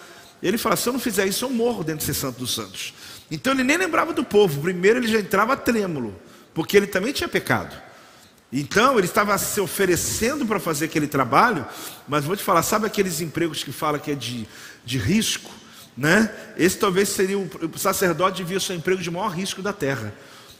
Ele 0.42 0.56
fala: 0.56 0.76
se 0.76 0.88
eu 0.88 0.92
não 0.92 1.00
fizer 1.00 1.26
isso, 1.26 1.44
eu 1.44 1.50
morro 1.50 1.82
dentro 1.82 2.06
desse 2.06 2.18
Santo 2.18 2.38
dos 2.38 2.54
Santos. 2.54 2.94
Então 3.30 3.52
ele 3.52 3.64
nem 3.64 3.76
lembrava 3.76 4.12
do 4.12 4.24
povo, 4.24 4.60
primeiro 4.60 5.00
ele 5.00 5.08
já 5.08 5.18
entrava 5.18 5.56
trêmulo, 5.56 6.14
porque 6.54 6.76
ele 6.76 6.86
também 6.86 7.12
tinha 7.12 7.28
pecado. 7.28 7.74
Então 8.56 8.96
ele 8.96 9.08
estava 9.08 9.36
se 9.36 9.60
oferecendo 9.60 10.46
para 10.46 10.60
fazer 10.60 10.84
aquele 10.84 11.08
trabalho, 11.08 11.66
mas 12.06 12.24
vou 12.24 12.36
te 12.36 12.42
falar, 12.44 12.62
sabe 12.62 12.86
aqueles 12.86 13.20
empregos 13.20 13.64
que 13.64 13.72
fala 13.72 13.98
que 13.98 14.12
é 14.12 14.14
de, 14.14 14.46
de 14.84 14.96
risco? 14.96 15.50
Né? 15.96 16.32
Esse 16.56 16.78
talvez 16.78 17.08
seria 17.08 17.36
o, 17.36 17.50
o 17.74 17.76
sacerdote 17.76 18.36
devia 18.36 18.60
ser 18.60 18.74
o 18.74 18.76
emprego 18.76 19.02
de 19.02 19.10
maior 19.10 19.30
risco 19.30 19.60
da 19.60 19.72
terra. 19.72 20.14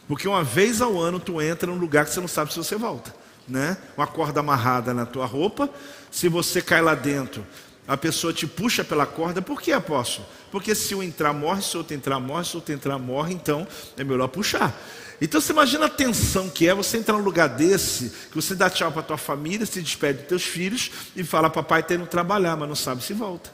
Porque 0.09 0.27
uma 0.27 0.43
vez 0.43 0.81
ao 0.81 0.99
ano 0.99 1.21
tu 1.21 1.41
entra 1.41 1.71
num 1.71 1.77
lugar 1.77 2.03
que 2.03 2.11
você 2.11 2.19
não 2.19 2.27
sabe 2.27 2.51
se 2.51 2.57
você 2.57 2.75
volta. 2.75 3.15
Né? 3.47 3.77
Uma 3.95 4.07
corda 4.07 4.41
amarrada 4.41 4.93
na 4.93 5.05
tua 5.05 5.25
roupa, 5.25 5.69
se 6.11 6.27
você 6.27 6.61
cai 6.61 6.81
lá 6.81 6.95
dentro, 6.95 7.47
a 7.87 7.95
pessoa 7.95 8.33
te 8.33 8.45
puxa 8.45 8.83
pela 8.83 9.05
corda, 9.05 9.41
por 9.41 9.61
que 9.61 9.71
apóstolo? 9.71 10.27
Porque 10.51 10.75
se 10.75 10.93
um 10.95 11.01
entrar 11.01 11.31
morre, 11.31 11.61
se 11.61 11.77
outro 11.77 11.95
entrar 11.95 12.19
morre, 12.19 12.43
se 12.43 12.57
outro 12.57 12.73
entrar 12.73 12.99
morre, 12.99 13.33
então 13.33 13.65
é 13.95 14.03
melhor 14.03 14.27
puxar. 14.27 14.75
Então 15.21 15.39
você 15.39 15.53
imagina 15.53 15.85
a 15.85 15.89
tensão 15.89 16.49
que 16.49 16.67
é 16.67 16.73
você 16.73 16.97
entrar 16.97 17.17
num 17.17 17.23
lugar 17.23 17.47
desse, 17.47 18.11
que 18.29 18.35
você 18.35 18.53
dá 18.53 18.69
tchau 18.69 18.91
para 18.91 19.01
tua 19.01 19.17
família, 19.17 19.65
se 19.65 19.81
despede 19.81 20.19
dos 20.19 20.27
teus 20.27 20.43
filhos 20.43 20.91
e 21.15 21.23
fala, 21.23 21.49
papai 21.49 21.79
está 21.81 21.95
indo 21.95 22.05
trabalhar, 22.05 22.55
mas 22.57 22.67
não 22.67 22.75
sabe 22.75 23.03
se 23.03 23.13
volta. 23.13 23.53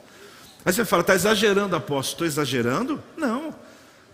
Aí 0.65 0.73
você 0.73 0.85
fala, 0.85 1.01
está 1.01 1.15
exagerando, 1.15 1.75
apóstolo, 1.75 2.27
estou 2.27 2.27
exagerando? 2.27 3.01
Não. 3.15 3.53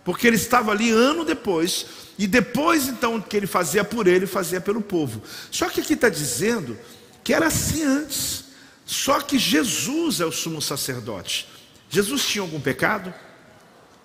Porque 0.04 0.26
ele 0.26 0.36
estava 0.36 0.70
ali 0.70 0.90
ano 0.90 1.24
depois, 1.24 1.86
e 2.18 2.26
depois 2.26 2.88
então 2.88 3.20
que 3.20 3.36
ele 3.36 3.46
fazia 3.46 3.84
por 3.84 4.06
ele, 4.06 4.26
fazia 4.26 4.60
pelo 4.60 4.80
povo. 4.80 5.22
Só 5.50 5.68
que 5.68 5.80
aqui 5.80 5.94
está 5.94 6.08
dizendo 6.08 6.78
que 7.22 7.34
era 7.34 7.46
assim 7.46 7.82
antes. 7.82 8.44
Só 8.86 9.20
que 9.20 9.38
Jesus 9.38 10.20
é 10.20 10.24
o 10.24 10.32
sumo 10.32 10.62
sacerdote. 10.62 11.46
Jesus 11.90 12.26
tinha 12.26 12.42
algum 12.42 12.60
pecado? 12.60 13.12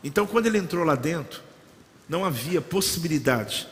Então 0.03 0.27
quando 0.27 0.47
ele 0.47 0.57
entrou 0.57 0.83
lá 0.83 0.95
dentro, 0.95 1.41
não 2.07 2.25
havia 2.25 2.61
possibilidade 2.61 3.67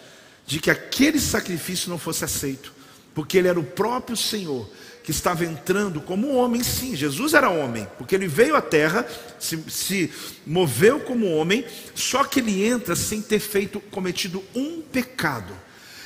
de 0.46 0.60
que 0.60 0.72
aquele 0.72 1.20
sacrifício 1.20 1.90
não 1.90 1.98
fosse 1.98 2.26
aceito, 2.26 2.74
porque 3.14 3.38
ele 3.38 3.48
era 3.48 3.60
o 3.60 3.64
próprio 3.64 4.18
Senhor 4.18 4.70
que 5.04 5.12
estava 5.12 5.46
entrando 5.46 6.00
como 6.00 6.36
homem, 6.36 6.64
sim. 6.64 6.96
Jesus 6.96 7.34
era 7.34 7.50
homem, 7.50 7.88
porque 7.98 8.16
ele 8.16 8.28
veio 8.28 8.56
à 8.56 8.62
terra, 8.62 9.06
se, 9.40 9.58
se, 9.68 10.12
moveu 10.46 11.00
como 11.00 11.32
homem, 11.36 11.66
só 11.96 12.24
que 12.24 12.40
ele 12.40 12.64
entra 12.64 12.96
sem 12.96 13.22
ter 13.22 13.40
feito, 13.40 13.80
cometido 13.80 14.44
um 14.54 14.82
pecado. 14.82 15.54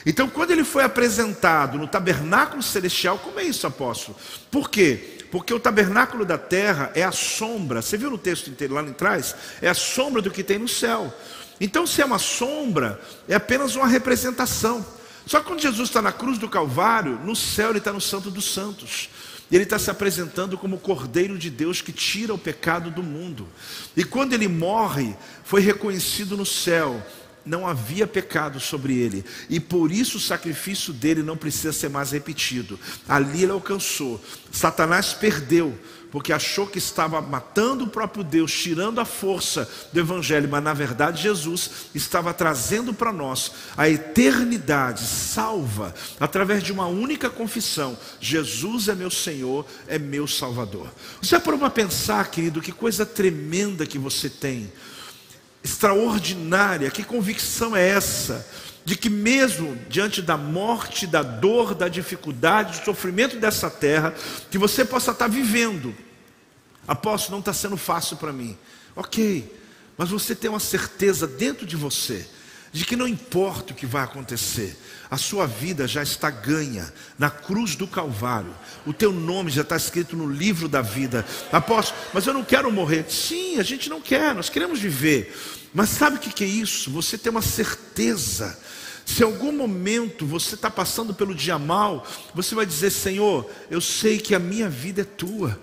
Então, 0.05 0.29
quando 0.29 0.51
ele 0.51 0.63
foi 0.63 0.83
apresentado 0.83 1.77
no 1.77 1.87
tabernáculo 1.87 2.61
celestial, 2.61 3.17
como 3.17 3.39
é 3.39 3.43
isso, 3.43 3.65
apóstolo? 3.65 4.17
Por 4.51 4.69
quê? 4.69 5.14
Porque 5.31 5.53
o 5.53 5.59
tabernáculo 5.59 6.25
da 6.25 6.37
terra 6.37 6.91
é 6.95 7.03
a 7.03 7.11
sombra, 7.11 7.81
você 7.81 7.97
viu 7.97 8.09
no 8.09 8.17
texto 8.17 8.49
inteiro 8.49 8.73
lá 8.73 8.81
atrás? 8.81 9.35
É 9.61 9.69
a 9.69 9.73
sombra 9.73 10.21
do 10.21 10.31
que 10.31 10.43
tem 10.43 10.57
no 10.57 10.67
céu. 10.67 11.13
Então, 11.59 11.87
se 11.87 12.01
é 12.01 12.05
uma 12.05 12.19
sombra, 12.19 12.99
é 13.27 13.35
apenas 13.35 13.75
uma 13.75 13.87
representação. 13.87 14.85
Só 15.25 15.39
que 15.39 15.47
quando 15.47 15.61
Jesus 15.61 15.89
está 15.89 16.01
na 16.01 16.11
cruz 16.11 16.37
do 16.37 16.49
Calvário, 16.49 17.19
no 17.23 17.35
céu 17.35 17.69
ele 17.69 17.79
está 17.79 17.91
no 17.91 18.01
Santo 18.01 18.29
dos 18.29 18.53
Santos. 18.53 19.09
Ele 19.51 19.63
está 19.63 19.77
se 19.77 19.91
apresentando 19.91 20.57
como 20.57 20.75
o 20.75 20.79
Cordeiro 20.79 21.37
de 21.37 21.49
Deus 21.49 21.81
que 21.81 21.91
tira 21.91 22.33
o 22.33 22.37
pecado 22.37 22.89
do 22.89 23.03
mundo. 23.03 23.47
E 23.95 24.03
quando 24.03 24.33
ele 24.33 24.47
morre, 24.47 25.15
foi 25.43 25.61
reconhecido 25.61 26.35
no 26.35 26.45
céu 26.45 27.01
não 27.45 27.67
havia 27.67 28.07
pecado 28.07 28.59
sobre 28.59 28.97
ele, 28.97 29.23
e 29.49 29.59
por 29.59 29.91
isso 29.91 30.17
o 30.17 30.21
sacrifício 30.21 30.91
dele 30.91 31.21
não 31.21 31.37
precisa 31.37 31.71
ser 31.71 31.89
mais 31.89 32.11
repetido. 32.11 32.79
Ali 33.07 33.43
ele 33.43 33.51
alcançou. 33.51 34.23
Satanás 34.51 35.13
perdeu, 35.13 35.77
porque 36.15 36.31
achou 36.31 36.65
que 36.65 36.77
estava 36.77 37.19
matando 37.21 37.83
o 37.83 37.89
próprio 37.89 38.23
Deus, 38.23 38.49
tirando 38.53 39.01
a 39.01 39.05
força 39.05 39.69
do 39.91 39.99
Evangelho, 39.99 40.47
mas 40.49 40.63
na 40.63 40.73
verdade 40.73 41.21
Jesus 41.21 41.89
estava 41.93 42.33
trazendo 42.33 42.93
para 42.93 43.11
nós 43.11 43.51
a 43.75 43.89
eternidade 43.89 45.03
salva 45.03 45.93
através 46.17 46.63
de 46.63 46.71
uma 46.71 46.87
única 46.87 47.29
confissão: 47.29 47.97
Jesus 48.21 48.87
é 48.87 48.95
meu 48.95 49.11
Senhor, 49.11 49.65
é 49.87 49.99
meu 49.99 50.25
Salvador. 50.25 50.89
Você 51.21 51.35
é 51.35 51.39
para 51.39 51.53
uma 51.53 51.69
pensar, 51.69 52.31
querido, 52.31 52.61
que 52.61 52.71
coisa 52.71 53.05
tremenda 53.05 53.85
que 53.85 53.99
você 53.99 54.29
tem 54.29 54.71
extraordinária. 55.65 56.91
Que 56.91 57.03
convicção 57.03 57.75
é 57.75 57.87
essa? 57.87 58.47
De 58.85 58.95
que, 58.95 59.09
mesmo 59.09 59.75
diante 59.89 60.21
da 60.21 60.37
morte, 60.37 61.07
da 61.07 61.23
dor, 61.23 61.73
da 61.73 61.87
dificuldade, 61.87 62.79
do 62.79 62.85
sofrimento 62.85 63.37
dessa 63.37 63.69
terra, 63.69 64.13
que 64.51 64.59
você 64.59 64.85
possa 64.85 65.11
estar 65.11 65.27
vivendo. 65.27 65.95
Apóstolo, 66.87 67.33
não 67.33 67.39
está 67.39 67.51
sendo 67.51 67.75
fácil 67.75 68.15
para 68.17 68.31
mim. 68.31 68.55
Ok, 68.95 69.51
mas 69.97 70.09
você 70.09 70.35
tem 70.35 70.49
uma 70.49 70.59
certeza 70.59 71.25
dentro 71.27 71.65
de 71.65 71.75
você 71.75 72.27
de 72.75 72.83
que 72.83 72.97
não 72.97 73.07
importa 73.07 73.71
o 73.71 73.75
que 73.75 73.85
vai 73.85 74.03
acontecer, 74.03 74.77
a 75.09 75.15
sua 75.15 75.47
vida 75.47 75.87
já 75.87 76.03
está 76.03 76.29
ganha 76.29 76.93
na 77.17 77.29
cruz 77.29 77.73
do 77.73 77.87
Calvário, 77.87 78.53
o 78.85 78.91
teu 78.91 79.13
nome 79.13 79.49
já 79.49 79.61
está 79.61 79.77
escrito 79.77 80.17
no 80.17 80.29
livro 80.29 80.67
da 80.67 80.81
vida. 80.81 81.25
Apóstolo, 81.53 81.97
mas 82.13 82.27
eu 82.27 82.33
não 82.33 82.43
quero 82.43 82.69
morrer. 82.69 83.05
Sim, 83.09 83.59
a 83.59 83.63
gente 83.63 83.89
não 83.89 84.01
quer, 84.01 84.35
nós 84.35 84.49
queremos 84.49 84.77
viver. 84.77 85.33
Mas 85.73 85.87
sabe 85.87 86.17
o 86.17 86.19
que 86.19 86.43
é 86.43 86.47
isso? 86.47 86.91
Você 86.91 87.17
tem 87.17 87.31
uma 87.31 87.41
certeza. 87.41 88.59
Se 89.05 89.21
em 89.21 89.25
algum 89.25 89.53
momento 89.53 90.25
você 90.25 90.55
está 90.55 90.69
passando 90.69 91.13
pelo 91.13 91.33
dia 91.33 91.57
mal, 91.57 92.05
você 92.33 92.53
vai 92.53 92.65
dizer: 92.65 92.89
Senhor, 92.89 93.49
eu 93.71 93.79
sei 93.79 94.17
que 94.17 94.35
a 94.35 94.39
minha 94.39 94.67
vida 94.67 95.03
é 95.03 95.05
tua. 95.05 95.57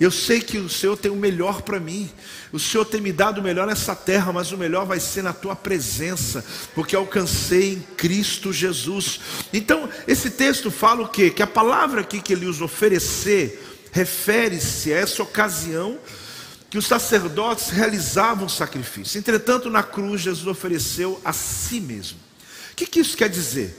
Eu 0.00 0.12
sei 0.12 0.40
que 0.40 0.58
o 0.58 0.68
Senhor 0.68 0.96
tem 0.96 1.10
o 1.10 1.16
melhor 1.16 1.62
para 1.62 1.80
mim. 1.80 2.08
O 2.52 2.58
Senhor 2.58 2.84
tem 2.84 3.00
me 3.00 3.12
dado 3.12 3.38
o 3.38 3.42
melhor 3.42 3.66
nessa 3.66 3.96
terra, 3.96 4.32
mas 4.32 4.52
o 4.52 4.56
melhor 4.56 4.86
vai 4.86 5.00
ser 5.00 5.22
na 5.22 5.32
tua 5.32 5.56
presença, 5.56 6.44
porque 6.74 6.94
alcancei 6.94 7.74
em 7.74 7.80
Cristo 7.96 8.52
Jesus. 8.52 9.20
Então, 9.52 9.88
esse 10.06 10.30
texto 10.30 10.70
fala 10.70 11.02
o 11.02 11.08
quê? 11.08 11.30
Que 11.30 11.42
a 11.42 11.46
palavra 11.48 12.02
aqui 12.02 12.20
que 12.20 12.32
ele 12.32 12.46
usa 12.46 12.64
oferecer 12.64 13.88
refere-se 13.90 14.92
a 14.92 14.98
essa 14.98 15.22
ocasião 15.22 15.98
que 16.70 16.78
os 16.78 16.86
sacerdotes 16.86 17.70
realizavam 17.70 18.48
sacrifício. 18.48 19.18
Entretanto, 19.18 19.68
na 19.70 19.82
cruz, 19.82 20.20
Jesus 20.20 20.46
ofereceu 20.46 21.20
a 21.24 21.32
si 21.32 21.80
mesmo. 21.80 22.18
O 22.72 22.76
que, 22.76 22.86
que 22.86 23.00
isso 23.00 23.16
quer 23.16 23.28
dizer? 23.28 23.74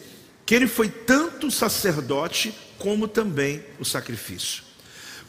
Que 0.46 0.56
ele 0.56 0.68
foi 0.68 0.90
tanto 0.90 1.48
o 1.48 1.52
sacerdote 1.52 2.54
como 2.78 3.08
também 3.08 3.64
o 3.80 3.86
sacrifício. 3.86 4.69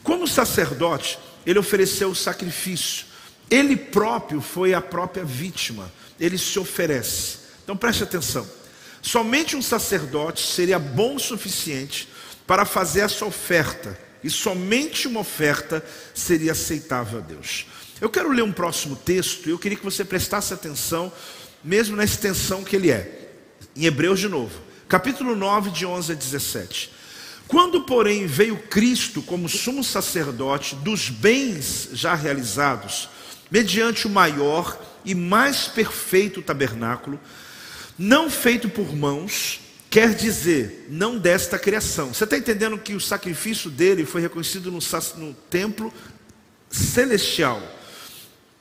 Como 0.03 0.27
sacerdote, 0.27 1.17
ele 1.45 1.59
ofereceu 1.59 2.09
o 2.09 2.15
sacrifício. 2.15 3.05
Ele 3.49 3.75
próprio 3.75 4.41
foi 4.41 4.73
a 4.73 4.81
própria 4.81 5.23
vítima. 5.23 5.91
Ele 6.19 6.37
se 6.37 6.57
oferece. 6.59 7.39
Então 7.63 7.75
preste 7.75 8.03
atenção. 8.03 8.47
Somente 9.01 9.55
um 9.55 9.61
sacerdote 9.61 10.45
seria 10.45 10.77
bom 10.77 11.15
o 11.15 11.19
suficiente 11.19 12.07
para 12.45 12.65
fazer 12.65 13.01
essa 13.01 13.25
oferta. 13.25 13.97
E 14.23 14.29
somente 14.29 15.07
uma 15.07 15.21
oferta 15.21 15.83
seria 16.13 16.51
aceitável 16.51 17.19
a 17.19 17.21
Deus. 17.21 17.65
Eu 17.99 18.09
quero 18.09 18.31
ler 18.31 18.43
um 18.43 18.51
próximo 18.51 18.95
texto 18.95 19.47
e 19.47 19.51
eu 19.51 19.59
queria 19.59 19.77
que 19.77 19.83
você 19.83 20.05
prestasse 20.05 20.53
atenção, 20.53 21.11
mesmo 21.63 21.95
na 21.95 22.03
extensão 22.03 22.63
que 22.63 22.75
ele 22.75 22.91
é. 22.91 23.29
Em 23.75 23.85
Hebreus 23.85 24.19
de 24.19 24.27
novo, 24.27 24.59
capítulo 24.87 25.35
9, 25.35 25.71
de 25.71 25.85
11 25.85 26.11
a 26.11 26.15
17. 26.15 26.91
Quando, 27.51 27.81
porém, 27.81 28.25
veio 28.25 28.55
Cristo 28.57 29.21
como 29.21 29.49
sumo 29.49 29.83
sacerdote 29.83 30.73
dos 30.73 31.09
bens 31.09 31.89
já 31.91 32.15
realizados, 32.15 33.09
mediante 33.51 34.07
o 34.07 34.09
maior 34.09 34.81
e 35.03 35.13
mais 35.13 35.67
perfeito 35.67 36.41
tabernáculo, 36.41 37.19
não 37.99 38.29
feito 38.29 38.69
por 38.69 38.95
mãos, 38.95 39.59
quer 39.89 40.15
dizer, 40.15 40.87
não 40.89 41.17
desta 41.17 41.59
criação. 41.59 42.13
Você 42.13 42.23
está 42.23 42.37
entendendo 42.37 42.77
que 42.77 42.93
o 42.93 43.01
sacrifício 43.01 43.69
dele 43.69 44.05
foi 44.05 44.21
reconhecido 44.21 44.71
no, 44.71 44.79
no 45.17 45.33
templo 45.49 45.93
celestial, 46.69 47.61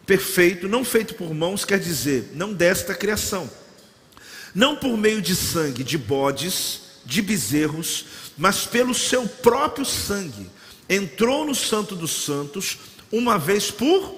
perfeito, 0.05 0.67
não 0.69 0.85
feito 0.85 1.15
por 1.15 1.33
mãos, 1.33 1.65
quer 1.65 1.79
dizer, 1.79 2.33
não 2.35 2.53
desta 2.53 2.93
criação. 2.93 3.49
Não 4.53 4.75
por 4.75 4.97
meio 4.99 5.23
de 5.23 5.37
sangue 5.37 5.85
de 5.85 5.97
bodes, 5.97 6.81
de 7.07 7.23
bezerros, 7.23 8.07
mas 8.37 8.67
pelo 8.67 8.95
seu 8.95 9.27
próprio 9.27 9.85
sangue, 9.85 10.51
entrou 10.89 11.45
no 11.45 11.55
Santo 11.55 11.95
dos 11.95 12.25
Santos, 12.25 12.79
uma 13.13 13.39
vez 13.39 13.71
por 13.71 14.15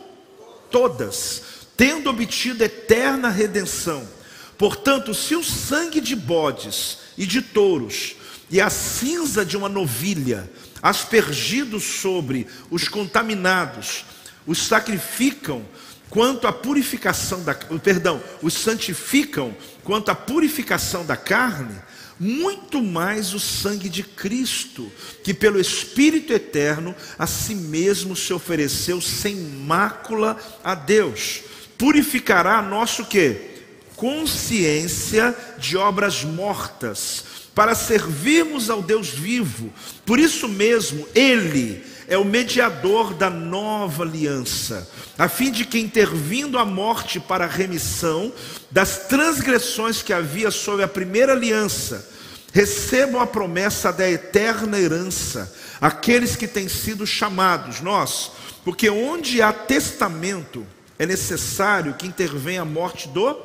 todas, 0.71 1.43
tendo 1.77 2.09
obtido 2.09 2.65
eterna 2.65 3.29
redenção. 3.29 4.09
Portanto, 4.57 5.15
se 5.15 5.35
o 5.35 5.43
sangue 5.43 6.01
de 6.01 6.15
bodes 6.15 6.99
e 7.19 7.27
de 7.27 7.43
touros 7.43 8.17
e 8.51 8.61
a 8.61 8.71
cinza 8.71 9.45
de 9.45 9.57
uma 9.57 9.69
novilha, 9.69 10.51
aspergidos 10.83 11.83
sobre 11.83 12.47
os 12.71 12.89
contaminados, 12.89 14.05
os 14.47 14.67
sacrificam 14.67 15.65
quanto 16.11 16.47
à 16.47 16.53
purificação 16.53 17.43
da, 17.43 17.55
perdão, 17.55 18.23
os 18.43 18.55
santificam 18.55 19.57
quanto 19.85 20.11
à 20.11 20.15
purificação 20.15 21.07
da 21.07 21.17
carne, 21.17 21.75
muito 22.19 22.83
mais 22.83 23.35
o 23.35 23.41
sangue 23.41 23.89
de 23.89 24.03
Cristo, 24.03 24.91
que 25.25 25.35
pelo 25.35 25.61
Espírito 25.61 26.33
eterno 26.33 26.95
a 27.19 27.27
si 27.27 27.55
mesmo 27.55 28.15
se 28.15 28.33
ofereceu 28.33 29.01
sem 29.01 29.37
mácula 29.37 30.37
a 30.63 30.75
Deus. 30.75 31.43
Purificará 31.77 32.63
nosso 32.63 33.05
que? 33.07 33.51
Consciência 33.97 35.37
de 35.59 35.77
obras 35.77 36.25
mortas, 36.25 37.25
para 37.55 37.75
servirmos 37.75 38.71
ao 38.71 38.83
Deus 38.83 39.09
vivo. 39.09 39.73
Por 40.07 40.19
isso 40.19 40.49
mesmo, 40.49 41.07
ele 41.15 41.92
é 42.13 42.19
o 42.19 42.27
mediador 42.27 43.15
da 43.15 43.31
nova 43.31 44.03
aliança, 44.03 44.87
a 45.17 45.31
fim 45.31 45.51
de 45.51 45.65
que, 45.65 45.79
intervindo 45.79 46.59
a 46.59 46.65
morte 46.65 47.19
para 47.19 47.47
a 47.47 47.49
remissão 47.49 48.31
das 48.71 49.07
transgressões 49.07 50.03
que 50.03 50.13
havia 50.13 50.51
sobre 50.51 50.85
a 50.85 50.89
primeira 50.89 51.33
aliança, 51.33 52.07
recebam 52.53 53.19
a 53.19 53.27
promessa 53.27 53.91
da 53.91 54.07
eterna 54.11 54.79
herança, 54.79 55.51
aqueles 55.81 56.37
que 56.37 56.47
têm 56.47 56.69
sido 56.69 57.07
chamados, 57.07 57.81
nós, 57.81 58.33
porque 58.63 58.91
onde 58.91 59.41
há 59.41 59.51
testamento, 59.51 60.67
é 60.99 61.07
necessário 61.07 61.95
que 61.95 62.07
intervenha 62.07 62.61
a 62.61 62.67
morte 62.67 63.09
do 63.09 63.41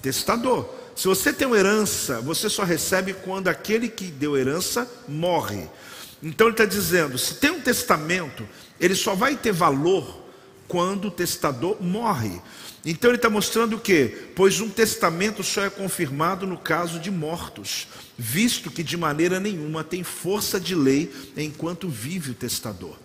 testador. 0.00 0.66
Se 0.96 1.06
você 1.06 1.34
tem 1.34 1.46
uma 1.46 1.58
herança, 1.58 2.18
você 2.22 2.48
só 2.48 2.64
recebe 2.64 3.12
quando 3.12 3.48
aquele 3.48 3.90
que 3.90 4.06
deu 4.06 4.38
herança 4.38 4.90
morre. 5.06 5.68
Então 6.22 6.46
ele 6.46 6.54
está 6.54 6.64
dizendo: 6.64 7.18
se 7.18 7.34
tem 7.34 7.50
um 7.50 7.60
testamento, 7.60 8.46
ele 8.78 8.94
só 8.94 9.14
vai 9.14 9.36
ter 9.36 9.52
valor 9.52 10.20
quando 10.68 11.08
o 11.08 11.10
testador 11.10 11.82
morre. 11.82 12.40
Então 12.84 13.10
ele 13.10 13.16
está 13.16 13.28
mostrando 13.28 13.76
o 13.76 13.80
que? 13.80 14.30
Pois 14.34 14.60
um 14.60 14.68
testamento 14.68 15.42
só 15.42 15.64
é 15.64 15.70
confirmado 15.70 16.46
no 16.46 16.56
caso 16.56 16.98
de 16.98 17.10
mortos, 17.10 17.88
visto 18.16 18.70
que 18.70 18.82
de 18.82 18.96
maneira 18.96 19.38
nenhuma 19.38 19.84
tem 19.84 20.02
força 20.02 20.58
de 20.58 20.74
lei 20.74 21.12
enquanto 21.36 21.88
vive 21.88 22.30
o 22.30 22.34
testador. 22.34 22.96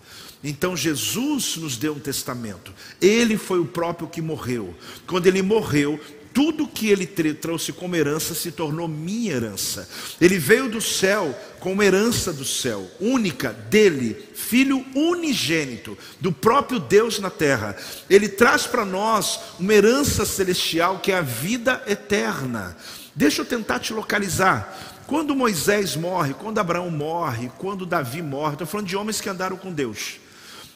Então 0.42 0.76
Jesus 0.76 1.56
nos 1.56 1.76
deu 1.76 1.94
um 1.94 1.98
testamento. 1.98 2.72
Ele 3.00 3.36
foi 3.36 3.58
o 3.58 3.66
próprio 3.66 4.08
que 4.08 4.22
morreu. 4.22 4.74
Quando 5.06 5.26
ele 5.26 5.42
morreu, 5.42 6.00
tudo 6.36 6.68
que 6.68 6.90
ele 6.90 7.06
trouxe 7.06 7.72
como 7.72 7.96
herança 7.96 8.34
se 8.34 8.52
tornou 8.52 8.86
minha 8.86 9.32
herança. 9.32 9.88
Ele 10.20 10.38
veio 10.38 10.68
do 10.68 10.82
céu 10.82 11.34
como 11.60 11.82
herança 11.82 12.30
do 12.30 12.44
céu, 12.44 12.86
única 13.00 13.54
dele, 13.54 14.22
filho 14.34 14.84
unigênito 14.94 15.96
do 16.20 16.30
próprio 16.30 16.78
Deus 16.78 17.18
na 17.20 17.30
terra. 17.30 17.74
Ele 18.10 18.28
traz 18.28 18.66
para 18.66 18.84
nós 18.84 19.40
uma 19.58 19.72
herança 19.72 20.26
celestial 20.26 20.98
que 20.98 21.10
é 21.10 21.16
a 21.16 21.22
vida 21.22 21.82
eterna. 21.86 22.76
Deixa 23.14 23.40
eu 23.40 23.46
tentar 23.46 23.78
te 23.78 23.94
localizar. 23.94 25.02
Quando 25.06 25.34
Moisés 25.34 25.96
morre, 25.96 26.34
quando 26.34 26.58
Abraão 26.58 26.90
morre, 26.90 27.50
quando 27.56 27.86
Davi 27.86 28.20
morre, 28.20 28.56
estou 28.56 28.66
falando 28.66 28.88
de 28.88 28.96
homens 28.96 29.22
que 29.22 29.30
andaram 29.30 29.56
com 29.56 29.72
Deus. 29.72 30.20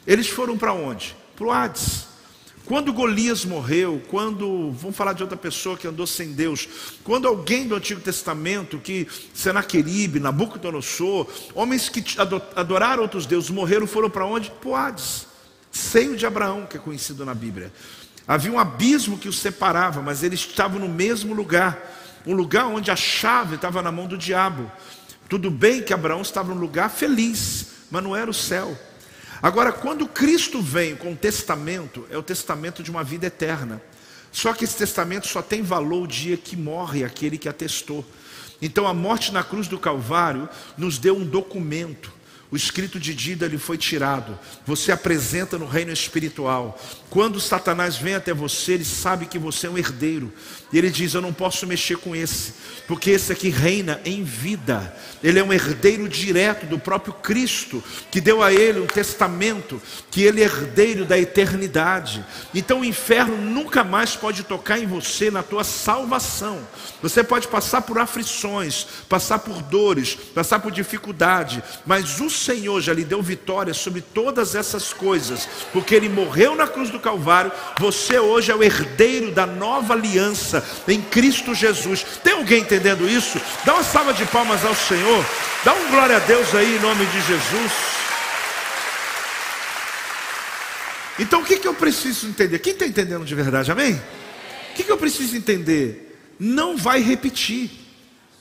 Eles 0.07 0.27
foram 0.27 0.57
para 0.57 0.73
onde? 0.73 1.15
Para 1.37 1.47
o 1.47 1.53
Hades. 1.53 2.10
Quando 2.71 2.93
Golias 2.93 3.45
morreu, 3.45 4.01
quando, 4.07 4.71
vamos 4.71 4.97
falar 4.97 5.13
de 5.13 5.25
outra 5.25 5.37
pessoa 5.37 5.77
que 5.77 5.89
andou 5.89 6.07
sem 6.07 6.35
Deus, 6.35 6.69
quando 7.03 7.27
alguém 7.27 7.67
do 7.67 7.75
Antigo 7.75 8.01
Testamento, 8.01 8.79
que 8.79 9.09
Senaqueribe, 9.35 10.21
Nabucodonosor, 10.21 11.27
homens 11.53 11.89
que 11.89 12.05
adoraram 12.55 13.03
outros 13.03 13.27
deuses, 13.27 13.51
morreram, 13.51 13.89
foram 13.89 14.09
para 14.09 14.25
onde? 14.25 14.53
Hades, 14.73 15.27
seio 15.73 16.17
de 16.17 16.25
Abraão, 16.25 16.65
que 16.65 16.77
é 16.77 16.81
conhecido 16.81 17.27
na 17.27 17.35
Bíblia. 17.35 17.73
Havia 18.25 18.53
um 18.53 18.59
abismo 18.61 19.19
que 19.19 19.29
os 19.29 19.41
separava, 19.41 20.01
mas 20.01 20.23
eles 20.23 20.39
estavam 20.39 20.79
no 20.79 20.89
mesmo 20.89 21.35
lugar, 21.35 21.77
um 22.25 22.35
lugar 22.35 22.67
onde 22.67 22.89
a 22.89 22.95
chave 22.95 23.57
estava 23.57 23.83
na 23.83 23.91
mão 23.91 24.07
do 24.07 24.17
diabo. 24.17 24.71
Tudo 25.29 25.51
bem 25.51 25.83
que 25.83 25.93
Abraão 25.93 26.23
estava 26.23 26.55
num 26.55 26.61
lugar 26.61 26.89
feliz, 26.89 27.67
mas 27.91 28.01
não 28.01 28.15
era 28.15 28.31
o 28.31 28.35
céu. 28.35 28.79
Agora, 29.43 29.73
quando 29.73 30.07
Cristo 30.07 30.61
vem 30.61 30.95
com 30.95 31.13
o 31.13 31.17
testamento, 31.17 32.07
é 32.11 32.19
o 32.19 32.23
testamento 32.23 32.83
de 32.83 32.91
uma 32.91 33.03
vida 33.03 33.27
eterna. 33.27 33.81
Só 34.31 34.53
que 34.53 34.65
esse 34.65 34.77
testamento 34.77 35.27
só 35.27 35.43
tem 35.43 35.63
valor 35.63 36.03
o 36.03 36.07
dia 36.07 36.37
que 36.37 36.57
morre 36.57 37.05
aquele 37.05 37.39
que 37.39 37.49
atestou. 37.49 38.05
Então, 38.63 38.87
a 38.87 38.95
morte 38.95 39.33
na 39.33 39.43
cruz 39.43 39.67
do 39.67 39.79
Calvário 39.79 40.49
nos 40.77 40.99
deu 40.99 41.17
um 41.17 41.25
documento 41.25 42.13
o 42.51 42.57
escrito 42.57 42.99
de 42.99 43.15
dívida 43.15 43.47
lhe 43.47 43.59
foi 43.59 43.79
tirado. 43.79 44.37
Você 44.67 44.91
apresenta 44.91 45.57
no 45.57 45.67
reino 45.67 45.93
espiritual. 45.93 46.79
Quando 47.09 47.41
Satanás 47.41 47.97
vem 47.97 48.15
até 48.15 48.35
você, 48.35 48.73
ele 48.73 48.85
sabe 48.85 49.27
que 49.27 49.39
você 49.39 49.69
é 49.69 49.71
um 49.71 49.79
herdeiro. 49.79 50.33
E 50.73 50.79
ele 50.79 50.91
diz: 50.91 51.15
Eu 51.15 51.21
não 51.21 51.33
posso 51.33 51.67
mexer 51.67 51.97
com 51.97 52.15
esse, 52.15 52.55
porque 52.87 53.11
esse 53.11 53.33
aqui 53.33 53.49
reina 53.49 54.01
em 54.05 54.23
vida. 54.23 54.95
Ele 55.23 55.39
é 55.39 55.45
um 55.45 55.53
herdeiro 55.53 56.09
direto 56.09 56.65
do 56.67 56.79
próprio 56.79 57.13
Cristo, 57.13 57.83
que 58.11 58.21
deu 58.21 58.43
a 58.43 58.53
ele 58.53 58.81
um 58.81 58.87
testamento, 58.87 59.83
que 60.11 60.23
ele 60.23 60.41
é 60.41 60.45
herdeiro 60.45 61.05
da 61.05 61.19
eternidade. 61.19 62.25
Então 62.55 62.81
o 62.81 62.85
inferno 62.85 63.37
nunca 63.37 63.85
mais 63.85 64.17
pode 64.17 64.45
tocar 64.45 64.79
em 64.79 64.87
você, 64.87 65.31
na 65.31 65.43
tua 65.43 65.65
salvação. 65.65 66.61
Você 67.03 67.23
pode 67.23 67.49
passar 67.49 67.83
por 67.83 67.99
aflições, 67.99 68.87
passar 69.09 69.41
por 69.41 69.63
dores, 69.63 70.15
passar 70.15 70.61
por 70.61 70.71
dificuldade, 70.71 71.63
mas 71.85 72.21
o 72.21 72.31
Senhor 72.31 72.81
já 72.81 72.95
lhe 72.95 73.05
deu 73.05 73.23
vitória 73.23 73.75
sobre 73.75 74.01
todas 74.01 74.55
essas 74.55 74.93
coisas, 74.93 75.49
porque 75.73 75.95
ele 75.95 76.09
morreu 76.09 76.55
na 76.55 76.67
cruz 76.67 76.91
do 76.91 77.01
Calvário. 77.01 77.53
Você 77.79 78.19
hoje 78.19 78.53
é 78.53 78.55
o 78.55 78.63
herdeiro 78.63 79.33
da 79.33 79.47
nova 79.47 79.95
aliança 79.95 80.60
em 80.89 81.01
Cristo 81.01 81.55
Jesus. 81.55 82.05
Tem 82.23 82.35
alguém 82.35 82.61
entendendo 82.61 83.09
isso? 83.09 83.41
Dá 83.65 83.75
uma 83.75 83.85
salva 83.85 84.13
de 84.13 84.25
palmas 84.27 84.65
ao 84.65 84.75
Senhor. 84.75 85.25
Dá 85.65 85.75
um 85.75 85.91
glória 85.91 86.17
a 86.17 86.21
Deus 86.21 86.55
aí 86.55 86.77
em 86.77 86.81
nome 86.81 87.05
de 87.07 87.21
Jesus. 87.23 87.73
Então 91.19 91.43
o 91.43 91.45
que, 91.45 91.59
que 91.59 91.69
eu 91.69 91.75
preciso 91.75 92.27
entender? 92.27 92.59
Quem 92.59 92.73
está 92.73 92.87
entendendo 92.87 93.25
de 93.25 93.35
verdade, 93.35 93.71
amém? 93.71 93.95
O 93.95 94.75
que, 94.75 94.85
que 94.85 94.91
eu 94.91 94.97
preciso 94.97 95.37
entender? 95.37 96.35
Não 96.39 96.77
vai 96.77 97.03
repetir. 97.03 97.71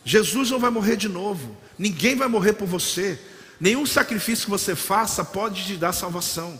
Jesus 0.05 0.49
não 0.49 0.59
vai 0.59 0.69
morrer 0.69 0.95
de 0.95 1.09
novo. 1.09 1.57
Ninguém 1.77 2.15
vai 2.15 2.27
morrer 2.27 2.53
por 2.53 2.67
você. 2.67 3.19
Nenhum 3.59 3.85
sacrifício 3.85 4.45
que 4.45 4.51
você 4.51 4.75
faça 4.75 5.25
pode 5.25 5.65
te 5.65 5.75
dar 5.75 5.91
salvação. 5.91 6.59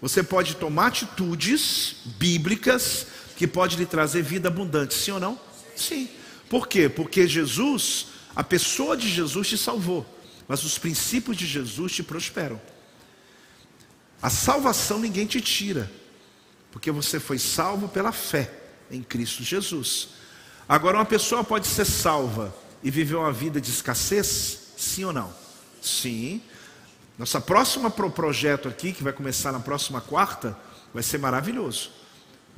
Você 0.00 0.22
pode 0.22 0.56
tomar 0.56 0.86
atitudes 0.86 1.96
bíblicas 2.18 3.06
que 3.40 3.46
pode 3.46 3.78
lhe 3.78 3.86
trazer 3.86 4.20
vida 4.20 4.48
abundante, 4.48 4.92
sim 4.92 5.12
ou 5.12 5.18
não? 5.18 5.40
Sim. 5.74 6.10
Por 6.50 6.68
quê? 6.68 6.90
Porque 6.90 7.26
Jesus, 7.26 8.08
a 8.36 8.44
pessoa 8.44 8.94
de 8.94 9.08
Jesus 9.08 9.48
te 9.48 9.56
salvou, 9.56 10.04
mas 10.46 10.62
os 10.62 10.76
princípios 10.76 11.38
de 11.38 11.46
Jesus 11.46 11.90
te 11.90 12.02
prosperam. 12.02 12.60
A 14.20 14.28
salvação 14.28 14.98
ninguém 14.98 15.24
te 15.24 15.40
tira, 15.40 15.90
porque 16.70 16.90
você 16.90 17.18
foi 17.18 17.38
salvo 17.38 17.88
pela 17.88 18.12
fé 18.12 18.52
em 18.90 19.02
Cristo 19.02 19.42
Jesus. 19.42 20.08
Agora, 20.68 20.98
uma 20.98 21.06
pessoa 21.06 21.42
pode 21.42 21.66
ser 21.66 21.86
salva 21.86 22.54
e 22.82 22.90
viver 22.90 23.14
uma 23.14 23.32
vida 23.32 23.58
de 23.58 23.70
escassez? 23.70 24.74
Sim 24.76 25.04
ou 25.04 25.14
não? 25.14 25.32
Sim. 25.80 26.42
Nossa 27.18 27.40
próxima 27.40 27.90
pro 27.90 28.10
projeto 28.10 28.68
aqui, 28.68 28.92
que 28.92 29.02
vai 29.02 29.14
começar 29.14 29.50
na 29.50 29.60
próxima 29.60 29.98
quarta, 29.98 30.54
vai 30.92 31.02
ser 31.02 31.16
maravilhoso. 31.16 31.99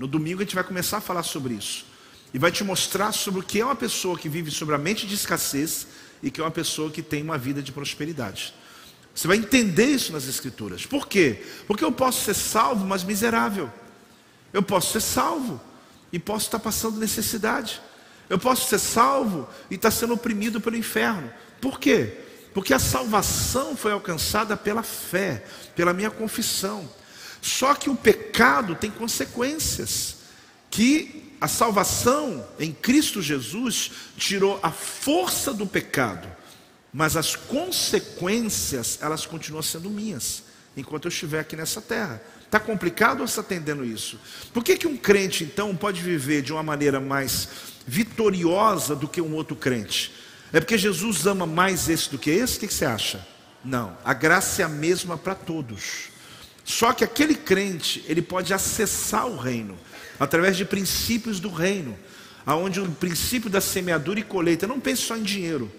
No 0.02 0.08
domingo 0.08 0.40
a 0.40 0.44
gente 0.44 0.56
vai 0.56 0.64
começar 0.64 0.96
a 0.96 1.00
falar 1.00 1.22
sobre 1.22 1.54
isso. 1.54 1.86
E 2.34 2.38
vai 2.38 2.50
te 2.50 2.64
mostrar 2.64 3.12
sobre 3.12 3.38
o 3.38 3.42
que 3.44 3.60
é 3.60 3.64
uma 3.64 3.76
pessoa 3.76 4.18
que 4.18 4.28
vive 4.28 4.50
sobre 4.50 4.74
a 4.74 4.78
mente 4.78 5.06
de 5.06 5.14
escassez 5.14 5.86
e 6.20 6.28
que 6.28 6.40
é 6.40 6.44
uma 6.44 6.50
pessoa 6.50 6.90
que 6.90 7.00
tem 7.00 7.22
uma 7.22 7.38
vida 7.38 7.62
de 7.62 7.70
prosperidade. 7.70 8.52
Você 9.14 9.28
vai 9.28 9.36
entender 9.36 9.84
isso 9.84 10.12
nas 10.12 10.26
Escrituras. 10.26 10.84
Por 10.84 11.06
quê? 11.06 11.44
Porque 11.68 11.84
eu 11.84 11.92
posso 11.92 12.24
ser 12.24 12.34
salvo, 12.34 12.84
mas 12.84 13.04
miserável. 13.04 13.72
Eu 14.52 14.60
posso 14.60 14.90
ser 14.90 15.02
salvo 15.02 15.60
e 16.12 16.18
posso 16.18 16.46
estar 16.46 16.58
passando 16.58 16.98
necessidade. 16.98 17.80
Eu 18.28 18.40
posso 18.40 18.68
ser 18.68 18.80
salvo 18.80 19.48
e 19.70 19.76
estar 19.76 19.92
sendo 19.92 20.14
oprimido 20.14 20.60
pelo 20.60 20.74
inferno. 20.74 21.32
Por 21.60 21.78
quê? 21.78 22.18
Porque 22.52 22.74
a 22.74 22.78
salvação 22.80 23.76
foi 23.76 23.92
alcançada 23.92 24.56
pela 24.56 24.82
fé, 24.82 25.44
pela 25.76 25.92
minha 25.92 26.10
confissão. 26.10 26.90
Só 27.42 27.74
que 27.74 27.90
o 27.90 27.96
pecado 27.96 28.76
tem 28.76 28.90
consequências. 28.90 30.16
Que 30.70 31.34
a 31.40 31.48
salvação 31.48 32.46
em 32.56 32.72
Cristo 32.72 33.20
Jesus 33.20 33.90
tirou 34.16 34.60
a 34.62 34.70
força 34.70 35.52
do 35.52 35.66
pecado, 35.66 36.28
mas 36.92 37.16
as 37.16 37.34
consequências, 37.34 38.98
elas 39.02 39.26
continuam 39.26 39.60
sendo 39.60 39.90
minhas, 39.90 40.44
enquanto 40.76 41.06
eu 41.06 41.08
estiver 41.08 41.40
aqui 41.40 41.56
nessa 41.56 41.82
terra. 41.82 42.22
Está 42.44 42.60
complicado 42.60 43.20
ou 43.20 43.24
está 43.24 43.40
entendendo 43.40 43.84
isso? 43.84 44.20
Por 44.54 44.62
que, 44.62 44.76
que 44.76 44.86
um 44.86 44.96
crente, 44.96 45.42
então, 45.42 45.74
pode 45.74 46.00
viver 46.00 46.42
de 46.42 46.52
uma 46.52 46.62
maneira 46.62 47.00
mais 47.00 47.48
vitoriosa 47.86 48.94
do 48.94 49.08
que 49.08 49.20
um 49.20 49.34
outro 49.34 49.56
crente? 49.56 50.12
É 50.52 50.60
porque 50.60 50.78
Jesus 50.78 51.26
ama 51.26 51.44
mais 51.44 51.88
esse 51.88 52.08
do 52.08 52.18
que 52.18 52.30
esse? 52.30 52.58
O 52.58 52.60
que 52.60 52.72
você 52.72 52.84
acha? 52.84 53.26
Não, 53.64 53.96
a 54.04 54.14
graça 54.14 54.62
é 54.62 54.64
a 54.64 54.68
mesma 54.68 55.18
para 55.18 55.34
todos. 55.34 56.11
Só 56.64 56.92
que 56.92 57.04
aquele 57.04 57.34
crente, 57.34 58.04
ele 58.06 58.22
pode 58.22 58.54
acessar 58.54 59.26
o 59.26 59.36
reino 59.36 59.76
através 60.18 60.56
de 60.56 60.64
princípios 60.64 61.40
do 61.40 61.50
reino, 61.50 61.98
aonde 62.46 62.80
o 62.80 62.88
princípio 62.90 63.50
da 63.50 63.60
semeadura 63.60 64.20
e 64.20 64.22
colheita, 64.22 64.66
não 64.66 64.78
pense 64.78 65.02
só 65.02 65.16
em 65.16 65.22
dinheiro, 65.22 65.70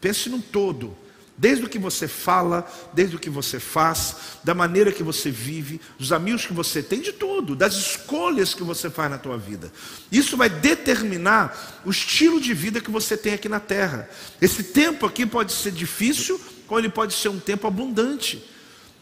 pense 0.00 0.28
no 0.28 0.40
todo. 0.40 0.96
Desde 1.36 1.64
o 1.64 1.68
que 1.70 1.78
você 1.78 2.06
fala, 2.06 2.70
desde 2.92 3.16
o 3.16 3.18
que 3.18 3.30
você 3.30 3.58
faz, 3.58 4.14
da 4.44 4.54
maneira 4.54 4.92
que 4.92 5.02
você 5.02 5.30
vive, 5.30 5.80
dos 5.98 6.12
amigos 6.12 6.44
que 6.44 6.52
você 6.52 6.82
tem, 6.82 7.00
de 7.00 7.14
tudo, 7.14 7.56
das 7.56 7.74
escolhas 7.74 8.52
que 8.52 8.62
você 8.62 8.90
faz 8.90 9.10
na 9.10 9.16
tua 9.16 9.38
vida. 9.38 9.72
Isso 10.12 10.36
vai 10.36 10.50
determinar 10.50 11.80
o 11.82 11.90
estilo 11.90 12.38
de 12.38 12.52
vida 12.52 12.78
que 12.78 12.90
você 12.90 13.16
tem 13.16 13.32
aqui 13.32 13.48
na 13.48 13.58
terra. 13.58 14.06
Esse 14.38 14.62
tempo 14.62 15.06
aqui 15.06 15.24
pode 15.24 15.52
ser 15.52 15.72
difícil, 15.72 16.38
ou 16.68 16.78
ele 16.78 16.90
pode 16.90 17.14
ser 17.14 17.30
um 17.30 17.40
tempo 17.40 17.66
abundante. 17.66 18.44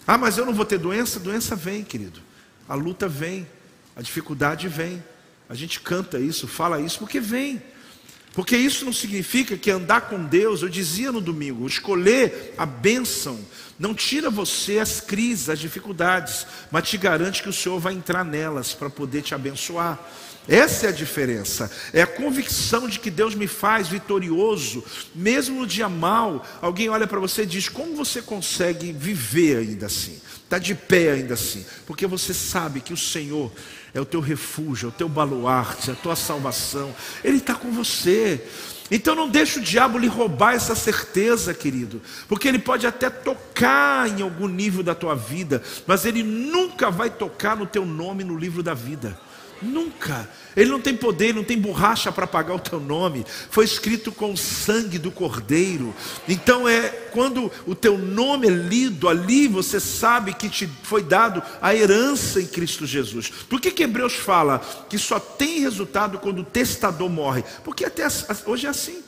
Ah, 0.09 0.17
mas 0.17 0.39
eu 0.39 0.47
não 0.47 0.55
vou 0.55 0.65
ter 0.65 0.79
doença? 0.79 1.21
Doença 1.21 1.55
vem, 1.55 1.85
querido. 1.85 2.23
A 2.67 2.75
luta 2.75 3.07
vem, 3.07 3.47
a 3.95 4.01
dificuldade 4.01 4.67
vem. 4.67 5.05
A 5.51 5.55
gente 5.55 5.81
canta 5.81 6.19
isso, 6.19 6.49
fala 6.49 6.81
isso, 6.81 6.99
porque 6.99 7.21
vem. 7.21 7.63
Porque 8.33 8.57
isso 8.57 8.87
não 8.87 8.93
significa 8.93 9.55
que 9.59 9.71
andar 9.71 10.03
com 10.03 10.25
Deus, 10.25 10.63
eu 10.63 10.69
dizia 10.71 11.13
no 11.13 11.21
domingo, 11.21 11.67
escolher 11.67 12.55
a 12.57 12.65
bênção, 12.65 13.39
não 13.79 13.93
tira 13.93 14.31
você 14.31 14.79
as 14.79 14.99
crises, 14.99 15.51
as 15.51 15.59
dificuldades, 15.59 16.47
mas 16.71 16.89
te 16.89 16.97
garante 16.97 17.43
que 17.43 17.49
o 17.51 17.53
Senhor 17.53 17.79
vai 17.79 17.93
entrar 17.93 18.25
nelas 18.25 18.73
para 18.73 18.89
poder 18.89 19.21
te 19.21 19.35
abençoar. 19.35 19.99
Essa 20.49 20.87
é 20.87 20.89
a 20.89 20.93
diferença. 20.93 21.71
É 21.93 22.01
a 22.01 22.07
convicção 22.07 22.89
de 22.89 22.99
que 22.99 23.11
Deus 23.11 23.35
me 23.35 23.47
faz 23.47 23.87
vitorioso, 23.87 24.83
mesmo 25.15 25.61
no 25.61 25.67
dia 25.67 25.91
mal. 25.91 26.45
Alguém 26.63 26.89
olha 26.89 27.07
para 27.07 27.21
você 27.21 27.43
e 27.43 27.47
diz: 27.47 27.69
Como 27.69 27.95
você 27.95 28.23
consegue 28.23 28.91
viver 28.91 29.59
ainda 29.59 29.87
assim? 29.87 30.19
Está 30.43 30.59
de 30.59 30.75
pé 30.75 31.13
ainda 31.13 31.35
assim? 31.35 31.67
Porque 31.87 32.07
você 32.07 32.33
sabe 32.33 32.81
que 32.81 32.95
o 32.95 32.97
Senhor 32.97 33.53
é 33.93 34.01
o 34.01 34.07
teu 34.07 34.21
refúgio, 34.21 34.87
é 34.87 34.89
o 34.89 34.93
teu 34.93 35.07
baluarte, 35.07 35.91
é 35.91 35.93
a 35.93 35.97
tua 35.97 36.17
salvação. 36.17 36.95
Ele 37.23 37.37
está 37.37 37.55
com 37.55 37.71
você. 37.71 38.43
Então 38.91 39.15
não 39.15 39.29
deixe 39.29 39.59
o 39.59 39.63
diabo 39.63 39.99
lhe 39.99 40.07
roubar 40.07 40.55
essa 40.55 40.75
certeza, 40.75 41.53
querido, 41.53 42.01
porque 42.27 42.49
ele 42.49 42.59
pode 42.59 42.87
até 42.87 43.11
tocar 43.11 44.09
em 44.09 44.23
algum 44.23 44.49
nível 44.49 44.83
da 44.83 44.95
tua 44.95 45.15
vida, 45.15 45.63
mas 45.87 46.07
ele 46.07 46.23
nunca 46.23 46.91
vai 46.91 47.11
tocar 47.11 47.55
no 47.55 47.67
teu 47.67 47.85
nome 47.85 48.25
no 48.25 48.35
livro 48.35 48.63
da 48.63 48.73
vida. 48.73 49.21
Nunca. 49.61 50.29
Ele 50.57 50.71
não 50.71 50.81
tem 50.81 50.97
poder, 50.97 51.35
não 51.35 51.45
tem 51.45 51.59
borracha 51.59 52.11
para 52.11 52.27
pagar 52.27 52.55
o 52.55 52.59
teu 52.59 52.81
nome. 52.81 53.25
Foi 53.51 53.65
escrito 53.65 54.11
com 54.11 54.33
o 54.33 54.37
sangue 54.37 54.99
do 54.99 55.11
Cordeiro. 55.11 55.95
Então 56.29 56.69
é 56.69 56.89
quando 57.13 57.51
o 57.67 57.75
teu 57.75 57.97
nome 57.97 58.47
é 58.47 58.51
lido 58.51 59.09
ali, 59.09 59.49
você 59.49 59.79
sabe 59.79 60.33
que 60.35 60.49
te 60.49 60.69
foi 60.83 61.03
dado 61.03 61.43
a 61.61 61.75
herança 61.75 62.41
em 62.41 62.47
Cristo 62.47 62.87
Jesus. 62.87 63.31
Por 63.49 63.61
que, 63.61 63.71
que 63.71 63.83
Hebreus 63.83 64.15
fala 64.15 64.59
que 64.89 64.99
só 64.99 65.21
tem 65.21 65.61
resultado 65.61 66.19
quando 66.19 66.41
o 66.41 66.45
testador 66.45 67.09
morre? 67.09 67.45
Porque 67.65 67.85
até 67.85 68.07
hoje 68.47 68.67
é 68.67 68.71
assim. 68.71 69.03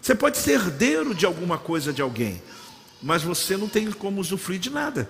Você 0.00 0.14
pode 0.14 0.38
ser 0.38 0.52
herdeiro 0.52 1.14
de 1.14 1.24
alguma 1.24 1.56
coisa 1.58 1.92
de 1.92 2.02
alguém, 2.02 2.42
mas 3.00 3.22
você 3.22 3.56
não 3.56 3.68
tem 3.68 3.90
como 3.92 4.20
usufruir 4.20 4.58
de 4.58 4.70
nada. 4.70 5.08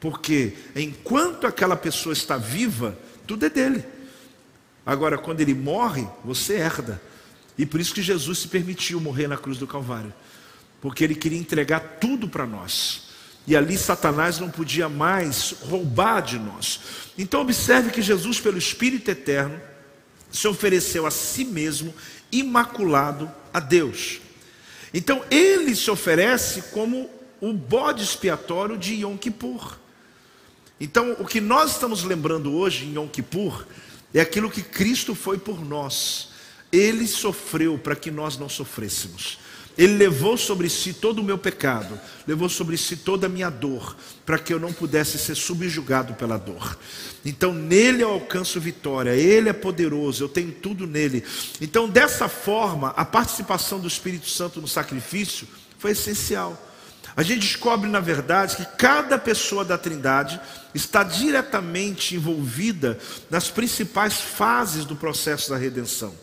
Porque 0.00 0.54
enquanto 0.74 1.46
aquela 1.46 1.76
pessoa 1.76 2.12
está 2.12 2.36
viva, 2.36 2.98
tudo 3.26 3.46
é 3.46 3.50
dele. 3.50 3.84
Agora, 4.84 5.16
quando 5.16 5.40
ele 5.40 5.54
morre, 5.54 6.06
você 6.24 6.54
herda. 6.54 7.00
E 7.56 7.64
por 7.64 7.80
isso 7.80 7.94
que 7.94 8.02
Jesus 8.02 8.40
se 8.40 8.48
permitiu 8.48 9.00
morrer 9.00 9.28
na 9.28 9.36
cruz 9.36 9.58
do 9.58 9.66
Calvário. 9.66 10.12
Porque 10.80 11.04
ele 11.04 11.14
queria 11.14 11.38
entregar 11.38 11.98
tudo 12.00 12.28
para 12.28 12.46
nós. 12.46 13.10
E 13.46 13.56
ali 13.56 13.76
Satanás 13.76 14.38
não 14.38 14.50
podia 14.50 14.88
mais 14.88 15.54
roubar 15.62 16.20
de 16.20 16.38
nós. 16.38 16.80
Então, 17.18 17.40
observe 17.40 17.90
que 17.90 18.02
Jesus, 18.02 18.40
pelo 18.40 18.58
Espírito 18.58 19.10
Eterno, 19.10 19.60
se 20.30 20.48
ofereceu 20.48 21.06
a 21.06 21.10
si 21.10 21.44
mesmo, 21.44 21.94
imaculado 22.30 23.30
a 23.52 23.60
Deus. 23.60 24.20
Então, 24.94 25.24
ele 25.30 25.74
se 25.74 25.90
oferece 25.90 26.62
como 26.72 27.10
o 27.40 27.52
bode 27.52 28.02
expiatório 28.02 28.78
de 28.78 28.94
Yom 28.94 29.16
Kippur. 29.16 29.76
Então, 30.80 31.16
o 31.18 31.24
que 31.24 31.40
nós 31.40 31.72
estamos 31.72 32.04
lembrando 32.04 32.54
hoje 32.54 32.86
em 32.86 32.94
Yom 32.94 33.08
Kippur 33.08 33.66
é 34.18 34.20
aquilo 34.20 34.50
que 34.50 34.62
Cristo 34.62 35.14
foi 35.14 35.38
por 35.38 35.64
nós. 35.64 36.28
Ele 36.70 37.06
sofreu 37.06 37.78
para 37.78 37.96
que 37.96 38.10
nós 38.10 38.38
não 38.38 38.48
sofrêssemos. 38.48 39.38
Ele 39.76 39.94
levou 39.94 40.36
sobre 40.36 40.68
si 40.68 40.92
todo 40.92 41.20
o 41.20 41.24
meu 41.24 41.38
pecado, 41.38 41.98
levou 42.26 42.48
sobre 42.48 42.76
si 42.76 42.94
toda 42.94 43.26
a 43.26 43.28
minha 43.28 43.48
dor, 43.48 43.96
para 44.26 44.38
que 44.38 44.52
eu 44.52 44.60
não 44.60 44.72
pudesse 44.72 45.18
ser 45.18 45.34
subjugado 45.34 46.12
pela 46.14 46.36
dor. 46.36 46.78
Então 47.24 47.54
nele 47.54 48.02
eu 48.02 48.10
alcanço 48.10 48.60
vitória, 48.60 49.14
ele 49.14 49.48
é 49.48 49.52
poderoso, 49.52 50.24
eu 50.24 50.28
tenho 50.28 50.52
tudo 50.52 50.86
nele. 50.86 51.24
Então 51.60 51.88
dessa 51.88 52.28
forma, 52.28 52.88
a 52.88 53.04
participação 53.04 53.80
do 53.80 53.88
Espírito 53.88 54.28
Santo 54.28 54.60
no 54.60 54.68
sacrifício 54.68 55.48
foi 55.78 55.92
essencial. 55.92 56.68
A 57.16 57.22
gente 57.22 57.40
descobre, 57.40 57.90
na 57.90 58.00
verdade, 58.00 58.56
que 58.56 58.64
cada 58.76 59.18
pessoa 59.18 59.64
da 59.64 59.76
Trindade 59.76 60.40
está 60.74 61.02
diretamente 61.02 62.14
envolvida 62.14 62.98
nas 63.30 63.50
principais 63.50 64.20
fases 64.20 64.84
do 64.84 64.96
processo 64.96 65.50
da 65.50 65.56
redenção. 65.56 66.14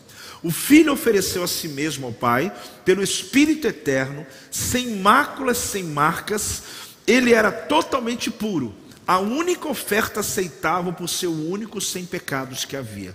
O 0.42 0.50
Filho 0.50 0.92
ofereceu 0.92 1.44
a 1.44 1.48
si 1.48 1.68
mesmo 1.68 2.06
ao 2.06 2.12
Pai, 2.12 2.52
pelo 2.84 3.02
Espírito 3.02 3.66
eterno, 3.66 4.26
sem 4.50 4.96
máculas, 4.96 5.58
sem 5.58 5.84
marcas, 5.84 6.62
ele 7.06 7.34
era 7.34 7.52
totalmente 7.52 8.30
puro, 8.30 8.74
a 9.06 9.18
única 9.18 9.68
oferta 9.68 10.20
aceitável 10.20 10.92
por 10.92 11.08
ser 11.08 11.26
o 11.26 11.50
único 11.50 11.80
sem 11.80 12.04
pecados 12.04 12.64
que 12.64 12.76
havia. 12.76 13.14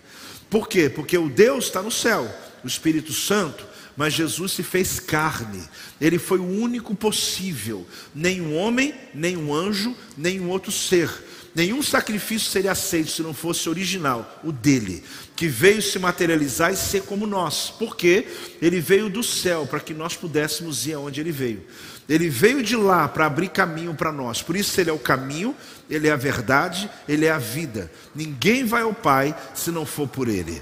Por 0.49 0.67
quê? 0.67 0.89
Porque 0.89 1.17
o 1.17 1.29
Deus 1.29 1.65
está 1.65 1.81
no 1.81 1.91
céu, 1.91 2.29
o 2.63 2.67
Espírito 2.67 3.11
Santo 3.11 3.65
mas 3.95 4.13
Jesus 4.13 4.51
se 4.53 4.63
fez 4.63 4.99
carne, 4.99 5.63
ele 5.99 6.19
foi 6.19 6.39
o 6.39 6.47
único 6.61 6.93
possível, 6.93 7.87
nem 8.13 8.41
um 8.41 8.55
homem, 8.55 8.93
nem 9.13 9.37
um 9.37 9.53
anjo, 9.53 9.95
nem 10.17 10.39
um 10.39 10.49
outro 10.49 10.71
ser. 10.71 11.09
Nenhum 11.55 11.81
sacrifício 11.81 12.51
seria 12.51 12.73
aceito 12.73 13.11
se 13.11 13.21
não 13.21 13.33
fosse 13.33 13.69
original, 13.69 14.41
o 14.43 14.51
dele, 14.51 15.01
que 15.37 15.47
veio 15.47 15.81
se 15.81 15.97
materializar 15.97 16.73
e 16.73 16.75
ser 16.75 17.03
como 17.03 17.25
nós, 17.25 17.73
porque 17.79 18.27
ele 18.61 18.81
veio 18.81 19.09
do 19.09 19.23
céu 19.23 19.65
para 19.65 19.79
que 19.79 19.93
nós 19.93 20.17
pudéssemos 20.17 20.85
ir 20.85 20.93
aonde 20.93 21.21
ele 21.21 21.31
veio. 21.31 21.63
Ele 22.09 22.29
veio 22.29 22.61
de 22.61 22.75
lá 22.75 23.07
para 23.07 23.25
abrir 23.25 23.47
caminho 23.47 23.95
para 23.95 24.11
nós, 24.11 24.41
por 24.41 24.57
isso 24.57 24.79
ele 24.81 24.89
é 24.89 24.93
o 24.93 24.99
caminho, 24.99 25.55
ele 25.89 26.09
é 26.09 26.11
a 26.11 26.17
verdade, 26.17 26.89
ele 27.07 27.25
é 27.25 27.31
a 27.31 27.39
vida. 27.39 27.89
Ninguém 28.13 28.65
vai 28.65 28.81
ao 28.81 28.93
Pai 28.93 29.33
se 29.53 29.71
não 29.71 29.85
for 29.85 30.09
por 30.09 30.27
ele. 30.27 30.61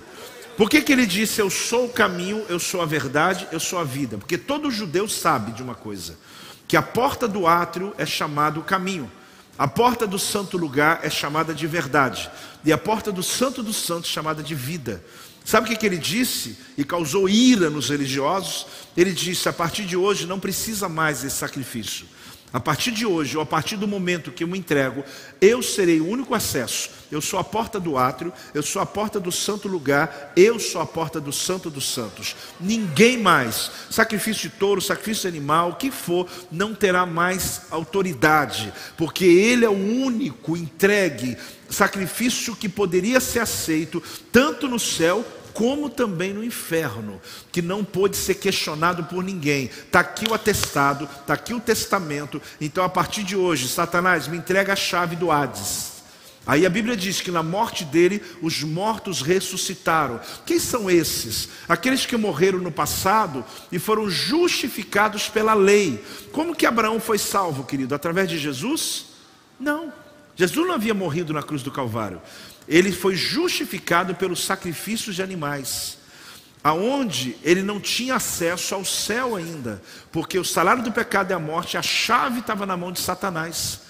Por 0.58 0.70
que, 0.70 0.82
que 0.82 0.92
ele 0.92 1.06
disse 1.06 1.42
eu 1.42 1.50
sou 1.50 1.86
o 1.86 1.90
caminho, 1.90 2.46
eu 2.48 2.60
sou 2.60 2.82
a 2.82 2.86
verdade, 2.86 3.48
eu 3.52 3.60
sou 3.60 3.80
a 3.80 3.84
vida? 3.84 4.18
Porque 4.18 4.38
todo 4.38 4.70
judeu 4.70 5.08
sabe 5.08 5.52
de 5.52 5.64
uma 5.64 5.76
coisa: 5.76 6.18
que 6.68 6.78
a 6.78 6.82
porta 6.82 7.28
do 7.28 7.48
átrio 7.48 7.94
é 7.98 8.06
chamada 8.06 8.60
o 8.60 8.64
caminho, 8.64 9.12
a 9.58 9.68
porta 9.68 10.06
do 10.06 10.20
santo 10.20 10.58
lugar 10.58 11.00
é 11.04 11.10
chamada 11.10 11.54
de 11.54 11.66
verdade, 11.66 12.30
e 12.64 12.72
a 12.72 12.78
porta 12.78 13.12
do 13.12 13.24
santo 13.24 13.64
dos 13.64 13.78
santos 13.78 14.10
é 14.10 14.14
chamada 14.14 14.44
de 14.44 14.54
vida. 14.54 15.04
Sabe 15.46 15.66
o 15.66 15.70
que, 15.70 15.76
que 15.76 15.86
ele 15.86 15.98
disse 15.98 16.58
e 16.78 16.84
causou 16.84 17.28
ira 17.28 17.70
nos 17.70 17.90
religiosos? 17.90 18.66
Ele 18.96 19.12
disse: 19.12 19.50
a 19.50 19.54
partir 19.54 19.86
de 19.86 19.98
hoje 19.98 20.26
não 20.26 20.40
precisa 20.40 20.88
mais 20.88 21.22
desse 21.22 21.38
sacrifício. 21.38 22.06
A 22.54 22.60
partir 22.60 22.92
de 22.92 23.04
hoje, 23.04 23.36
ou 23.36 23.42
a 23.42 23.46
partir 23.48 23.78
do 23.78 23.88
momento 23.88 24.32
que 24.32 24.44
eu 24.44 24.48
me 24.48 24.60
entrego, 24.60 25.04
eu 25.42 25.64
serei 25.64 26.00
o 26.00 26.08
único 26.08 26.36
acesso. 26.36 26.92
Eu 27.12 27.20
sou 27.20 27.40
a 27.40 27.44
porta 27.44 27.80
do 27.80 27.98
átrio, 27.98 28.32
eu 28.54 28.62
sou 28.62 28.80
a 28.80 28.86
porta 28.86 29.20
do 29.20 29.32
santo 29.32 29.68
lugar, 29.68 30.32
eu 30.38 30.60
sou 30.60 30.80
a 30.80 30.86
porta 30.86 31.20
do 31.20 31.34
santo 31.34 31.72
dos 31.72 31.92
santos. 31.92 32.36
Ninguém 32.60 33.18
mais, 33.18 33.72
sacrifício 33.90 34.52
de 34.52 34.56
touro, 34.56 34.80
sacrifício 34.80 35.24
de 35.24 35.36
animal, 35.36 35.72
o 35.72 35.76
que 35.78 35.90
for, 35.90 36.30
não 36.52 36.76
terá 36.76 37.08
mais 37.08 37.64
autoridade, 37.72 38.72
porque 38.96 39.26
ele 39.26 39.66
é 39.66 39.70
o 39.70 39.74
único 39.74 40.56
entregue 40.56 41.36
sacrifício 41.68 42.56
que 42.56 42.70
poderia 42.70 43.20
ser 43.20 43.40
aceito 43.40 44.02
tanto 44.32 44.68
no 44.68 44.78
céu 44.78 45.26
como 45.54 45.90
também 45.90 46.34
no 46.34 46.44
inferno, 46.44 47.22
que 47.52 47.62
não 47.62 47.84
pôde 47.84 48.18
ser 48.18 48.36
questionado 48.36 49.04
por 49.04 49.24
ninguém. 49.24 49.66
Está 49.66 50.00
aqui 50.00 50.26
o 50.30 50.34
atestado, 50.34 51.08
está 51.22 51.34
aqui 51.36 51.54
o 51.54 51.60
testamento. 51.60 52.42
Então, 52.60 52.84
a 52.84 52.90
partir 52.90 53.24
de 53.24 53.36
hoje, 53.36 53.68
Satanás 53.68 54.28
me 54.28 54.38
entrega 54.38 54.74
a 54.74 54.76
chave 54.76 55.16
do 55.16 55.32
Hades. 55.32 55.94
Aí 56.46 56.66
a 56.66 56.70
Bíblia 56.70 56.98
diz 56.98 57.22
que 57.22 57.32
na 57.32 57.42
morte 57.42 57.86
dele 57.86 58.22
os 58.42 58.64
mortos 58.64 59.22
ressuscitaram. 59.22 60.20
Quem 60.46 60.60
são 60.60 60.90
esses? 60.90 61.48
Aqueles 61.70 62.06
que 62.06 62.18
morreram 62.18 62.60
no 62.60 62.72
passado 62.72 63.46
e 63.72 63.80
foram 63.80 64.10
justificados 64.10 65.30
pela 65.30 65.54
lei. 65.54 66.04
Como 66.34 66.56
que 66.56 66.66
Abraão 66.66 67.00
foi 67.00 67.18
salvo, 67.18 67.64
querido? 67.64 67.96
Através 67.96 68.28
de 68.28 68.38
Jesus? 68.38 69.06
Não. 69.58 69.94
Jesus 70.36 70.68
não 70.68 70.74
havia 70.74 70.94
morrido 70.94 71.32
na 71.32 71.44
cruz 71.44 71.64
do 71.64 71.72
Calvário 71.72 72.22
ele 72.68 72.92
foi 72.92 73.16
justificado 73.16 74.16
pelos 74.16 74.44
sacrifícios 74.44 75.16
de 75.16 75.22
animais, 75.24 75.98
aonde 76.64 77.36
ele 77.44 77.62
não 77.62 77.80
tinha 77.80 78.16
acesso 78.16 78.74
ao 78.74 78.86
céu 78.86 79.36
ainda, 79.36 79.82
porque 80.12 80.40
o 80.40 80.46
salário 80.46 80.84
do 80.84 80.92
pecado 80.92 81.32
é 81.32 81.34
a 81.36 81.40
morte, 81.40 81.78
a 81.78 81.82
chave 81.82 82.40
estava 82.40 82.66
na 82.66 82.78
mão 82.78 82.92
de 82.92 83.00
Satanás. 83.00 83.82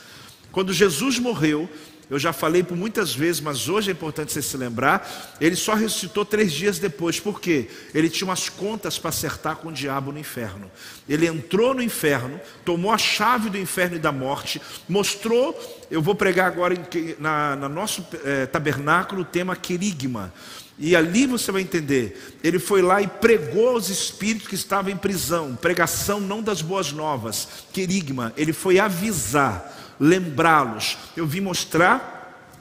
Quando 0.52 0.74
Jesus 0.74 1.20
morreu, 1.20 1.70
eu 2.10 2.20
já 2.20 2.34
falei 2.34 2.64
por 2.64 2.78
muitas 2.78 3.14
vezes, 3.14 3.42
mas 3.42 3.70
hoje 3.70 3.90
é 3.90 3.94
importante 3.94 4.32
você 4.32 4.42
se 4.42 4.58
lembrar. 4.58 5.36
Ele 5.40 5.56
só 5.56 5.74
ressuscitou 5.74 6.26
três 6.26 6.52
dias 6.52 6.78
depois, 6.80 7.20
por 7.20 7.40
quê? 7.40 7.70
Ele 7.94 8.10
tinha 8.10 8.28
umas 8.28 8.50
contas 8.50 9.00
para 9.00 9.10
acertar 9.10 9.56
com 9.58 9.70
o 9.70 9.74
diabo 9.74 10.12
no 10.12 10.20
inferno. 10.20 10.70
Ele 11.08 11.28
entrou 11.28 11.74
no 11.74 11.82
inferno, 11.82 12.40
tomou 12.66 12.92
a 12.92 12.98
chave 12.98 13.50
do 13.50 13.58
inferno 13.58 13.96
e 13.96 14.00
da 14.00 14.12
morte, 14.12 14.62
mostrou. 14.88 15.58
Eu 15.90 16.02
vou 16.02 16.16
pregar 16.16 16.48
agora 16.48 16.76
na, 17.20 17.56
na 17.56 17.70
nosso 17.70 18.06
é, 18.24 18.46
tabernáculo 18.46 19.22
o 19.22 19.26
tema 19.26 19.56
querigma. 19.56 20.34
E 20.78 20.96
ali 20.96 21.28
você 21.28 21.52
vai 21.52 21.62
entender. 21.62 22.38
Ele 22.44 22.58
foi 22.58 22.82
lá 22.82 23.02
e 23.02 23.08
pregou 23.08 23.70
aos 23.70 23.90
espíritos 23.90 24.48
que 24.48 24.56
estavam 24.56 24.92
em 24.92 24.98
prisão. 24.98 25.56
Pregação 25.56 26.20
não 26.20 26.42
das 26.42 26.62
boas 26.62 26.92
novas, 26.92 27.48
querigma. 27.72 28.34
Ele 28.36 28.54
foi 28.54 28.80
avisar 28.80 29.83
lembrá-los. 30.00 30.98
Eu 31.16 31.26
vim 31.26 31.42
mostrar 31.42 32.14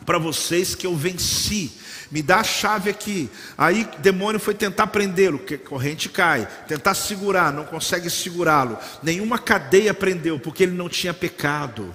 para 0.05 0.18
vocês 0.18 0.74
que 0.74 0.87
eu 0.87 0.97
venci. 0.97 1.72
Me 2.11 2.22
dá 2.22 2.41
a 2.41 2.45
chave 2.45 2.91
aqui. 2.91 3.30
Aí 3.57 3.89
o 3.97 4.01
demônio 4.01 4.39
foi 4.39 4.55
tentar 4.55 4.89
prendê-lo, 4.89 5.39
que 5.39 5.57
corrente 5.57 6.09
cai. 6.09 6.47
Tentar 6.68 6.95
segurar, 6.95 7.53
não 7.53 7.64
consegue 7.64 8.11
segurá-lo. 8.11 8.78
Nenhuma 9.03 9.39
cadeia 9.39 9.95
prendeu, 9.95 10.39
porque 10.39 10.64
ele 10.64 10.72
não 10.72 10.89
tinha 10.89 11.14
pecado. 11.14 11.95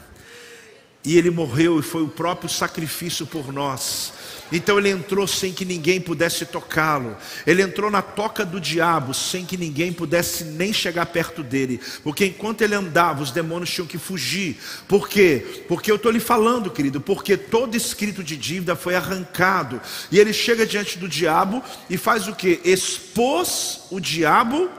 E 1.05 1.17
ele 1.17 1.29
morreu 1.29 1.79
e 1.79 1.83
foi 1.83 2.01
o 2.01 2.07
próprio 2.09 2.49
sacrifício 2.49 3.27
por 3.27 3.53
nós. 3.53 4.13
Então 4.51 4.77
ele 4.77 4.89
entrou 4.89 5.27
sem 5.27 5.51
que 5.51 5.65
ninguém 5.65 5.99
pudesse 5.99 6.45
tocá-lo. 6.45 7.17
Ele 7.45 7.61
entrou 7.61 7.91
na 7.91 8.01
toca 8.01 8.45
do 8.45 8.59
diabo 8.59 9.13
sem 9.13 9.45
que 9.45 9.57
ninguém 9.57 9.91
pudesse 9.91 10.43
nem 10.43 10.71
chegar 10.71 11.05
perto 11.07 11.43
dele. 11.43 11.79
Porque 12.03 12.25
enquanto 12.25 12.61
ele 12.61 12.75
andava, 12.75 13.23
os 13.23 13.31
demônios 13.31 13.69
tinham 13.69 13.87
que 13.87 13.97
fugir. 13.97 14.57
Por 14.87 15.09
quê? 15.09 15.63
Porque 15.67 15.91
eu 15.91 15.95
estou 15.95 16.11
lhe 16.11 16.19
falando, 16.19 16.71
querido, 16.71 17.01
porque 17.01 17.35
todo 17.35 17.75
escrito 17.75 18.23
de 18.23 18.37
dívida 18.37 18.75
foi 18.75 18.95
arrancado. 18.95 19.81
E 20.11 20.19
ele 20.19 20.33
chega 20.33 20.65
diante 20.65 20.97
do 20.97 21.07
diabo 21.07 21.63
e 21.89 21.97
faz 21.97 22.27
o 22.27 22.35
que? 22.35 22.61
Expôs 22.63 23.81
o 23.91 23.99
diabo 23.99 24.69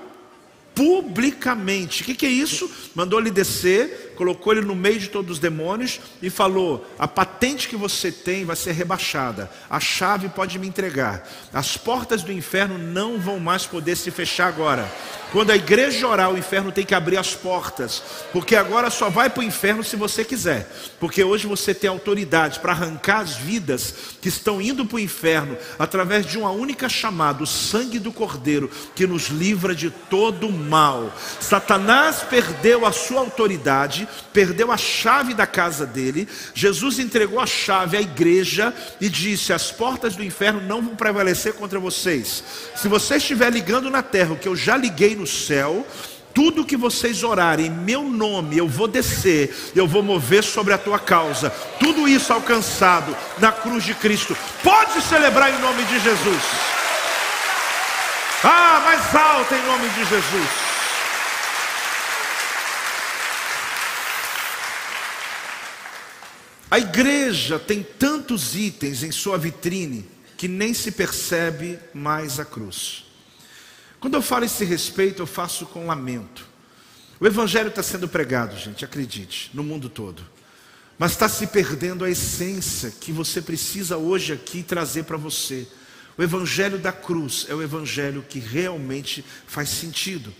publicamente. 0.79 2.03
O 2.03 2.05
que, 2.05 2.15
que 2.15 2.25
é 2.25 2.31
isso? 2.31 2.71
Mandou 2.95 3.19
ele 3.19 3.33
descer 3.33 4.08
colocou 4.19 4.53
ele 4.53 4.63
no 4.63 4.75
meio 4.75 4.99
de 4.99 5.09
todos 5.09 5.31
os 5.31 5.39
demônios 5.39 6.01
e 6.21 6.29
falou: 6.29 6.85
a 6.99 7.07
patente 7.07 7.69
que 7.69 7.77
você 7.77 8.11
tem 8.11 8.45
vai 8.45 8.57
ser 8.57 8.73
rebaixada, 8.73 9.49
a 9.71 9.79
chave 9.79 10.29
pode 10.29 10.59
me 10.59 10.67
entregar, 10.67 11.27
as 11.55 11.77
portas 11.77 12.25
do 12.25 12.33
inferno 12.33 12.77
não 12.77 13.21
vão 13.21 13.39
mais 13.39 13.65
poder 13.65 13.97
se 13.97 14.11
fechar 14.11 14.49
agora. 14.49 14.91
Quando 15.31 15.51
a 15.51 15.57
igreja 15.57 16.09
orar, 16.09 16.33
o 16.33 16.39
inferno 16.39 16.73
tem 16.73 16.87
que 16.87 16.95
abrir 16.95 17.19
as 17.19 17.35
portas, 17.35 18.03
porque 18.33 18.57
agora 18.57 18.89
só 18.89 19.11
vai 19.11 19.29
para 19.29 19.41
o 19.41 19.45
inferno 19.45 19.85
se 19.85 19.95
você 19.95 20.25
quiser, 20.25 20.67
porque 20.99 21.23
hoje 21.23 21.47
você 21.47 21.75
tem 21.75 21.89
autoridade 21.89 22.59
para 22.61 22.73
arrancar 22.73 23.21
as 23.21 23.37
vidas 23.37 23.95
que 24.23 24.29
estão 24.29 24.61
indo 24.61 24.87
para 24.87 24.97
o 24.97 25.01
inferno 25.01 25.57
através 25.79 26.25
de 26.25 26.39
uma 26.39 26.51
única 26.51 26.89
chamada, 26.89 27.43
o 27.43 27.47
sangue 27.47 27.99
do 27.99 28.11
Cordeiro, 28.11 28.71
que 28.95 29.07
nos 29.07 29.29
livra 29.29 29.75
de 29.75 29.91
todo 29.91 30.51
mal. 30.51 31.13
Satanás 31.41 32.23
perdeu 32.23 32.87
a 32.87 32.93
sua 32.93 33.21
autoridade, 33.21 34.08
perdeu 34.33 34.71
a 34.71 34.77
chave 34.77 35.35
da 35.35 35.47
casa 35.47 35.87
dele, 35.87 36.29
Jesus 36.55 36.99
entregou 36.99 37.41
a 37.41 37.47
chave 37.47 37.97
à 37.97 38.01
igreja 38.01 38.75
e 39.01 39.09
disse: 39.09 39.53
As 39.53 39.71
portas 39.71 40.17
do 40.17 40.25
inferno 40.25 40.61
não 40.61 40.83
vão 40.83 40.97
prevalecer 40.97 41.55
contra 41.55 41.79
vocês. 41.79 42.43
Se 42.77 42.89
você 42.89 43.17
estiver 43.17 43.51
ligando 43.51 43.91
na 43.91 44.03
terra, 44.03 44.35
o 44.35 44.39
que 44.39 44.49
eu 44.49 44.57
já 44.57 44.77
liguei 44.77 45.15
no 45.15 45.27
céu, 45.27 45.87
tudo 46.35 46.65
que 46.65 46.77
vocês 46.77 47.25
orarem 47.25 47.67
em 47.67 47.71
meu 47.71 48.05
nome, 48.05 48.57
eu 48.57 48.69
vou 48.69 48.87
descer, 48.87 49.73
eu 49.75 49.89
vou 49.89 50.03
mover 50.03 50.45
sobre 50.45 50.73
a 50.73 50.79
tua 50.79 50.99
causa. 50.99 51.51
Tudo 51.81 52.07
isso 52.07 52.33
alcançado 52.33 53.17
na 53.39 53.51
cruz 53.51 53.83
de 53.83 53.95
Cristo. 53.95 54.37
Pode 54.63 55.01
celebrar 55.03 55.53
em 55.53 55.61
nome 55.61 55.83
de 55.85 55.99
Jesus. 55.99 56.43
Ah, 58.45 58.83
mais 58.85 59.15
alto 59.17 59.53
em 59.53 59.67
nome 59.67 59.89
de 59.89 60.05
Jesus. 60.05 60.68
A 66.71 66.79
igreja 66.79 67.59
tem 67.59 67.83
tantos 67.83 68.55
itens 68.55 69.03
em 69.03 69.11
sua 69.11 69.39
vitrine 69.39 70.05
que 70.37 70.47
nem 70.47 70.75
se 70.75 70.93
percebe 70.93 71.79
mais 71.95 72.39
a 72.39 72.45
cruz. 72.45 73.07
Quando 73.99 74.15
eu 74.15 74.23
falo 74.23 74.45
esse 74.45 74.65
respeito, 74.65 75.23
eu 75.23 75.27
faço 75.27 75.65
com 75.67 75.87
lamento. 75.87 76.47
O 77.19 77.27
Evangelho 77.27 77.69
está 77.69 77.83
sendo 77.83 78.07
pregado, 78.07 78.57
gente, 78.57 78.85
acredite, 78.85 79.51
no 79.55 79.65
mundo 79.65 79.89
todo. 79.89 80.23
Mas 80.99 81.13
está 81.13 81.29
se 81.29 81.47
perdendo 81.47 82.05
a 82.05 82.11
essência 82.11 82.91
que 82.91 83.13
você 83.13 83.41
precisa 83.41 83.97
hoje 83.97 84.33
aqui 84.33 84.63
trazer 84.63 85.05
para 85.05 85.17
você. 85.17 85.67
O 86.19 86.23
Evangelho 86.23 86.79
da 86.79 86.93
cruz 86.93 87.47
é 87.49 87.55
o 87.55 87.63
Evangelho 87.63 88.25
que 88.29 88.39
realmente 88.39 89.25
faz 89.47 89.71
sentido. 89.71 90.33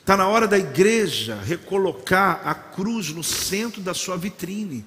Está 0.00 0.16
na 0.16 0.26
hora 0.28 0.48
da 0.48 0.58
igreja 0.58 1.38
recolocar 1.44 2.40
a 2.44 2.54
cruz 2.54 3.10
no 3.10 3.22
centro 3.22 3.82
da 3.82 3.92
sua 3.92 4.16
vitrine. 4.16 4.84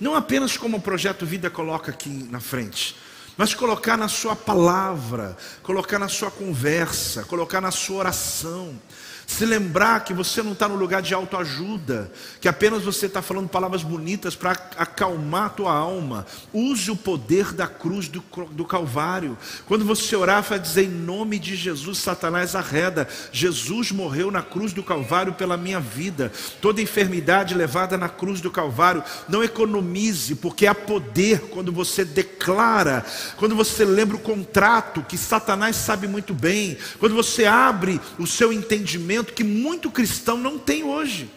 Não 0.00 0.14
apenas 0.14 0.56
como 0.56 0.76
o 0.76 0.80
projeto 0.80 1.26
Vida 1.26 1.50
coloca 1.50 1.90
aqui 1.90 2.08
na 2.08 2.40
frente, 2.40 2.96
mas 3.36 3.54
colocar 3.54 3.96
na 3.96 4.08
sua 4.08 4.36
palavra, 4.36 5.36
colocar 5.62 5.98
na 5.98 6.08
sua 6.08 6.30
conversa, 6.30 7.24
colocar 7.24 7.60
na 7.60 7.70
sua 7.70 7.98
oração. 7.98 8.80
Se 9.28 9.44
lembrar 9.44 10.04
que 10.04 10.14
você 10.14 10.42
não 10.42 10.52
está 10.52 10.66
no 10.66 10.74
lugar 10.74 11.02
de 11.02 11.12
autoajuda, 11.12 12.10
que 12.40 12.48
apenas 12.48 12.82
você 12.82 13.04
está 13.04 13.20
falando 13.20 13.46
palavras 13.46 13.82
bonitas 13.82 14.34
para 14.34 14.52
acalmar 14.52 15.44
a 15.44 15.50
tua 15.50 15.72
alma. 15.72 16.26
Use 16.50 16.90
o 16.90 16.96
poder 16.96 17.52
da 17.52 17.66
cruz 17.66 18.08
do, 18.08 18.24
do 18.50 18.64
Calvário. 18.64 19.36
Quando 19.66 19.84
você 19.84 20.16
orar, 20.16 20.42
vai 20.42 20.58
dizer 20.58 20.84
em 20.84 20.88
nome 20.88 21.38
de 21.38 21.54
Jesus, 21.54 21.98
Satanás 21.98 22.56
arreda. 22.56 23.06
Jesus 23.30 23.92
morreu 23.92 24.30
na 24.30 24.40
cruz 24.40 24.72
do 24.72 24.82
Calvário 24.82 25.34
pela 25.34 25.58
minha 25.58 25.78
vida. 25.78 26.32
Toda 26.62 26.80
enfermidade 26.80 27.54
levada 27.54 27.98
na 27.98 28.08
cruz 28.08 28.40
do 28.40 28.50
Calvário. 28.50 29.04
Não 29.28 29.44
economize, 29.44 30.36
porque 30.36 30.66
há 30.66 30.74
poder 30.74 31.42
quando 31.50 31.70
você 31.70 32.02
declara, 32.02 33.04
quando 33.36 33.54
você 33.54 33.84
lembra 33.84 34.16
o 34.16 34.20
contrato 34.20 35.04
que 35.06 35.18
Satanás 35.18 35.76
sabe 35.76 36.08
muito 36.08 36.32
bem, 36.32 36.78
quando 36.98 37.14
você 37.14 37.44
abre 37.44 38.00
o 38.18 38.26
seu 38.26 38.50
entendimento 38.50 39.17
que 39.24 39.44
muito 39.44 39.90
cristão 39.90 40.36
não 40.36 40.58
tem 40.58 40.84
hoje. 40.84 41.30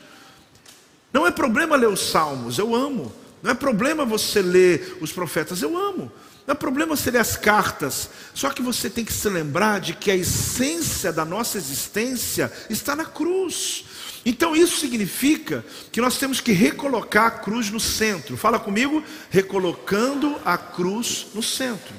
Não 1.14 1.28
é 1.28 1.32
problema 1.32 1.76
ler 1.76 1.90
os 1.90 2.12
salmos, 2.12 2.58
eu 2.58 2.76
amo. 2.76 3.12
Não 3.44 3.52
é 3.52 3.54
problema 3.54 4.06
você 4.06 4.42
ler 4.42 4.98
os 5.02 5.12
profetas, 5.12 5.62
eu 5.62 5.78
amo. 5.78 6.12
Não 6.46 6.54
é 6.54 6.56
problema 6.56 6.96
você 6.96 7.12
ler 7.12 7.20
as 7.20 7.36
cartas. 7.36 8.10
Só 8.34 8.50
que 8.50 8.62
você 8.62 8.90
tem 8.90 9.06
que 9.06 9.14
se 9.14 9.28
lembrar 9.30 9.80
de 9.80 9.94
que 9.94 10.10
a 10.12 10.16
essência 10.16 11.12
da 11.12 11.26
nossa 11.26 11.58
existência 11.58 12.52
está 12.70 12.96
na 12.96 13.06
cruz. 13.06 13.86
Então 14.26 14.56
isso 14.56 14.78
significa 14.78 15.66
que 15.92 16.02
nós 16.02 16.18
temos 16.18 16.40
que 16.40 16.52
recolocar 16.52 17.26
a 17.26 17.32
cruz 17.32 17.70
no 17.70 17.80
centro. 17.80 18.38
Fala 18.38 18.60
comigo, 18.60 19.04
recolocando 19.30 20.40
a 20.46 20.58
cruz 20.58 21.28
no 21.34 21.42
centro. 21.42 21.94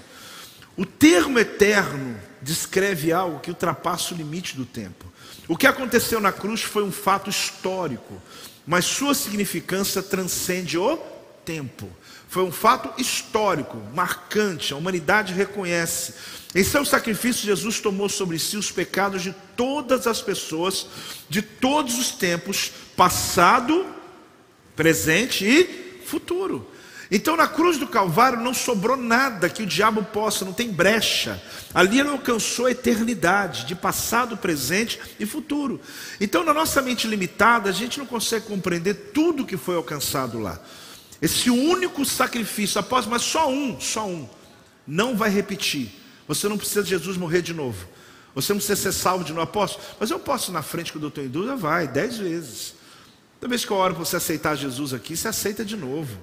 O 0.77 0.87
termo 0.87 1.39
eterno 1.39 2.19
descreve 2.41 3.13
algo 3.13 3.41
que 3.41 3.51
ultrapassa 3.51 4.15
o 4.15 4.17
limite 4.17 4.57
do 4.57 4.65
tempo. 4.65 5.13
O 5.47 5.57
que 5.57 5.67
aconteceu 5.67 6.21
na 6.21 6.33
cruz 6.33 6.63
foi 6.63 6.83
um 6.83 6.93
fato 6.93 7.29
histórico, 7.29 8.21
mas 8.67 8.85
sua 8.85 9.15
significância 9.15 10.03
transcende 10.03 10.79
o 10.79 10.97
tempo. 11.45 11.91
Foi 12.29 12.43
um 12.43 12.53
fato 12.53 12.99
histórico, 12.99 13.77
marcante, 13.95 14.73
a 14.73 14.77
humanidade 14.77 15.35
reconhece. 15.35 16.15
Em 16.55 16.65
seu 16.65 16.85
sacrifício, 16.85 17.45
Jesus 17.45 17.81
tomou 17.81 18.09
sobre 18.09 18.39
si 18.39 18.57
os 18.57 18.71
pecados 18.71 19.23
de 19.23 19.35
todas 19.55 20.07
as 20.07 20.23
pessoas, 20.23 20.87
de 21.29 21.43
todos 21.43 21.99
os 21.99 22.13
tempos, 22.13 22.73
passado, 22.97 23.85
presente 24.75 25.45
e 25.45 26.03
futuro. 26.07 26.72
Então 27.15 27.37
na 27.37 27.47
cruz 27.47 27.77
do 27.77 27.87
Calvário 27.87 28.41
não 28.41 28.55
sobrou 28.55 28.97
nada 28.97 29.51
que 29.51 29.63
o 29.63 29.67
diabo 29.67 30.03
possa, 30.03 30.47
não 30.47 30.53
tem 30.55 30.73
brecha. 30.73 31.41
Ali 31.75 32.01
ele 32.01 32.09
alcançou 32.09 32.65
a 32.65 32.71
eternidade, 32.71 33.67
de 33.67 33.75
passado, 33.75 34.35
presente 34.35 34.99
e 35.21 35.27
futuro. 35.27 35.79
Então 36.19 36.43
na 36.43 36.55
nossa 36.55 36.81
mente 36.81 37.07
limitada, 37.07 37.69
a 37.69 37.73
gente 37.73 37.99
não 37.99 38.07
consegue 38.07 38.47
compreender 38.47 38.95
tudo 39.13 39.45
que 39.45 39.59
foi 39.59 39.77
alcançado 39.77 40.39
lá. 40.39 40.59
Esse 41.21 41.51
único 41.51 42.03
sacrifício, 42.03 42.81
após, 42.81 43.05
mas 43.05 43.21
só 43.21 43.51
um, 43.51 43.79
só 43.79 44.07
um, 44.09 44.27
não 44.87 45.15
vai 45.15 45.29
repetir. 45.29 45.93
Você 46.27 46.49
não 46.49 46.57
precisa 46.57 46.83
de 46.83 46.89
Jesus 46.89 47.19
morrer 47.19 47.43
de 47.43 47.53
novo. 47.53 47.87
Você 48.35 48.55
não 48.55 48.59
precisa 48.59 48.81
ser 48.81 48.93
salvo 48.93 49.23
de 49.23 49.35
novo. 49.35 49.49
Posso? 49.49 49.79
Mas 50.01 50.11
eu 50.11 50.19
posso 50.19 50.51
na 50.51 50.63
frente 50.63 50.91
que 50.91 50.97
o 50.97 51.01
doutor 51.01 51.25
em 51.25 51.29
dúvida? 51.29 51.57
Vai, 51.57 51.87
dez 51.87 52.17
vezes. 52.17 52.75
Toda 53.39 53.51
vez 53.51 53.67
que 53.67 53.71
eu 53.71 53.77
oro 53.77 53.95
para 53.97 54.05
você 54.05 54.17
aceitar 54.17 54.57
Jesus 54.57 54.95
aqui, 54.95 55.15
você 55.15 55.29
aceita 55.29 55.63
de 55.63 55.77
novo. 55.77 56.17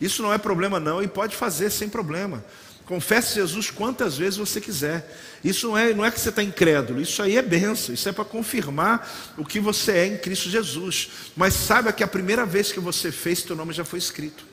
Isso 0.00 0.22
não 0.22 0.32
é 0.32 0.38
problema 0.38 0.78
não 0.78 1.02
e 1.02 1.08
pode 1.08 1.36
fazer 1.36 1.70
sem 1.70 1.88
problema. 1.88 2.44
Confesse 2.88 3.34
Jesus 3.34 3.70
quantas 3.70 4.16
vezes 4.16 4.38
você 4.38 4.62
quiser. 4.62 5.14
Isso 5.44 5.68
não 5.68 5.76
é, 5.76 5.92
não 5.92 6.04
é 6.04 6.10
que 6.10 6.18
você 6.18 6.30
está 6.30 6.42
incrédulo, 6.42 7.02
isso 7.02 7.22
aí 7.22 7.36
é 7.36 7.42
benção, 7.42 7.94
isso 7.94 8.08
é 8.08 8.12
para 8.12 8.24
confirmar 8.24 9.06
o 9.36 9.44
que 9.44 9.60
você 9.60 9.92
é 9.92 10.06
em 10.06 10.16
Cristo 10.16 10.48
Jesus. 10.48 11.10
Mas 11.36 11.52
saiba 11.52 11.92
que 11.92 12.02
a 12.02 12.08
primeira 12.08 12.46
vez 12.46 12.72
que 12.72 12.80
você 12.80 13.12
fez, 13.12 13.40
seu 13.40 13.54
nome 13.54 13.74
já 13.74 13.84
foi 13.84 13.98
escrito. 13.98 14.46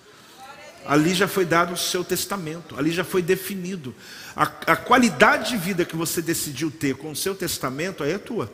Ali 0.85 1.15
já 1.15 1.29
foi 1.29 1.45
dado 1.45 1.73
o 1.73 1.77
seu 1.77 2.03
testamento, 2.03 2.77
ali 2.77 2.91
já 2.91 3.05
foi 3.05 3.21
definido. 3.21 3.95
A, 4.35 4.43
a 4.43 4.75
qualidade 4.75 5.51
de 5.51 5.57
vida 5.57 5.85
que 5.85 5.95
você 5.95 6.21
decidiu 6.21 6.69
ter 6.69 6.95
com 6.95 7.11
o 7.11 7.15
seu 7.15 7.33
testamento 7.33 8.03
aí 8.03 8.11
é 8.11 8.17
tua. 8.17 8.51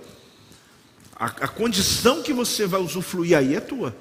A, 1.15 1.25
a 1.25 1.47
condição 1.47 2.21
que 2.21 2.33
você 2.33 2.67
vai 2.67 2.79
usufruir 2.79 3.35
aí 3.35 3.55
é 3.55 3.59
tua. 3.59 3.95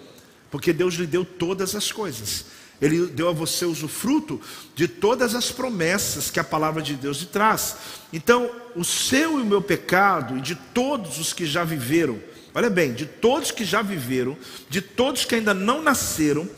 Porque 0.50 0.72
Deus 0.72 0.94
lhe 0.94 1.06
deu 1.06 1.24
todas 1.24 1.74
as 1.74 1.90
coisas. 1.90 2.44
Ele 2.80 3.06
deu 3.06 3.28
a 3.28 3.32
você 3.32 3.64
usufruto 3.64 4.40
de 4.74 4.88
todas 4.88 5.34
as 5.34 5.50
promessas 5.50 6.30
que 6.30 6.40
a 6.40 6.44
palavra 6.44 6.80
de 6.80 6.94
Deus 6.94 7.18
lhe 7.18 7.26
traz. 7.26 7.76
Então, 8.12 8.50
o 8.74 8.84
seu 8.84 9.38
e 9.38 9.42
o 9.42 9.46
meu 9.46 9.60
pecado, 9.60 10.38
e 10.38 10.40
de 10.40 10.54
todos 10.54 11.18
os 11.18 11.32
que 11.32 11.44
já 11.44 11.62
viveram, 11.62 12.18
olha 12.54 12.70
bem, 12.70 12.94
de 12.94 13.04
todos 13.04 13.50
que 13.50 13.64
já 13.64 13.82
viveram, 13.82 14.36
de 14.68 14.80
todos 14.80 15.24
que 15.24 15.34
ainda 15.34 15.52
não 15.52 15.82
nasceram, 15.82 16.48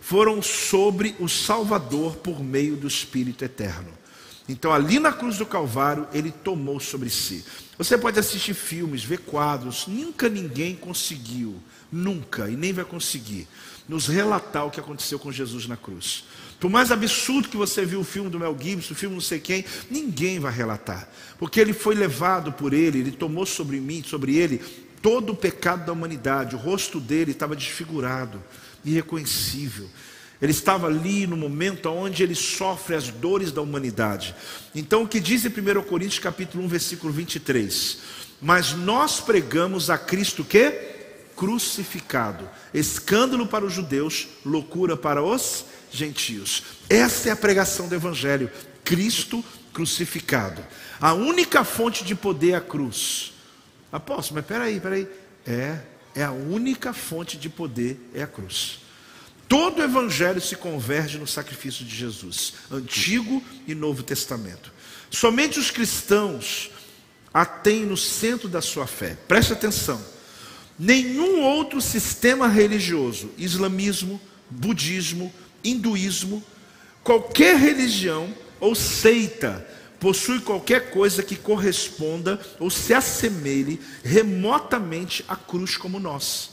foram 0.00 0.40
sobre 0.40 1.16
o 1.18 1.28
Salvador 1.28 2.16
por 2.16 2.42
meio 2.42 2.76
do 2.76 2.86
Espírito 2.86 3.44
Eterno. 3.44 3.88
Então, 4.48 4.72
ali 4.72 4.98
na 4.98 5.12
cruz 5.12 5.38
do 5.38 5.46
Calvário, 5.46 6.06
ele 6.12 6.30
tomou 6.30 6.78
sobre 6.78 7.08
si. 7.08 7.44
Você 7.78 7.96
pode 7.96 8.18
assistir 8.18 8.54
filmes, 8.54 9.02
ver 9.02 9.18
quadros, 9.18 9.86
nunca 9.86 10.28
ninguém 10.28 10.76
conseguiu, 10.76 11.56
nunca, 11.90 12.48
e 12.48 12.56
nem 12.56 12.72
vai 12.72 12.84
conseguir 12.84 13.48
nos 13.88 14.06
relatar 14.06 14.66
o 14.66 14.70
que 14.70 14.80
aconteceu 14.80 15.18
com 15.18 15.32
Jesus 15.32 15.66
na 15.66 15.76
cruz. 15.76 16.24
Por 16.60 16.70
mais 16.70 16.92
absurdo 16.92 17.48
que 17.48 17.56
você 17.56 17.84
viu 17.84 18.00
o 18.00 18.04
filme 18.04 18.30
do 18.30 18.38
Mel 18.38 18.56
Gibson, 18.58 18.92
o 18.92 18.96
filme 18.96 19.16
não 19.16 19.20
sei 19.20 19.40
quem, 19.40 19.64
ninguém 19.90 20.38
vai 20.38 20.52
relatar. 20.52 21.08
Porque 21.38 21.60
ele 21.60 21.72
foi 21.72 21.94
levado 21.94 22.52
por 22.52 22.72
ele, 22.72 23.00
ele 23.00 23.10
tomou 23.10 23.44
sobre 23.44 23.80
mim, 23.80 24.02
sobre 24.06 24.36
ele, 24.36 24.58
todo 25.02 25.32
o 25.32 25.36
pecado 25.36 25.84
da 25.84 25.92
humanidade. 25.92 26.54
O 26.54 26.58
rosto 26.58 27.00
dele 27.00 27.32
estava 27.32 27.56
desfigurado, 27.56 28.40
irreconhecível. 28.84 29.90
Ele 30.40 30.52
estava 30.52 30.86
ali 30.86 31.26
no 31.26 31.36
momento 31.36 31.88
onde 31.88 32.22
ele 32.22 32.34
sofre 32.34 32.94
as 32.94 33.08
dores 33.08 33.50
da 33.50 33.60
humanidade. 33.60 34.34
Então 34.74 35.02
o 35.02 35.08
que 35.08 35.20
diz 35.20 35.44
em 35.44 35.48
1 35.48 35.82
Coríntios 35.82 36.18
capítulo 36.20 36.64
1, 36.64 36.68
versículo 36.68 37.12
23? 37.12 37.98
Mas 38.40 38.72
nós 38.72 39.20
pregamos 39.20 39.90
a 39.90 39.96
Cristo 39.96 40.42
que 40.44 40.91
crucificado. 41.42 42.48
Escândalo 42.72 43.48
para 43.48 43.64
os 43.64 43.72
judeus, 43.72 44.28
loucura 44.46 44.96
para 44.96 45.24
os 45.24 45.64
gentios. 45.90 46.62
Essa 46.88 47.30
é 47.30 47.32
a 47.32 47.36
pregação 47.36 47.88
do 47.88 47.96
Evangelho. 47.96 48.48
Cristo 48.84 49.44
crucificado. 49.72 50.64
A 51.00 51.14
única 51.14 51.64
fonte 51.64 52.04
de 52.04 52.14
poder 52.14 52.52
é 52.52 52.54
a 52.54 52.60
cruz. 52.60 53.32
Apóstolo, 53.90 54.36
mas 54.36 54.46
peraí, 54.46 54.78
peraí. 54.78 55.08
É, 55.44 55.80
é 56.14 56.22
a 56.22 56.30
única 56.30 56.92
fonte 56.92 57.36
de 57.36 57.48
poder 57.48 57.98
é 58.14 58.22
a 58.22 58.26
cruz. 58.28 58.78
Todo 59.48 59.80
o 59.80 59.82
Evangelho 59.82 60.40
se 60.40 60.54
converge 60.54 61.18
no 61.18 61.26
sacrifício 61.26 61.84
de 61.84 61.92
Jesus, 61.92 62.54
Antigo 62.70 63.42
e 63.66 63.74
Novo 63.74 64.04
Testamento. 64.04 64.72
Somente 65.10 65.58
os 65.58 65.72
cristãos 65.72 66.70
a 67.34 67.44
têm 67.44 67.84
no 67.84 67.96
centro 67.96 68.48
da 68.48 68.62
sua 68.62 68.86
fé. 68.86 69.18
Preste 69.26 69.52
atenção. 69.52 70.11
Nenhum 70.82 71.42
outro 71.42 71.80
sistema 71.80 72.48
religioso, 72.48 73.30
islamismo, 73.38 74.20
budismo, 74.50 75.32
hinduísmo, 75.62 76.42
qualquer 77.04 77.56
religião 77.56 78.34
ou 78.58 78.74
seita 78.74 79.64
possui 80.00 80.40
qualquer 80.40 80.90
coisa 80.90 81.22
que 81.22 81.36
corresponda 81.36 82.40
ou 82.58 82.68
se 82.68 82.92
assemelhe 82.92 83.80
remotamente 84.02 85.24
à 85.28 85.36
cruz 85.36 85.76
como 85.76 86.00
nós. 86.00 86.50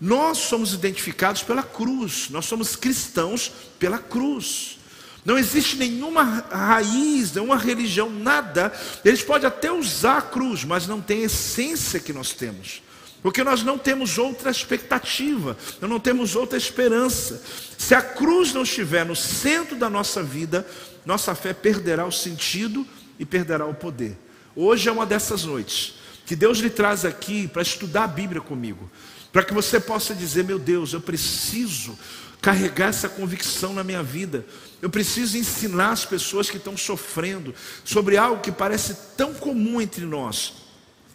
Nós 0.00 0.38
somos 0.38 0.72
identificados 0.72 1.42
pela 1.42 1.62
cruz, 1.62 2.30
nós 2.30 2.46
somos 2.46 2.74
cristãos 2.74 3.52
pela 3.78 3.98
cruz. 3.98 4.78
Não 5.26 5.36
existe 5.36 5.76
nenhuma 5.76 6.22
raiz, 6.50 7.34
nenhuma 7.34 7.58
religião, 7.58 8.08
nada. 8.08 8.72
Eles 9.04 9.22
podem 9.22 9.46
até 9.46 9.70
usar 9.70 10.16
a 10.16 10.22
cruz, 10.22 10.64
mas 10.64 10.86
não 10.86 11.02
tem 11.02 11.20
a 11.20 11.26
essência 11.26 12.00
que 12.00 12.14
nós 12.14 12.32
temos. 12.32 12.87
Porque 13.22 13.42
nós 13.42 13.62
não 13.62 13.76
temos 13.76 14.16
outra 14.16 14.50
expectativa, 14.50 15.56
nós 15.80 15.90
não 15.90 15.98
temos 15.98 16.36
outra 16.36 16.56
esperança. 16.56 17.42
Se 17.76 17.94
a 17.94 18.02
cruz 18.02 18.52
não 18.52 18.62
estiver 18.62 19.04
no 19.04 19.16
centro 19.16 19.76
da 19.76 19.90
nossa 19.90 20.22
vida, 20.22 20.66
nossa 21.04 21.34
fé 21.34 21.52
perderá 21.52 22.06
o 22.06 22.12
sentido 22.12 22.86
e 23.18 23.24
perderá 23.24 23.66
o 23.66 23.74
poder. 23.74 24.16
Hoje 24.54 24.88
é 24.88 24.92
uma 24.92 25.06
dessas 25.06 25.44
noites 25.44 25.94
que 26.24 26.36
Deus 26.36 26.58
lhe 26.58 26.68
traz 26.68 27.04
aqui 27.04 27.48
para 27.48 27.62
estudar 27.62 28.04
a 28.04 28.08
Bíblia 28.08 28.40
comigo, 28.40 28.90
para 29.32 29.42
que 29.42 29.54
você 29.54 29.80
possa 29.80 30.14
dizer: 30.14 30.44
meu 30.44 30.58
Deus, 30.58 30.92
eu 30.92 31.00
preciso 31.00 31.98
carregar 32.40 32.88
essa 32.88 33.08
convicção 33.08 33.72
na 33.72 33.82
minha 33.82 34.02
vida. 34.02 34.44
Eu 34.80 34.90
preciso 34.90 35.36
ensinar 35.36 35.90
as 35.90 36.04
pessoas 36.04 36.48
que 36.48 36.56
estão 36.56 36.76
sofrendo 36.76 37.54
sobre 37.84 38.16
algo 38.16 38.42
que 38.42 38.52
parece 38.52 38.94
tão 39.16 39.34
comum 39.34 39.80
entre 39.80 40.04
nós. 40.04 40.57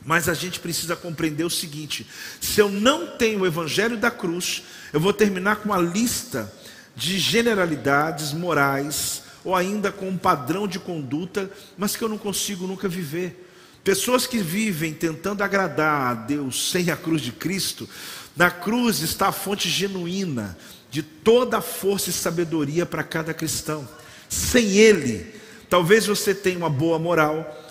Mas 0.06 0.28
a 0.28 0.34
gente 0.34 0.60
precisa 0.60 0.96
compreender 0.96 1.44
o 1.44 1.50
seguinte: 1.50 2.06
se 2.42 2.60
eu 2.60 2.70
não 2.70 3.08
tenho 3.18 3.42
o 3.42 3.48
evangelho 3.48 3.98
da 3.98 4.12
cruz, 4.12 4.64
eu 4.92 5.00
vou 5.00 5.14
terminar 5.14 5.58
com 5.58 5.70
uma 5.70 5.78
lista 5.78 6.52
de 6.96 7.18
generalidades 7.18 8.34
morais 8.34 9.24
ou 9.44 9.56
ainda 9.56 9.92
com 9.92 10.08
um 10.10 10.18
padrão 10.18 10.68
de 10.68 10.80
conduta, 10.80 11.50
mas 11.78 11.96
que 11.96 12.04
eu 12.04 12.10
não 12.10 12.18
consigo 12.18 12.68
nunca 12.68 12.88
viver. 12.88 13.50
Pessoas 13.84 14.26
que 14.26 14.38
vivem 14.38 14.94
tentando 14.94 15.44
agradar 15.44 16.12
a 16.12 16.14
Deus 16.14 16.72
sem 16.72 16.90
a 16.90 16.96
cruz 16.96 17.22
de 17.22 17.34
Cristo, 17.34 17.88
na 18.36 18.50
cruz 18.50 19.02
está 19.02 19.28
a 19.28 19.34
fonte 19.34 19.70
genuína 19.70 20.58
de 20.90 21.04
toda 21.04 21.58
a 21.58 21.62
força 21.62 22.10
e 22.10 22.14
sabedoria 22.14 22.86
para 22.86 23.04
cada 23.04 23.34
cristão. 23.34 23.88
Sem 24.30 24.78
Ele, 24.78 25.36
talvez 25.70 26.06
você 26.06 26.34
tenha 26.34 26.58
uma 26.58 26.70
boa 26.70 26.98
moral, 26.98 27.63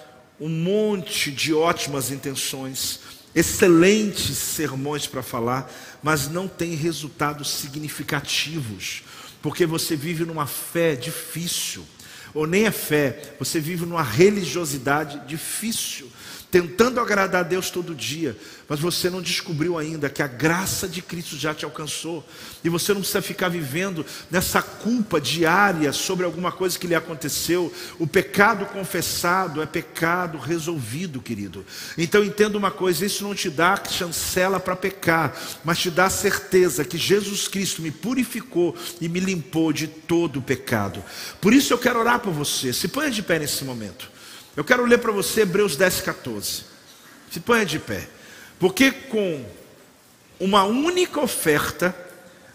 um 0.42 0.48
monte 0.48 1.30
de 1.30 1.54
ótimas 1.54 2.10
intenções, 2.10 2.98
excelentes 3.32 4.36
sermões 4.36 5.06
para 5.06 5.22
falar, 5.22 5.72
mas 6.02 6.28
não 6.28 6.48
tem 6.48 6.74
resultados 6.74 7.48
significativos, 7.48 9.04
porque 9.40 9.64
você 9.64 9.94
vive 9.94 10.24
numa 10.24 10.44
fé 10.44 10.96
difícil, 10.96 11.86
ou 12.34 12.44
nem 12.44 12.66
é 12.66 12.72
fé, 12.72 13.36
você 13.38 13.60
vive 13.60 13.86
numa 13.86 14.02
religiosidade 14.02 15.28
difícil 15.28 16.10
tentando 16.52 17.00
agradar 17.00 17.40
a 17.40 17.48
Deus 17.48 17.70
todo 17.70 17.94
dia, 17.94 18.36
mas 18.68 18.78
você 18.78 19.08
não 19.08 19.22
descobriu 19.22 19.78
ainda 19.78 20.10
que 20.10 20.22
a 20.22 20.26
graça 20.26 20.86
de 20.86 21.00
Cristo 21.00 21.34
já 21.38 21.54
te 21.54 21.64
alcançou, 21.64 22.22
e 22.62 22.68
você 22.68 22.92
não 22.92 23.00
precisa 23.00 23.22
ficar 23.22 23.48
vivendo 23.48 24.04
nessa 24.30 24.60
culpa 24.60 25.18
diária 25.18 25.94
sobre 25.94 26.26
alguma 26.26 26.52
coisa 26.52 26.78
que 26.78 26.86
lhe 26.86 26.94
aconteceu. 26.94 27.72
O 27.98 28.06
pecado 28.06 28.66
confessado 28.66 29.62
é 29.62 29.66
pecado 29.66 30.36
resolvido, 30.36 31.22
querido. 31.22 31.64
Então 31.96 32.22
entenda 32.22 32.58
uma 32.58 32.70
coisa: 32.70 33.06
isso 33.06 33.24
não 33.24 33.34
te 33.34 33.48
dá 33.48 33.82
chancela 33.90 34.60
para 34.60 34.76
pecar, 34.76 35.34
mas 35.64 35.78
te 35.78 35.90
dá 35.90 36.04
a 36.04 36.10
certeza 36.10 36.84
que 36.84 36.98
Jesus 36.98 37.48
Cristo 37.48 37.80
me 37.80 37.90
purificou 37.90 38.76
e 39.00 39.08
me 39.08 39.20
limpou 39.20 39.72
de 39.72 39.86
todo 39.88 40.40
o 40.40 40.42
pecado. 40.42 41.02
Por 41.40 41.54
isso 41.54 41.72
eu 41.72 41.78
quero 41.78 41.98
orar 41.98 42.20
por 42.20 42.34
você. 42.34 42.74
Se 42.74 42.88
ponha 42.88 43.10
de 43.10 43.22
pé 43.22 43.38
nesse 43.38 43.64
momento. 43.64 44.11
Eu 44.56 44.64
quero 44.64 44.84
ler 44.84 44.98
para 44.98 45.12
você 45.12 45.42
Hebreus 45.42 45.76
10, 45.76 46.02
14. 46.02 46.64
Se 47.30 47.40
ponha 47.40 47.64
de 47.64 47.78
pé. 47.78 48.08
Porque 48.58 48.90
com 48.90 49.44
uma 50.38 50.64
única 50.64 51.20
oferta 51.20 51.96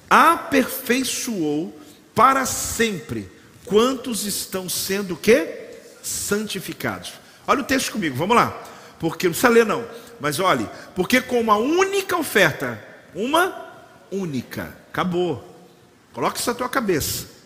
aperfeiçoou 0.10 1.78
para 2.14 2.46
sempre 2.46 3.30
quantos 3.66 4.26
estão 4.26 4.70
sendo 4.70 5.16
que 5.16 5.68
santificados. 6.04 7.14
Olha 7.46 7.62
o 7.62 7.66
texto 7.66 7.92
comigo, 7.92 8.16
vamos 8.16 8.36
lá. 8.36 8.64
Porque 9.00 9.28
não 9.28 9.32
precisa 9.32 9.52
ler 9.52 9.66
não, 9.66 9.88
mas 10.20 10.40
olhe, 10.40 10.68
porque 10.96 11.22
com 11.22 11.40
uma 11.40 11.58
única 11.58 12.18
oferta, 12.18 12.84
uma 13.14 13.72
única, 14.12 14.76
acabou. 14.90 15.56
Coloque 16.14 16.40
isso 16.40 16.50
na 16.50 16.56
tua 16.56 16.70
cabeça. 16.70 17.37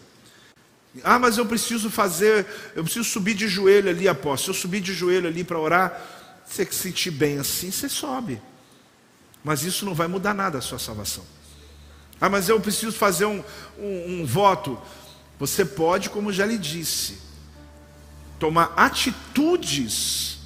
Ah, 1.04 1.18
mas 1.18 1.38
eu 1.38 1.46
preciso 1.46 1.90
fazer, 1.90 2.46
eu 2.76 2.84
preciso 2.84 3.08
subir 3.08 3.34
de 3.34 3.48
joelho 3.48 3.90
ali, 3.90 4.08
apóstolo. 4.08 4.54
Se 4.54 4.60
eu 4.60 4.62
subir 4.62 4.82
de 4.82 4.94
joelho 4.94 5.28
ali 5.28 5.44
para 5.44 5.58
orar, 5.58 6.02
você 6.46 6.66
se 6.66 6.76
sentir 6.76 7.12
bem 7.12 7.40
assim, 7.40 7.72
você 7.72 7.88
sobe. 7.88 8.42
Mas 9.44 9.64
isso 9.64 9.86
não 9.86 9.94
vai 9.94 10.08
mudar 10.08 10.34
nada 10.34 10.58
a 10.58 10.62
sua 10.62 10.78
salvação. 10.78 11.24
Ah, 12.20 12.30
mas 12.30 12.50
eu 12.50 12.60
preciso 12.60 12.92
fazer 12.92 13.26
um, 13.26 13.44
um, 13.80 14.22
um 14.22 14.26
voto. 14.26 14.80
Você 15.40 15.66
pode, 15.66 16.10
como 16.10 16.32
já 16.32 16.46
lhe 16.46 16.58
disse, 16.58 17.18
tomar 18.38 18.74
atitudes 18.76 20.40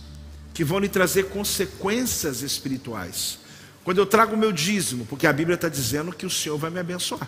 que 0.53 0.63
vão 0.63 0.79
lhe 0.79 0.87
trazer 0.87 1.29
consequências 1.29 2.41
espirituais. 2.41 3.39
Quando 3.83 3.97
eu 3.97 4.05
trago 4.05 4.35
o 4.35 4.37
meu 4.37 4.51
dízimo, 4.51 5.05
porque 5.05 5.27
a 5.27 5.33
Bíblia 5.33 5.55
está 5.55 5.67
dizendo 5.67 6.13
que 6.13 6.25
o 6.25 6.29
Senhor 6.29 6.57
vai 6.57 6.69
me 6.69 6.79
abençoar. 6.79 7.27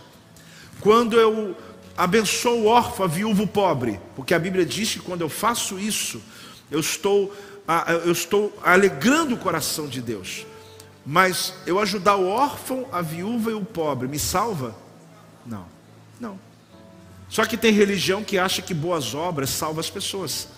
Quando 0.80 1.20
eu 1.20 1.58
abençoo 1.98 2.62
o 2.62 2.66
órfão, 2.68 3.08
viúvo 3.08 3.48
pobre, 3.48 4.00
porque 4.16 4.34
a 4.34 4.40
Bíblia 4.40 4.66
diz 4.66 4.94
que 4.94 5.00
quando 5.00 5.22
eu 5.22 5.30
faço 5.30 5.80
isso, 5.80 6.22
eu 6.70 6.80
estou, 6.80 7.34
eu 8.06 8.12
estou 8.12 8.56
alegrando 8.64 9.34
o 9.34 9.38
coração 9.38 9.88
de 9.88 10.02
Deus. 10.02 10.46
Mas 11.04 11.54
eu 11.66 11.80
ajudar 11.80 12.18
o 12.18 12.28
órfão, 12.28 12.86
a 12.92 13.02
viúva 13.02 13.50
e 13.50 13.54
o 13.54 13.64
pobre, 13.66 14.08
me 14.08 14.20
salva? 14.20 14.76
Não, 15.46 15.66
não. 16.20 16.38
Só 17.30 17.46
que 17.46 17.58
tem 17.58 17.72
religião 17.72 18.24
que 18.24 18.38
acha 18.38 18.62
que 18.62 18.74
boas 18.74 19.16
obras 19.16 19.50
salvam 19.50 19.80
as 19.80 19.90
pessoas. 19.90 20.50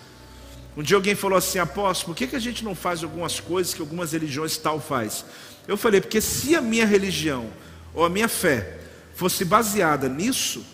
Um 0.76 0.82
dia 0.82 0.96
alguém 0.96 1.14
falou 1.14 1.38
assim, 1.38 1.58
apóstolo, 1.58 2.12
por 2.12 2.18
que, 2.18 2.26
que 2.26 2.36
a 2.36 2.40
gente 2.40 2.64
não 2.64 2.74
faz 2.74 3.02
algumas 3.02 3.40
coisas 3.40 3.72
que 3.72 3.80
algumas 3.80 4.12
religiões 4.12 4.56
tal 4.56 4.80
faz? 4.80 5.24
Eu 5.66 5.76
falei, 5.76 6.00
porque 6.00 6.20
se 6.20 6.54
a 6.54 6.60
minha 6.60 6.86
religião 6.86 7.50
ou 7.94 8.04
a 8.04 8.08
minha 8.08 8.28
fé 8.28 8.78
fosse 9.14 9.44
baseada 9.44 10.08
nisso, 10.08 10.64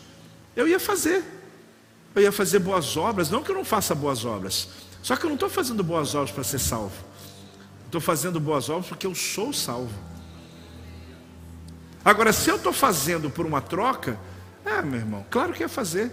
eu 0.57 0.67
ia 0.67 0.81
fazer. 0.81 1.23
Eu 2.15 2.23
ia 2.23 2.33
fazer 2.33 2.59
boas 2.59 2.97
obras, 2.97 3.31
não 3.31 3.43
que 3.43 3.51
eu 3.51 3.55
não 3.55 3.65
faça 3.65 3.95
boas 3.95 4.25
obras. 4.25 4.69
Só 5.03 5.15
que 5.15 5.25
eu 5.25 5.29
não 5.29 5.35
estou 5.35 5.51
fazendo 5.51 5.85
boas 5.85 6.15
obras 6.15 6.31
para 6.31 6.43
ser 6.43 6.59
salvo. 6.59 6.97
Estou 7.85 8.01
fazendo 8.01 8.41
boas 8.41 8.69
obras 8.69 8.87
porque 8.87 9.07
eu 9.07 9.15
sou 9.15 9.53
salvo. 9.53 9.93
Agora, 12.05 12.33
se 12.33 12.49
eu 12.49 12.57
estou 12.57 12.73
fazendo 12.73 13.29
por 13.29 13.45
uma 13.45 13.61
troca, 13.61 14.19
é, 14.65 14.81
meu 14.81 14.99
irmão, 14.99 15.27
claro 15.31 15.53
que 15.53 15.63
ia 15.63 15.69
fazer. 15.69 16.11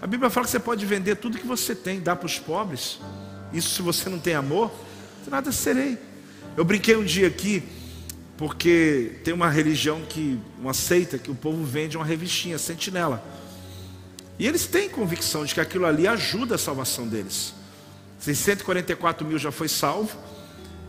A 0.00 0.06
Bíblia 0.06 0.30
fala 0.30 0.44
que 0.44 0.52
você 0.52 0.60
pode 0.60 0.84
vender 0.84 1.16
tudo 1.16 1.38
que 1.38 1.46
você 1.46 1.74
tem, 1.74 2.00
dar 2.00 2.16
para 2.16 2.26
os 2.26 2.38
pobres. 2.38 3.00
Isso 3.52 3.70
se 3.70 3.82
você 3.82 4.08
não 4.08 4.18
tem 4.18 4.34
amor, 4.34 4.70
nada 5.26 5.50
serei. 5.50 5.98
Eu 6.56 6.64
brinquei 6.64 6.96
um 6.96 7.04
dia 7.04 7.26
aqui, 7.26 7.62
porque 8.36 9.20
tem 9.24 9.34
uma 9.34 9.48
religião 9.48 10.02
que, 10.02 10.38
uma 10.58 10.74
seita, 10.74 11.18
que 11.18 11.30
o 11.30 11.34
povo 11.34 11.64
vende 11.64 11.96
uma 11.96 12.04
revistinha, 12.04 12.58
sentinela. 12.58 13.24
E 14.38 14.46
eles 14.46 14.66
têm 14.66 14.88
convicção 14.88 15.44
de 15.44 15.52
que 15.52 15.60
aquilo 15.60 15.84
ali 15.84 16.06
ajuda 16.06 16.54
a 16.54 16.58
salvação 16.58 17.08
deles. 17.08 17.52
644 18.20 19.26
mil 19.26 19.38
já 19.38 19.50
foi 19.50 19.68
salvo, 19.68 20.16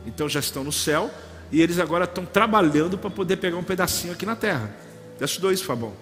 então 0.06 0.30
já 0.30 0.40
estão 0.40 0.64
no 0.64 0.72
céu, 0.72 1.12
e 1.52 1.62
eles 1.62 1.80
agora 1.80 2.06
estão 2.06 2.26
trabalhando 2.26 2.98
para 2.98 3.10
poder 3.10 3.38
pegar 3.38 3.58
um 3.58 3.64
pedacinho 3.64 4.14
aqui 4.14 4.26
na 4.26 4.36
terra. 4.36 4.76
Estudou 5.20 5.52
isso, 5.52 5.66
Fabão? 5.66 5.94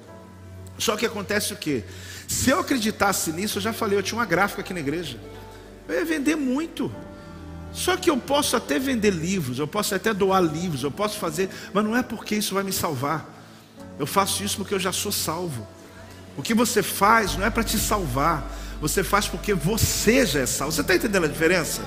Só 0.78 0.96
que 0.96 1.06
acontece 1.06 1.54
o 1.54 1.56
quê? 1.56 1.84
Se 2.28 2.50
eu 2.50 2.60
acreditasse 2.60 3.32
nisso, 3.32 3.58
eu 3.58 3.62
já 3.62 3.74
falei, 3.74 3.98
eu 3.98 4.04
tinha 4.04 4.20
uma 4.20 4.26
gráfica 4.26 4.62
aqui 4.62 4.74
na 4.74 4.80
igreja. 4.80 5.18
Eu 5.88 5.96
ia 5.96 6.06
vender 6.06 6.36
muito. 6.36 6.94
Só 7.74 7.96
que 7.96 8.10
eu 8.10 8.18
posso 8.18 8.56
até 8.56 8.78
vender 8.78 9.12
livros, 9.12 9.60
eu 9.60 9.68
posso 9.68 9.96
até 9.96 10.14
doar 10.14 10.42
livros, 10.42 10.84
eu 10.84 10.92
posso 10.92 11.18
fazer, 11.18 11.50
mas 11.74 11.84
não 11.84 11.96
é 11.96 12.04
porque 12.04 12.36
isso 12.36 12.54
vai 12.54 12.64
me 12.64 12.74
salvar. 12.74 13.26
Eu 13.98 14.06
faço 14.06 14.44
isso 14.44 14.58
porque 14.58 14.74
eu 14.74 14.80
já 14.80 14.92
sou 14.92 15.12
salvo. 15.12 15.68
O 16.38 16.44
que 16.44 16.54
você 16.54 16.84
faz 16.84 17.36
não 17.36 17.46
é 17.46 17.50
para 17.50 17.64
te 17.64 17.80
salvar, 17.80 18.50
você 18.80 19.04
faz 19.04 19.28
porque 19.28 19.54
você 19.54 20.26
já 20.26 20.42
é 20.42 20.46
salvo. 20.46 20.72
Você 20.72 20.82
está 20.82 20.96
entendendo 20.96 21.26
a 21.26 21.28
diferença? 21.28 21.82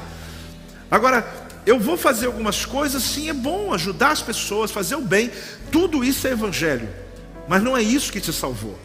Agora, 0.90 1.24
eu 1.64 1.78
vou 1.78 1.96
fazer 1.96 2.26
algumas 2.26 2.66
coisas, 2.66 3.02
sim, 3.02 3.30
é 3.30 3.32
bom 3.32 3.72
ajudar 3.72 4.10
as 4.10 4.20
pessoas, 4.20 4.72
fazer 4.72 4.96
o 4.96 5.00
bem, 5.00 5.30
tudo 5.70 6.02
isso 6.02 6.26
é 6.26 6.32
evangelho, 6.32 6.88
mas 7.46 7.62
não 7.62 7.76
é 7.76 7.82
isso 7.82 8.10
que 8.10 8.20
te 8.20 8.32
salvou. 8.32 8.76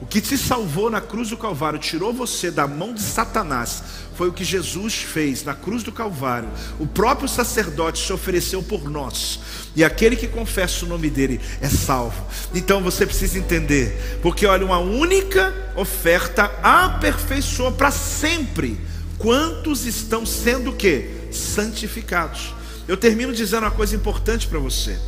O 0.00 0.04
que 0.04 0.20
te 0.20 0.36
salvou 0.36 0.90
na 0.90 1.00
cruz 1.00 1.30
do 1.30 1.38
Calvário, 1.38 1.78
tirou 1.78 2.12
você 2.12 2.50
da 2.50 2.66
mão 2.66 2.92
de 2.92 3.00
Satanás, 3.00 3.82
foi 4.14 4.28
o 4.28 4.32
que 4.32 4.44
Jesus 4.44 4.94
fez 4.94 5.42
na 5.42 5.54
cruz 5.54 5.82
do 5.82 5.90
Calvário. 5.90 6.50
O 6.78 6.86
próprio 6.86 7.26
sacerdote 7.26 8.04
se 8.04 8.12
ofereceu 8.12 8.62
por 8.62 8.90
nós, 8.90 9.40
e 9.74 9.82
aquele 9.82 10.14
que 10.14 10.28
confessa 10.28 10.84
o 10.84 10.88
nome 10.88 11.08
dele 11.08 11.40
é 11.62 11.68
salvo. 11.68 12.26
Então 12.54 12.82
você 12.82 13.06
precisa 13.06 13.38
entender, 13.38 14.18
porque 14.20 14.44
olha, 14.44 14.66
uma 14.66 14.78
única 14.78 15.54
oferta 15.74 16.44
aperfeiçoa 16.62 17.72
para 17.72 17.90
sempre. 17.90 18.78
Quantos 19.16 19.86
estão 19.86 20.26
sendo 20.26 20.74
quê? 20.74 21.10
Santificados. 21.32 22.54
Eu 22.86 22.98
termino 22.98 23.32
dizendo 23.32 23.62
uma 23.62 23.70
coisa 23.70 23.96
importante 23.96 24.46
para 24.46 24.58
você. 24.58 24.98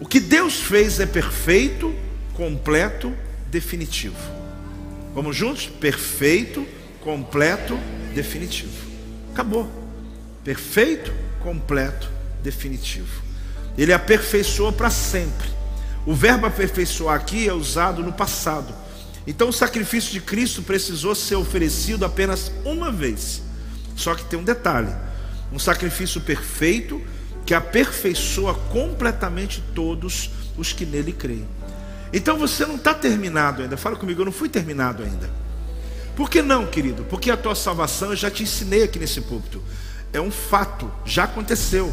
O 0.00 0.06
que 0.06 0.20
Deus 0.20 0.60
fez 0.60 1.00
é 1.00 1.06
perfeito, 1.06 1.94
completo 2.34 3.12
definitivo. 3.54 4.16
Vamos 5.14 5.36
juntos? 5.36 5.66
Perfeito, 5.66 6.66
completo, 7.00 7.78
definitivo. 8.12 8.90
Acabou. 9.32 9.70
Perfeito, 10.42 11.12
completo, 11.40 12.10
definitivo. 12.42 13.22
Ele 13.78 13.92
aperfeiçoa 13.92 14.72
para 14.72 14.90
sempre. 14.90 15.48
O 16.04 16.14
verbo 16.14 16.46
aperfeiçoar 16.46 17.14
aqui 17.14 17.48
é 17.48 17.52
usado 17.52 18.02
no 18.02 18.12
passado. 18.12 18.74
Então 19.24 19.48
o 19.48 19.52
sacrifício 19.52 20.12
de 20.12 20.20
Cristo 20.20 20.60
precisou 20.60 21.14
ser 21.14 21.36
oferecido 21.36 22.04
apenas 22.04 22.50
uma 22.64 22.90
vez. 22.90 23.40
Só 23.94 24.16
que 24.16 24.24
tem 24.24 24.38
um 24.38 24.44
detalhe: 24.44 24.92
um 25.52 25.60
sacrifício 25.60 26.20
perfeito 26.20 27.00
que 27.46 27.54
aperfeiçoa 27.54 28.54
completamente 28.54 29.62
todos 29.74 30.30
os 30.58 30.72
que 30.72 30.84
nele 30.84 31.12
creem. 31.12 31.46
Então 32.14 32.38
você 32.38 32.64
não 32.64 32.76
está 32.76 32.94
terminado 32.94 33.60
ainda. 33.60 33.76
Fala 33.76 33.96
comigo, 33.96 34.20
eu 34.20 34.24
não 34.24 34.32
fui 34.32 34.48
terminado 34.48 35.02
ainda. 35.02 35.28
Por 36.14 36.30
que 36.30 36.40
não, 36.40 36.64
querido? 36.64 37.02
Porque 37.10 37.28
a 37.28 37.36
tua 37.36 37.56
salvação 37.56 38.10
eu 38.10 38.16
já 38.16 38.30
te 38.30 38.44
ensinei 38.44 38.84
aqui 38.84 39.00
nesse 39.00 39.20
púlpito. 39.20 39.60
É 40.12 40.20
um 40.20 40.30
fato, 40.30 40.88
já 41.04 41.24
aconteceu. 41.24 41.92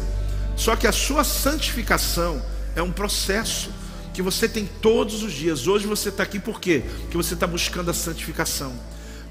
Só 0.56 0.76
que 0.76 0.86
a 0.86 0.92
sua 0.92 1.24
santificação 1.24 2.40
é 2.76 2.80
um 2.80 2.92
processo 2.92 3.70
que 4.14 4.22
você 4.22 4.48
tem 4.48 4.64
todos 4.80 5.24
os 5.24 5.32
dias. 5.32 5.66
Hoje 5.66 5.88
você 5.88 6.08
está 6.10 6.22
aqui 6.22 6.38
por 6.38 6.60
quê? 6.60 6.84
Porque 7.00 7.16
você 7.16 7.34
está 7.34 7.48
buscando 7.48 7.90
a 7.90 7.94
santificação. 7.94 8.72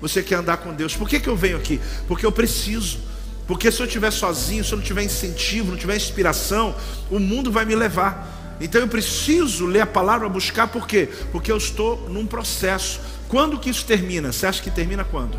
Você 0.02 0.22
quer 0.22 0.36
andar 0.36 0.58
com 0.58 0.74
Deus. 0.74 0.94
Por 0.94 1.08
que, 1.08 1.22
que 1.22 1.30
eu 1.30 1.38
venho 1.38 1.56
aqui? 1.56 1.80
Porque 2.06 2.26
eu 2.26 2.34
preciso. 2.34 3.00
Porque 3.48 3.72
se 3.72 3.82
eu 3.82 3.86
estiver 3.86 4.12
sozinho, 4.12 4.62
se 4.62 4.74
eu 4.74 4.78
não 4.78 4.84
tiver 4.84 5.04
incentivo, 5.04 5.72
não 5.72 5.78
tiver 5.78 5.96
inspiração, 5.96 6.76
o 7.10 7.18
mundo 7.18 7.50
vai 7.50 7.64
me 7.64 7.76
levar. 7.76 8.41
Então 8.62 8.80
eu 8.80 8.88
preciso 8.88 9.66
ler 9.66 9.82
a 9.82 9.88
palavra, 9.88 10.30
buscar, 10.30 10.68
por 10.68 10.88
quê? 10.88 11.10
Porque 11.32 11.52
eu 11.52 11.58
estou 11.58 12.08
num 12.08 12.28
processo. 12.28 13.02
Quando 13.28 13.58
que 13.58 13.72
isso 13.72 13.86
termina? 13.86 14.32
Você 14.32 14.46
acha 14.46 14.62
que 14.62 14.70
termina 14.70 15.04
quando? 15.04 15.38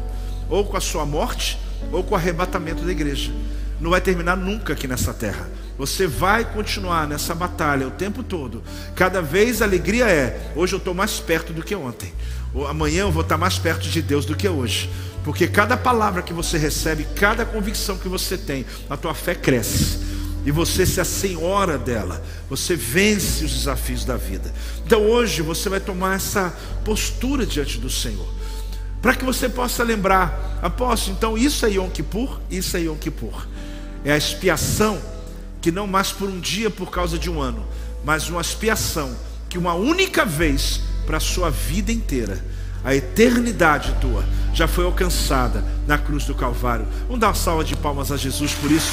Ou 0.51 0.65
com 0.65 0.77
a 0.77 0.81
sua 0.81 1.07
morte, 1.07 1.57
ou 1.93 2.03
com 2.03 2.15
o 2.15 2.17
arrebatamento 2.17 2.83
da 2.83 2.91
igreja. 2.91 3.33
Não 3.81 3.91
vai 3.91 4.01
terminar 4.01 4.37
nunca 4.37 4.73
aqui 4.73 4.89
nessa 4.89 5.15
terra. 5.15 5.49
Você 5.79 6.07
vai 6.07 6.45
continuar 6.45 7.07
nessa 7.07 7.35
batalha 7.35 7.87
o 7.87 7.93
tempo 7.93 8.23
todo. 8.25 8.63
Cada 8.95 9.23
vez 9.23 9.63
a 9.63 9.67
alegria 9.67 10.07
é: 10.07 10.53
hoje 10.57 10.75
eu 10.75 10.79
estou 10.79 10.95
mais 10.95 11.21
perto 11.21 11.53
do 11.53 11.63
que 11.63 11.75
ontem. 11.75 12.13
Ou 12.53 12.67
amanhã 12.67 13.03
eu 13.03 13.13
vou 13.13 13.23
estar 13.23 13.39
mais 13.39 13.57
perto 13.57 13.89
de 13.89 14.03
Deus 14.03 14.27
do 14.27 14.37
que 14.37 14.49
hoje. 14.49 14.91
Porque 15.25 15.47
cada 15.47 15.77
palavra 15.77 16.23
que 16.23 16.33
você 16.33 16.59
recebe, 16.59 17.07
cada 17.15 17.45
convicção 17.45 17.97
que 17.97 18.09
você 18.09 18.37
tem, 18.37 18.67
a 18.91 18.97
tua 18.97 19.15
fé 19.15 19.35
cresce 19.35 20.12
e 20.45 20.51
você 20.51 20.85
se 20.85 21.01
assenhora 21.01 21.79
dela, 21.79 22.23
você 22.49 22.75
vence 22.75 23.45
os 23.45 23.53
desafios 23.53 24.05
da 24.05 24.17
vida. 24.17 24.53
Então 24.85 25.03
hoje 25.03 25.43
você 25.43 25.69
vai 25.69 25.81
tomar 25.81 26.17
essa 26.17 26.53
postura 26.85 27.47
diante 27.47 27.79
do 27.79 27.89
Senhor, 27.89 28.29
para 29.01 29.15
que 29.15 29.25
você 29.25 29.49
possa 29.49 29.83
lembrar, 29.83 30.59
apóstolo, 30.63 31.17
então 31.17 31.39
isso 31.39 31.65
é 31.67 31.71
Yom 31.71 31.89
Kippur, 31.91 32.41
isso 32.51 32.77
é 32.77 32.81
Yom 32.81 32.97
Kippur, 32.97 33.47
é 34.05 34.13
a 34.13 34.17
expiação 34.17 35.01
que 35.61 35.71
não 35.71 35.87
mais 35.87 36.11
por 36.11 36.29
um 36.29 36.41
dia 36.41 36.71
por 36.71 36.91
causa 36.91 37.19
de 37.19 37.31
um 37.31 37.41
ano, 37.41 37.65
mas 38.05 38.29
uma 38.29 38.41
expiação 38.41 39.15
que 39.49 39.59
uma 39.59 39.75
única 39.75 40.25
vez 40.25 40.81
para 41.07 41.19
a 41.19 41.21
sua 41.21 41.51
vida 41.51 41.93
inteira, 41.93 42.43
a 42.85 42.95
eternidade 42.95 43.95
tua 44.01 44.25
já 44.53 44.67
foi 44.67 44.85
alcançada 44.85 45.65
na 45.87 45.97
cruz 45.97 46.25
do 46.25 46.35
Calvário. 46.35 46.87
Vamos 47.07 47.21
dar 47.21 47.29
uma 47.29 47.35
salva 47.35 47.63
de 47.63 47.77
palmas 47.77 48.11
a 48.11 48.17
Jesus 48.17 48.55
por 48.55 48.71
isso. 48.71 48.93